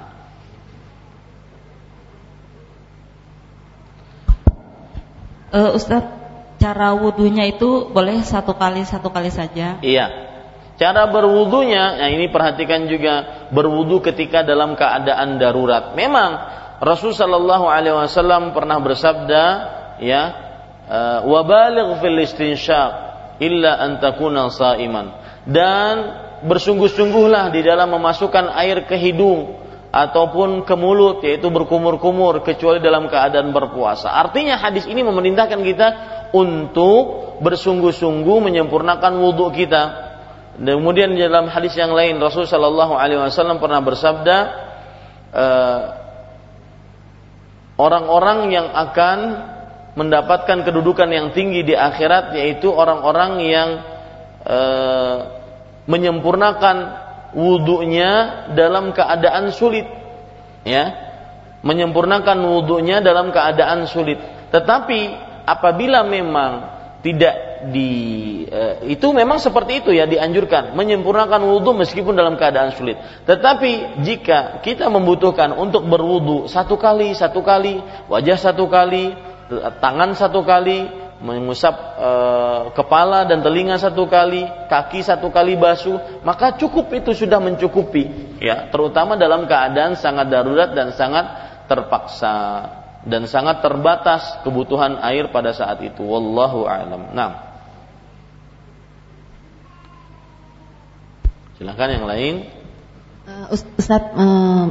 Uh, 5.51 5.75
Ustadz, 5.75 6.07
cara 6.59 6.95
wudhunya 6.95 7.51
itu 7.51 7.91
boleh 7.91 8.23
satu 8.23 8.55
kali 8.55 8.87
satu 8.87 9.11
kali 9.11 9.27
saja? 9.27 9.79
Iya. 9.83 10.30
Cara 10.81 11.05
berwudunya, 11.13 12.01
nah 12.01 12.09
ini 12.09 12.25
perhatikan 12.33 12.89
juga 12.89 13.45
berwudu 13.53 14.01
ketika 14.01 14.41
dalam 14.41 14.73
keadaan 14.73 15.37
darurat. 15.37 15.93
Memang 15.93 16.41
Rasul 16.81 17.13
Shallallahu 17.13 17.69
Alaihi 17.69 17.93
Wasallam 17.93 18.49
pernah 18.49 18.81
bersabda, 18.81 19.43
ya, 20.01 20.23
eh, 20.89 21.19
wabaligh 21.29 22.01
fil 22.01 22.17
istinshaq 22.25 22.91
illa 23.37 23.77
antakuna 23.77 24.49
saiman 24.49 25.13
dan 25.45 25.93
bersungguh-sungguhlah 26.49 27.53
di 27.53 27.61
dalam 27.61 27.93
memasukkan 27.93 28.49
air 28.57 28.89
ke 28.89 28.97
hidung 28.97 29.61
ataupun 29.93 30.65
ke 30.65 30.73
mulut 30.73 31.21
yaitu 31.21 31.53
berkumur-kumur 31.53 32.41
kecuali 32.41 32.81
dalam 32.81 33.05
keadaan 33.05 33.53
berpuasa. 33.53 34.09
Artinya 34.17 34.57
hadis 34.57 34.89
ini 34.89 35.05
memerintahkan 35.05 35.61
kita 35.61 35.87
untuk 36.33 37.37
bersungguh-sungguh 37.45 38.37
menyempurnakan 38.49 39.13
wudhu 39.21 39.53
kita 39.53 40.10
kemudian 40.59 41.15
dalam 41.15 41.47
hadis 41.47 41.77
yang 41.79 41.95
lain 41.95 42.19
Rasul 42.19 42.43
Shallallahu 42.43 42.93
Alaihi 42.97 43.23
Wasallam 43.23 43.63
pernah 43.63 43.79
bersabda, 43.79 44.37
eh, 45.31 45.81
orang-orang 47.79 48.51
yang 48.51 48.67
akan 48.67 49.19
mendapatkan 49.95 50.63
kedudukan 50.63 51.07
yang 51.11 51.35
tinggi 51.35 51.67
di 51.67 51.75
akhirat 51.75 52.35
yaitu 52.35 52.71
orang-orang 52.71 53.31
yang 53.43 53.69
eh, 54.43 55.17
menyempurnakan 55.87 56.77
wudhunya 57.31 58.11
dalam 58.53 58.91
keadaan 58.91 59.55
sulit, 59.55 59.87
ya, 60.67 60.91
menyempurnakan 61.63 62.37
wudhunya 62.37 62.99
dalam 62.99 63.31
keadaan 63.31 63.87
sulit. 63.87 64.19
Tetapi 64.51 64.99
apabila 65.47 66.03
memang 66.03 66.80
tidak 67.01 67.65
di 67.73 67.89
eh, 68.45 68.93
itu 68.93 69.09
memang 69.09 69.41
seperti 69.41 69.81
itu 69.85 69.89
ya 69.93 70.05
dianjurkan. 70.05 70.77
Menyempurnakan 70.77 71.41
wudhu 71.49 71.73
meskipun 71.73 72.13
dalam 72.13 72.37
keadaan 72.37 72.73
sulit. 72.77 72.97
Tetapi 73.25 74.01
jika 74.05 74.61
kita 74.61 74.89
membutuhkan 74.89 75.53
untuk 75.57 75.85
berwudhu 75.89 76.45
satu 76.45 76.77
kali 76.77 77.17
satu 77.17 77.41
kali 77.41 77.81
wajah 78.05 78.37
satu 78.37 78.69
kali 78.69 79.13
tangan 79.81 80.13
satu 80.13 80.45
kali 80.45 81.01
mengusap 81.21 81.75
e, 82.01 82.09
kepala 82.73 83.29
dan 83.29 83.45
telinga 83.45 83.77
satu 83.77 84.09
kali, 84.09 84.41
kaki 84.67 85.05
satu 85.05 85.29
kali 85.29 85.53
basuh, 85.53 86.21
maka 86.25 86.57
cukup 86.57 86.89
itu 86.97 87.13
sudah 87.13 87.37
mencukupi, 87.37 88.35
ya, 88.41 88.73
terutama 88.73 89.13
dalam 89.13 89.45
keadaan 89.45 89.93
sangat 89.93 90.33
darurat 90.33 90.73
dan 90.73 90.89
sangat 90.97 91.29
terpaksa 91.69 92.65
dan 93.01 93.25
sangat 93.25 93.65
terbatas 93.65 94.41
kebutuhan 94.45 95.01
air 95.01 95.29
pada 95.33 95.53
saat 95.53 95.81
itu. 95.81 96.01
Wallahu 96.05 96.69
a'lam. 96.69 97.13
Nah. 97.17 97.31
Silahkan 101.57 101.89
yang 101.93 102.05
lain. 102.05 102.49
Uh, 103.25 103.53
Ustaz 103.53 104.01
uh, 104.17 104.65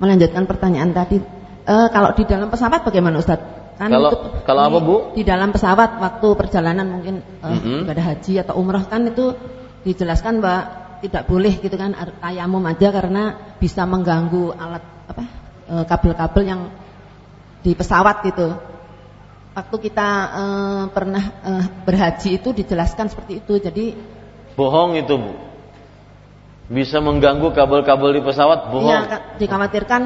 melanjutkan 0.00 0.44
pertanyaan 0.44 0.92
tadi. 0.92 1.20
Uh, 1.66 1.88
kalau 1.92 2.14
di 2.16 2.24
dalam 2.24 2.48
pesawat 2.48 2.84
bagaimana 2.84 3.20
Ustaz? 3.20 3.40
Kan 3.76 3.92
kalau 3.92 4.40
kalau 4.48 4.62
apa 4.72 4.78
bu? 4.80 4.96
Di 5.12 5.24
dalam 5.24 5.52
pesawat 5.52 6.00
waktu 6.00 6.28
perjalanan 6.36 6.88
mungkin 6.88 7.20
uh, 7.44 7.52
mm 7.52 7.58
-hmm. 7.60 7.78
ibadah 7.84 8.04
haji 8.16 8.32
atau 8.40 8.54
umroh 8.56 8.84
kan 8.88 9.04
itu 9.04 9.36
dijelaskan 9.84 10.40
mbak 10.40 10.86
tidak 11.04 11.28
boleh 11.28 11.54
gitu 11.60 11.76
kan 11.76 11.92
tayamum 12.18 12.64
aja 12.64 12.88
karena 12.88 13.54
bisa 13.60 13.84
mengganggu 13.84 14.56
alat 14.56 14.84
apa 15.06 15.24
eh, 15.68 15.84
kabel-kabel 15.84 16.42
yang 16.42 16.60
di 17.66 17.74
pesawat 17.74 18.22
gitu. 18.22 18.54
Waktu 19.58 19.76
kita 19.90 20.08
uh, 20.30 20.84
pernah 20.94 21.24
uh, 21.42 21.64
berhaji 21.82 22.38
itu 22.38 22.54
dijelaskan 22.54 23.10
seperti 23.10 23.42
itu. 23.42 23.58
Jadi 23.58 23.98
bohong 24.54 24.94
itu 24.94 25.18
bu. 25.18 25.34
Bisa 26.70 27.02
mengganggu 27.02 27.50
kabel-kabel 27.50 28.20
di 28.20 28.22
pesawat 28.22 28.70
bohong. 28.70 28.86
Iya, 28.86 29.34
dikhawatirkan 29.42 30.02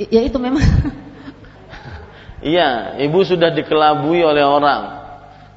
ya 0.00 0.20
itu 0.24 0.40
memang 0.40 0.64
Iya, 2.46 3.00
ibu 3.00 3.24
sudah 3.24 3.50
dikelabui 3.52 4.20
oleh 4.22 4.44
orang. 4.44 5.02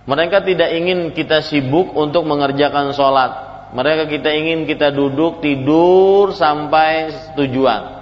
Mereka 0.09 0.41
tidak 0.41 0.73
ingin 0.73 1.11
kita 1.13 1.43
sibuk 1.43 1.93
untuk 1.93 2.25
mengerjakan 2.25 2.95
sholat. 2.95 3.31
Mereka 3.77 4.09
kita 4.09 4.31
ingin 4.33 4.65
kita 4.65 4.89
duduk 4.89 5.43
tidur 5.43 6.33
sampai 6.33 7.13
tujuan. 7.37 7.99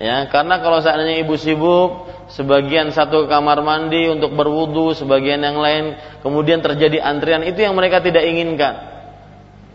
Ya, 0.00 0.26
karena 0.26 0.58
kalau 0.58 0.82
seandainya 0.82 1.22
ibu 1.22 1.38
sibuk, 1.38 2.05
sebagian 2.30 2.90
satu 2.90 3.30
kamar 3.30 3.62
mandi 3.62 4.10
untuk 4.10 4.34
berwudu, 4.34 4.94
sebagian 4.98 5.42
yang 5.42 5.58
lain, 5.58 5.98
kemudian 6.22 6.62
terjadi 6.62 7.02
antrian 7.02 7.46
itu 7.46 7.62
yang 7.62 7.74
mereka 7.78 8.02
tidak 8.02 8.26
inginkan. 8.26 8.74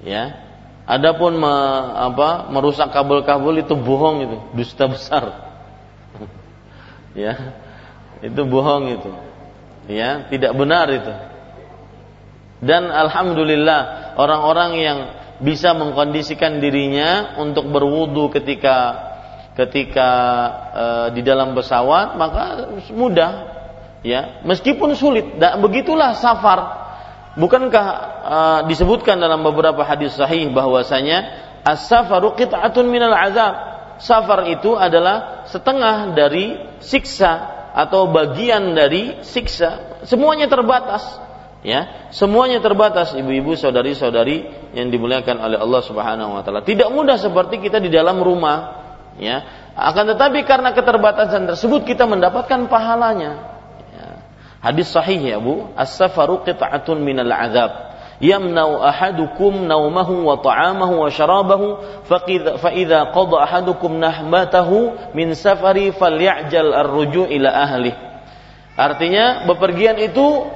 Ya, 0.01 0.41
adapun 0.89 1.37
me, 1.37 1.53
apa, 2.09 2.49
merusak 2.49 2.89
kabel-kabel 2.91 3.63
itu 3.63 3.77
bohong 3.77 4.17
itu, 4.25 4.37
dusta 4.57 4.85
besar. 4.89 5.23
ya, 7.23 7.55
itu 8.19 8.41
bohong 8.43 8.99
itu. 8.99 9.11
Ya, 9.89 10.27
tidak 10.29 10.53
benar 10.57 10.87
itu. 10.89 11.13
Dan 12.61 12.93
alhamdulillah 12.93 14.13
orang-orang 14.21 14.71
yang 14.77 14.99
bisa 15.41 15.73
mengkondisikan 15.73 16.61
dirinya 16.61 17.41
untuk 17.41 17.65
berwudu 17.73 18.29
ketika 18.29 19.09
ketika 19.55 20.09
e, 20.71 20.85
di 21.19 21.21
dalam 21.21 21.51
pesawat 21.51 22.15
maka 22.15 22.43
mudah 22.95 23.31
ya. 24.01 24.43
Meskipun 24.47 24.95
sulit 24.95 25.37
dan 25.37 25.59
begitulah 25.59 26.15
safar. 26.15 26.79
Bukankah 27.35 27.87
e, 28.23 28.37
disebutkan 28.71 29.19
dalam 29.19 29.43
beberapa 29.43 29.83
hadis 29.83 30.15
sahih 30.15 30.51
bahwasanya 30.51 31.31
as-safaru 31.67 32.35
qit'atun 32.35 32.87
minal 32.87 33.15
azab. 33.15 33.71
Safar 34.01 34.49
itu 34.49 34.73
adalah 34.73 35.45
setengah 35.45 36.17
dari 36.17 36.57
siksa 36.81 37.61
atau 37.77 38.09
bagian 38.09 38.73
dari 38.73 39.21
siksa. 39.21 40.01
Semuanya 40.09 40.49
terbatas 40.49 41.05
ya. 41.61 42.09
Semuanya 42.09 42.57
terbatas 42.59 43.13
ibu-ibu 43.13 43.53
saudari-saudari 43.53 44.73
yang 44.73 44.89
dimuliakan 44.89 45.37
oleh 45.37 45.57
Allah 45.61 45.81
Subhanahu 45.85 46.33
wa 46.33 46.41
taala. 46.41 46.65
Tidak 46.65 46.89
mudah 46.89 47.21
seperti 47.21 47.61
kita 47.61 47.77
di 47.77 47.93
dalam 47.93 48.19
rumah 48.25 48.80
ya. 49.19 49.43
Akan 49.75 50.07
tetapi 50.07 50.43
karena 50.43 50.75
keterbatasan 50.75 51.47
tersebut 51.47 51.87
kita 51.87 52.05
mendapatkan 52.05 52.67
pahalanya. 52.67 53.31
Ya. 53.95 54.07
hadis 54.61 54.91
sahih 54.91 55.19
ya 55.19 55.39
Bu. 55.39 55.71
As-safaru 55.75 56.43
qit'atun 56.43 57.01
minal 57.01 57.31
azab. 57.31 57.91
Yamnau 58.21 58.85
ahadukum 58.85 59.65
naumahu 59.65 60.29
wa 60.29 60.37
ta'amahu 60.37 61.01
wa 61.01 61.09
syarabahu 61.09 61.81
fa 62.05 62.69
idza 62.69 63.09
ahadukum 63.09 63.97
nahmatahu 63.97 64.93
min 65.17 65.33
safari 65.33 65.89
falyajal 65.89 66.69
ar-ruju' 66.69 67.25
ila 67.33 67.49
ahli 67.49 68.11
artinya 68.81 69.45
bepergian 69.49 69.97
itu 69.99 70.47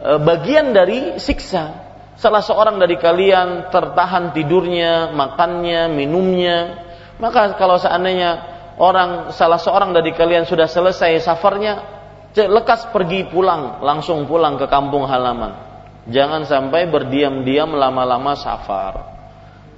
e, 0.00 0.10
bagian 0.22 0.72
dari 0.72 1.18
siksa. 1.20 1.84
Salah 2.16 2.40
seorang 2.40 2.80
dari 2.80 2.96
kalian 2.96 3.68
tertahan 3.68 4.32
tidurnya 4.32 5.12
makannya 5.12 5.92
minumnya 5.92 6.85
maka 7.16 7.56
kalau 7.56 7.80
seandainya 7.80 8.44
orang 8.76 9.32
salah 9.32 9.60
seorang 9.60 9.96
dari 9.96 10.12
kalian 10.12 10.44
sudah 10.44 10.68
selesai 10.68 11.24
safarnya 11.24 11.96
lekas 12.36 12.92
pergi 12.92 13.24
pulang 13.32 13.80
langsung 13.80 14.28
pulang 14.28 14.60
ke 14.60 14.68
kampung 14.68 15.08
halaman 15.08 15.66
Jangan 16.06 16.46
sampai 16.46 16.86
berdiam-diam 16.86 17.74
lama-lama 17.74 18.38
safar. 18.38 19.18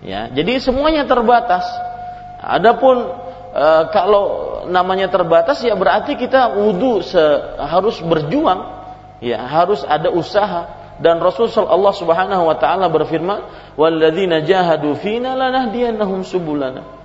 Ya, 0.05 0.28
jadi 0.28 0.60
semuanya 0.60 1.09
terbatas. 1.09 1.65
Adapun 2.39 3.01
e, 3.51 3.66
kalau 3.90 4.24
namanya 4.69 5.09
terbatas 5.09 5.59
ya 5.65 5.73
berarti 5.74 6.20
kita 6.20 6.55
wudhu 6.55 7.01
harus 7.56 7.97
berjuang, 8.05 8.60
ya 9.24 9.40
harus 9.48 9.82
ada 9.89 10.12
usaha. 10.12 10.77
Dan 10.98 11.23
Rasul 11.23 11.48
Allah 11.55 11.94
Subhanahu 11.94 12.44
Wa 12.51 12.56
Taala 12.60 12.90
berfirman, 12.93 13.73
"Walladzina 13.78 14.44
jahadu 14.44 14.98
fina 15.01 15.32
lanahdiyannahum 15.32 16.27
subulana." 16.27 16.98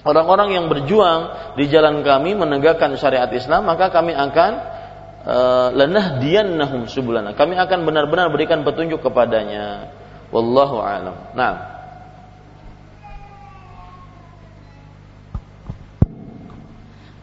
Orang-orang 0.00 0.56
yang 0.56 0.66
berjuang 0.72 1.54
di 1.60 1.68
jalan 1.68 2.00
kami 2.00 2.32
menegakkan 2.32 2.96
syariat 2.96 3.28
Islam, 3.28 3.68
maka 3.68 3.92
kami 3.92 4.16
akan 4.16 4.80
Eh, 5.20 5.68
lanahdiyannahum 5.76 6.88
subulana. 6.88 7.36
Kami 7.36 7.52
akan 7.52 7.84
benar-benar 7.84 8.32
berikan 8.32 8.64
petunjuk 8.64 9.04
kepadanya. 9.04 9.92
Wallahu 10.32 10.80
a'lam. 10.80 11.36
Nah. 11.36 11.54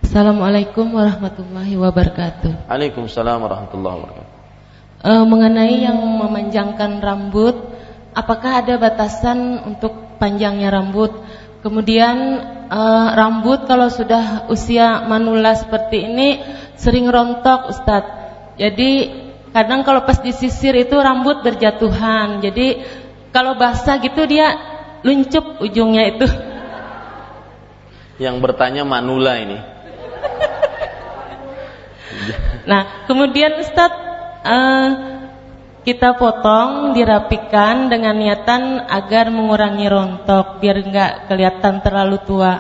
Assalamualaikum 0.06 0.94
warahmatullahi 0.94 1.74
wabarakatuh. 1.74 2.70
Waalaikumsalam 2.70 3.38
warahmatullahi 3.42 3.96
wabarakatuh. 3.98 4.34
E, 5.02 5.12
mengenai 5.26 5.76
yang 5.84 5.98
memanjangkan 5.98 7.02
rambut, 7.02 7.58
apakah 8.14 8.62
ada 8.62 8.78
batasan 8.78 9.62
untuk 9.66 10.18
panjangnya 10.22 10.70
rambut? 10.74 11.12
Kemudian 11.66 12.18
e, 12.68 12.82
rambut 13.16 13.66
kalau 13.66 13.88
sudah 13.88 14.48
usia 14.52 15.08
manula 15.08 15.56
seperti 15.56 16.06
ini 16.06 16.30
sering 16.76 17.08
rontok 17.10 17.72
Ustadz. 17.74 18.14
Jadi 18.60 18.92
kadang 19.56 19.82
kalau 19.88 20.06
pas 20.06 20.20
disisir 20.22 20.76
itu 20.78 20.96
rambut 21.00 21.42
berjatuhan. 21.42 22.44
Jadi 22.44 22.84
kalau 23.34 23.58
basah 23.58 23.98
gitu 24.00 24.28
dia 24.30 24.54
luncup 25.02 25.62
ujungnya 25.64 26.04
itu. 26.14 26.28
Yang 28.18 28.36
bertanya 28.42 28.82
Manula 28.82 29.38
ini. 29.38 29.58
nah, 32.70 33.06
kemudian 33.06 33.62
Ustadz 33.62 34.02
uh, 34.42 35.17
kita 35.88 36.20
potong, 36.20 36.92
dirapikan 36.92 37.88
dengan 37.88 38.20
niatan 38.20 38.92
agar 38.92 39.32
mengurangi 39.32 39.88
rontok 39.88 40.60
biar 40.60 40.84
nggak 40.84 41.32
kelihatan 41.32 41.80
terlalu 41.80 42.20
tua. 42.28 42.60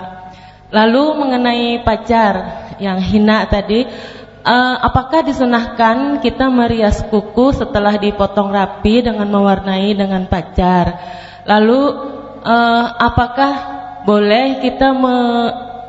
Lalu 0.72 1.04
mengenai 1.20 1.84
pacar, 1.84 2.36
yang 2.80 3.04
hina 3.04 3.44
tadi, 3.52 3.84
uh, 4.48 4.76
apakah 4.80 5.28
disunahkan 5.28 6.24
kita 6.24 6.48
merias 6.48 7.04
kuku 7.12 7.52
setelah 7.52 8.00
dipotong 8.00 8.48
rapi 8.48 9.04
dengan 9.04 9.28
mewarnai 9.28 9.92
dengan 9.92 10.24
pacar? 10.32 10.96
Lalu 11.44 11.82
uh, 12.48 12.86
apakah 12.96 13.54
boleh 14.08 14.64
kita 14.64 14.96
me 14.96 15.16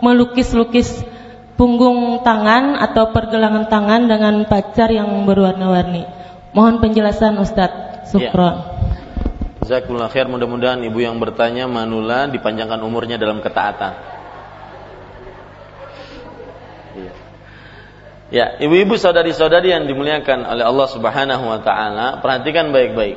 melukis-lukis 0.02 1.06
punggung 1.54 2.18
tangan 2.26 2.82
atau 2.82 3.14
pergelangan 3.14 3.70
tangan 3.70 4.10
dengan 4.10 4.42
pacar 4.50 4.90
yang 4.90 5.06
berwarna-warni? 5.22 6.17
Mohon 6.56 6.80
penjelasan 6.80 7.36
Ustadz 7.36 8.12
Sukron. 8.12 8.56
Ya. 9.68 9.84
Khair 10.08 10.26
mudah-mudahan 10.32 10.80
ibu 10.80 10.96
yang 10.96 11.20
bertanya 11.20 11.68
Manula 11.68 12.24
dipanjangkan 12.32 12.80
umurnya 12.80 13.20
dalam 13.20 13.44
ketaatan. 13.44 14.16
Ya, 18.28 18.60
ibu-ibu 18.60 18.96
saudari-saudari 19.00 19.72
yang 19.72 19.88
dimuliakan 19.88 20.44
oleh 20.44 20.64
Allah 20.64 20.88
Subhanahu 20.88 21.44
wa 21.48 21.60
taala, 21.64 22.20
perhatikan 22.20 22.72
baik-baik. 22.76 23.16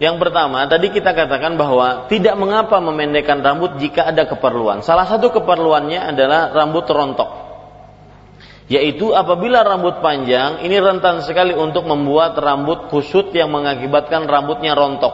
Yang 0.00 0.16
pertama, 0.16 0.64
tadi 0.64 0.88
kita 0.88 1.12
katakan 1.12 1.60
bahwa 1.60 2.08
tidak 2.08 2.32
mengapa 2.40 2.80
memendekkan 2.80 3.44
rambut 3.44 3.76
jika 3.76 4.08
ada 4.08 4.24
keperluan. 4.24 4.80
Salah 4.80 5.04
satu 5.04 5.28
keperluannya 5.28 6.16
adalah 6.16 6.56
rambut 6.56 6.88
rontok. 6.88 7.39
Yaitu 8.70 9.10
apabila 9.10 9.66
rambut 9.66 9.98
panjang 9.98 10.62
ini 10.62 10.78
rentan 10.78 11.26
sekali 11.26 11.50
untuk 11.50 11.90
membuat 11.90 12.38
rambut 12.38 12.86
kusut 12.86 13.34
yang 13.34 13.50
mengakibatkan 13.50 14.30
rambutnya 14.30 14.78
rontok. 14.78 15.10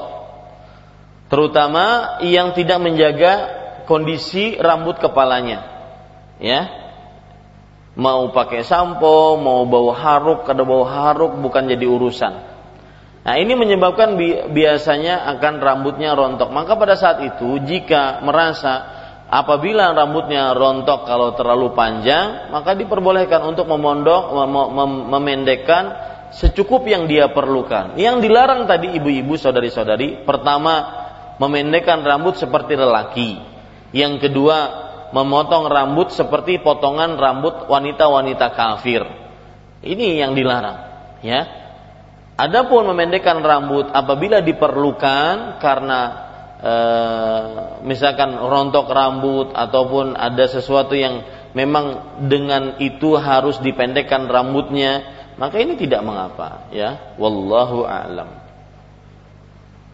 Terutama 1.33 2.21
yang 2.21 2.53
tidak 2.53 2.79
menjaga 2.85 3.33
kondisi 3.89 4.61
rambut 4.61 5.01
kepalanya. 5.01 5.65
Ya. 6.37 6.69
Mau 7.97 8.29
pakai 8.29 8.61
sampo, 8.61 9.41
mau 9.41 9.65
bau 9.65 9.89
haruk, 9.89 10.45
kada 10.45 10.61
bau 10.61 10.85
haruk 10.85 11.41
bukan 11.41 11.65
jadi 11.65 11.89
urusan. 11.89 12.35
Nah, 13.25 13.35
ini 13.41 13.57
menyebabkan 13.57 14.21
bi 14.21 14.37
biasanya 14.53 15.33
akan 15.33 15.65
rambutnya 15.65 16.13
rontok. 16.13 16.53
Maka 16.53 16.77
pada 16.77 16.93
saat 16.93 17.25
itu 17.25 17.57
jika 17.65 18.21
merasa 18.21 18.96
apabila 19.27 19.93
rambutnya 19.95 20.55
rontok 20.55 21.07
kalau 21.07 21.35
terlalu 21.35 21.75
panjang, 21.75 22.51
maka 22.55 22.79
diperbolehkan 22.79 23.43
untuk 23.47 23.67
memondok, 23.67 24.33
mem 24.35 24.55
mem 24.73 24.93
memendekkan 25.11 25.85
secukup 26.35 26.87
yang 26.87 27.07
dia 27.11 27.31
perlukan. 27.31 27.99
Yang 27.99 28.27
dilarang 28.27 28.67
tadi 28.67 28.95
ibu-ibu, 28.99 29.35
saudari-saudari, 29.39 30.27
pertama 30.27 31.05
memendekkan 31.39 32.03
rambut 32.03 32.39
seperti 32.39 32.75
lelaki. 32.75 33.39
Yang 33.95 34.29
kedua, 34.29 34.59
memotong 35.15 35.71
rambut 35.71 36.11
seperti 36.11 36.59
potongan 36.61 37.15
rambut 37.17 37.71
wanita-wanita 37.71 38.53
kafir. 38.53 39.07
Ini 39.87 40.19
yang 40.27 40.35
dilarang, 40.35 40.79
ya. 41.23 41.41
Adapun 42.37 42.85
memendekkan 42.93 43.41
rambut 43.41 43.89
apabila 43.97 44.45
diperlukan 44.45 45.57
karena 45.57 46.26
e, 46.61 46.75
misalkan 47.85 48.37
rontok 48.37 48.89
rambut 48.89 49.53
ataupun 49.53 50.17
ada 50.17 50.45
sesuatu 50.49 50.97
yang 50.97 51.25
memang 51.57 52.19
dengan 52.29 52.77
itu 52.81 53.17
harus 53.17 53.57
dipendekkan 53.65 54.29
rambutnya, 54.29 55.05
maka 55.41 55.57
ini 55.61 55.81
tidak 55.81 56.05
mengapa, 56.05 56.69
ya. 56.73 57.17
Wallahu 57.17 57.85
a'lam. 57.85 58.29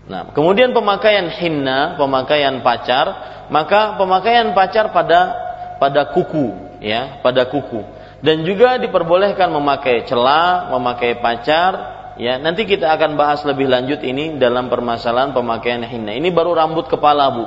Nah, 0.03 0.35
kemudian 0.35 0.75
pemakaian 0.75 1.31
hinna, 1.31 1.95
pemakaian 1.95 2.59
pacar, 2.67 3.07
maka 3.55 3.95
pemakaian 3.95 4.51
pacar 4.51 4.91
pada 4.91 5.39
pada 5.79 6.11
kuku, 6.11 6.79
ya, 6.83 7.23
pada 7.23 7.47
kuku. 7.47 7.87
Dan 8.23 8.47
juga 8.47 8.79
diperbolehkan 8.79 9.51
memakai 9.51 10.07
celah, 10.07 10.71
memakai 10.75 11.19
pacar, 11.19 12.02
ya. 12.19 12.41
Nanti 12.41 12.65
kita 12.69 12.91
akan 12.93 13.15
bahas 13.15 13.45
lebih 13.45 13.69
lanjut 13.69 14.01
ini 14.05 14.37
dalam 14.41 14.69
permasalahan 14.73 15.37
pemakaian 15.37 15.85
hinna. 15.85 16.13
Ini 16.17 16.29
baru 16.33 16.57
rambut 16.57 16.89
kepala, 16.89 17.25
Bu. 17.33 17.45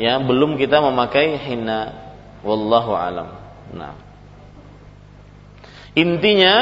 Ya, 0.00 0.16
belum 0.22 0.56
kita 0.56 0.80
memakai 0.80 1.36
hinna. 1.36 1.94
Wallahu 2.42 2.92
alam. 2.96 3.28
Nah. 3.76 3.94
Intinya 5.92 6.54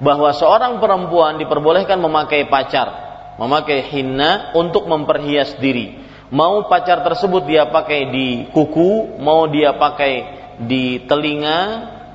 bahwa 0.00 0.30
seorang 0.32 0.78
perempuan 0.78 1.36
diperbolehkan 1.42 1.98
memakai 2.00 2.46
pacar 2.46 3.10
memakai 3.40 3.88
hinna 3.88 4.52
untuk 4.52 4.84
memperhias 4.84 5.56
diri. 5.56 5.96
Mau 6.28 6.68
pacar 6.68 7.00
tersebut 7.02 7.48
dia 7.48 7.72
pakai 7.72 8.12
di 8.12 8.28
kuku, 8.52 9.18
mau 9.18 9.48
dia 9.48 9.74
pakai 9.74 10.14
di 10.60 11.08
telinga, 11.08 11.60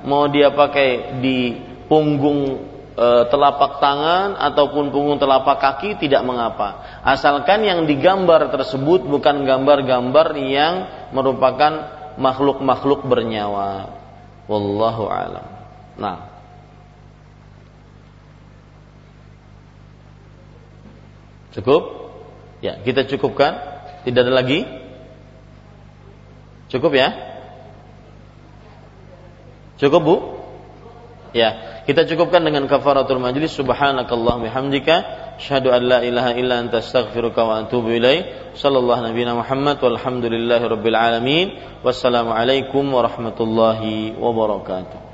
mau 0.06 0.30
dia 0.30 0.54
pakai 0.54 1.18
di 1.18 1.58
punggung 1.90 2.62
e, 2.96 3.06
telapak 3.28 3.78
tangan 3.78 4.34
ataupun 4.40 4.88
punggung 4.88 5.20
telapak 5.20 5.60
kaki 5.60 6.00
tidak 6.00 6.24
mengapa. 6.24 7.00
Asalkan 7.04 7.62
yang 7.62 7.84
digambar 7.84 8.48
tersebut 8.50 9.04
bukan 9.04 9.44
gambar-gambar 9.44 10.34
yang 10.40 10.74
merupakan 11.12 11.92
makhluk-makhluk 12.16 13.04
bernyawa. 13.04 13.92
Wallahu 14.48 15.04
alam. 15.12 15.46
Nah, 16.00 16.36
Cukup? 21.56 22.12
Ya, 22.60 22.76
kita 22.84 23.08
cukupkan. 23.08 23.56
Tidak 24.04 24.20
ada 24.20 24.44
lagi? 24.44 24.68
Cukup 26.68 26.92
ya? 26.92 27.16
Cukup 29.80 30.00
Bu? 30.04 30.16
Ya, 31.36 31.84
kita 31.84 32.08
cukupkan 32.08 32.40
dengan 32.40 32.64
kafaratul 32.64 33.20
majlis 33.20 33.52
subhanakallah 33.52 34.40
bihamdika 34.40 34.94
asyhadu 35.36 35.68
an 35.68 35.84
la 35.84 36.00
ilaha 36.00 36.32
illa 36.32 36.64
anta 36.64 36.80
astaghfiruka 36.80 37.44
wa 37.44 37.60
atubu 37.60 37.92
ilaik. 37.92 38.56
Sallallahu 38.56 39.04
nabiyana 39.04 39.36
Muhammad 39.36 39.76
walhamdulillahi 39.76 40.64
rabbil 40.64 40.96
alamin. 40.96 41.46
Wassalamualaikum 41.84 42.88
warahmatullahi 42.88 44.16
wabarakatuh. 44.16 45.05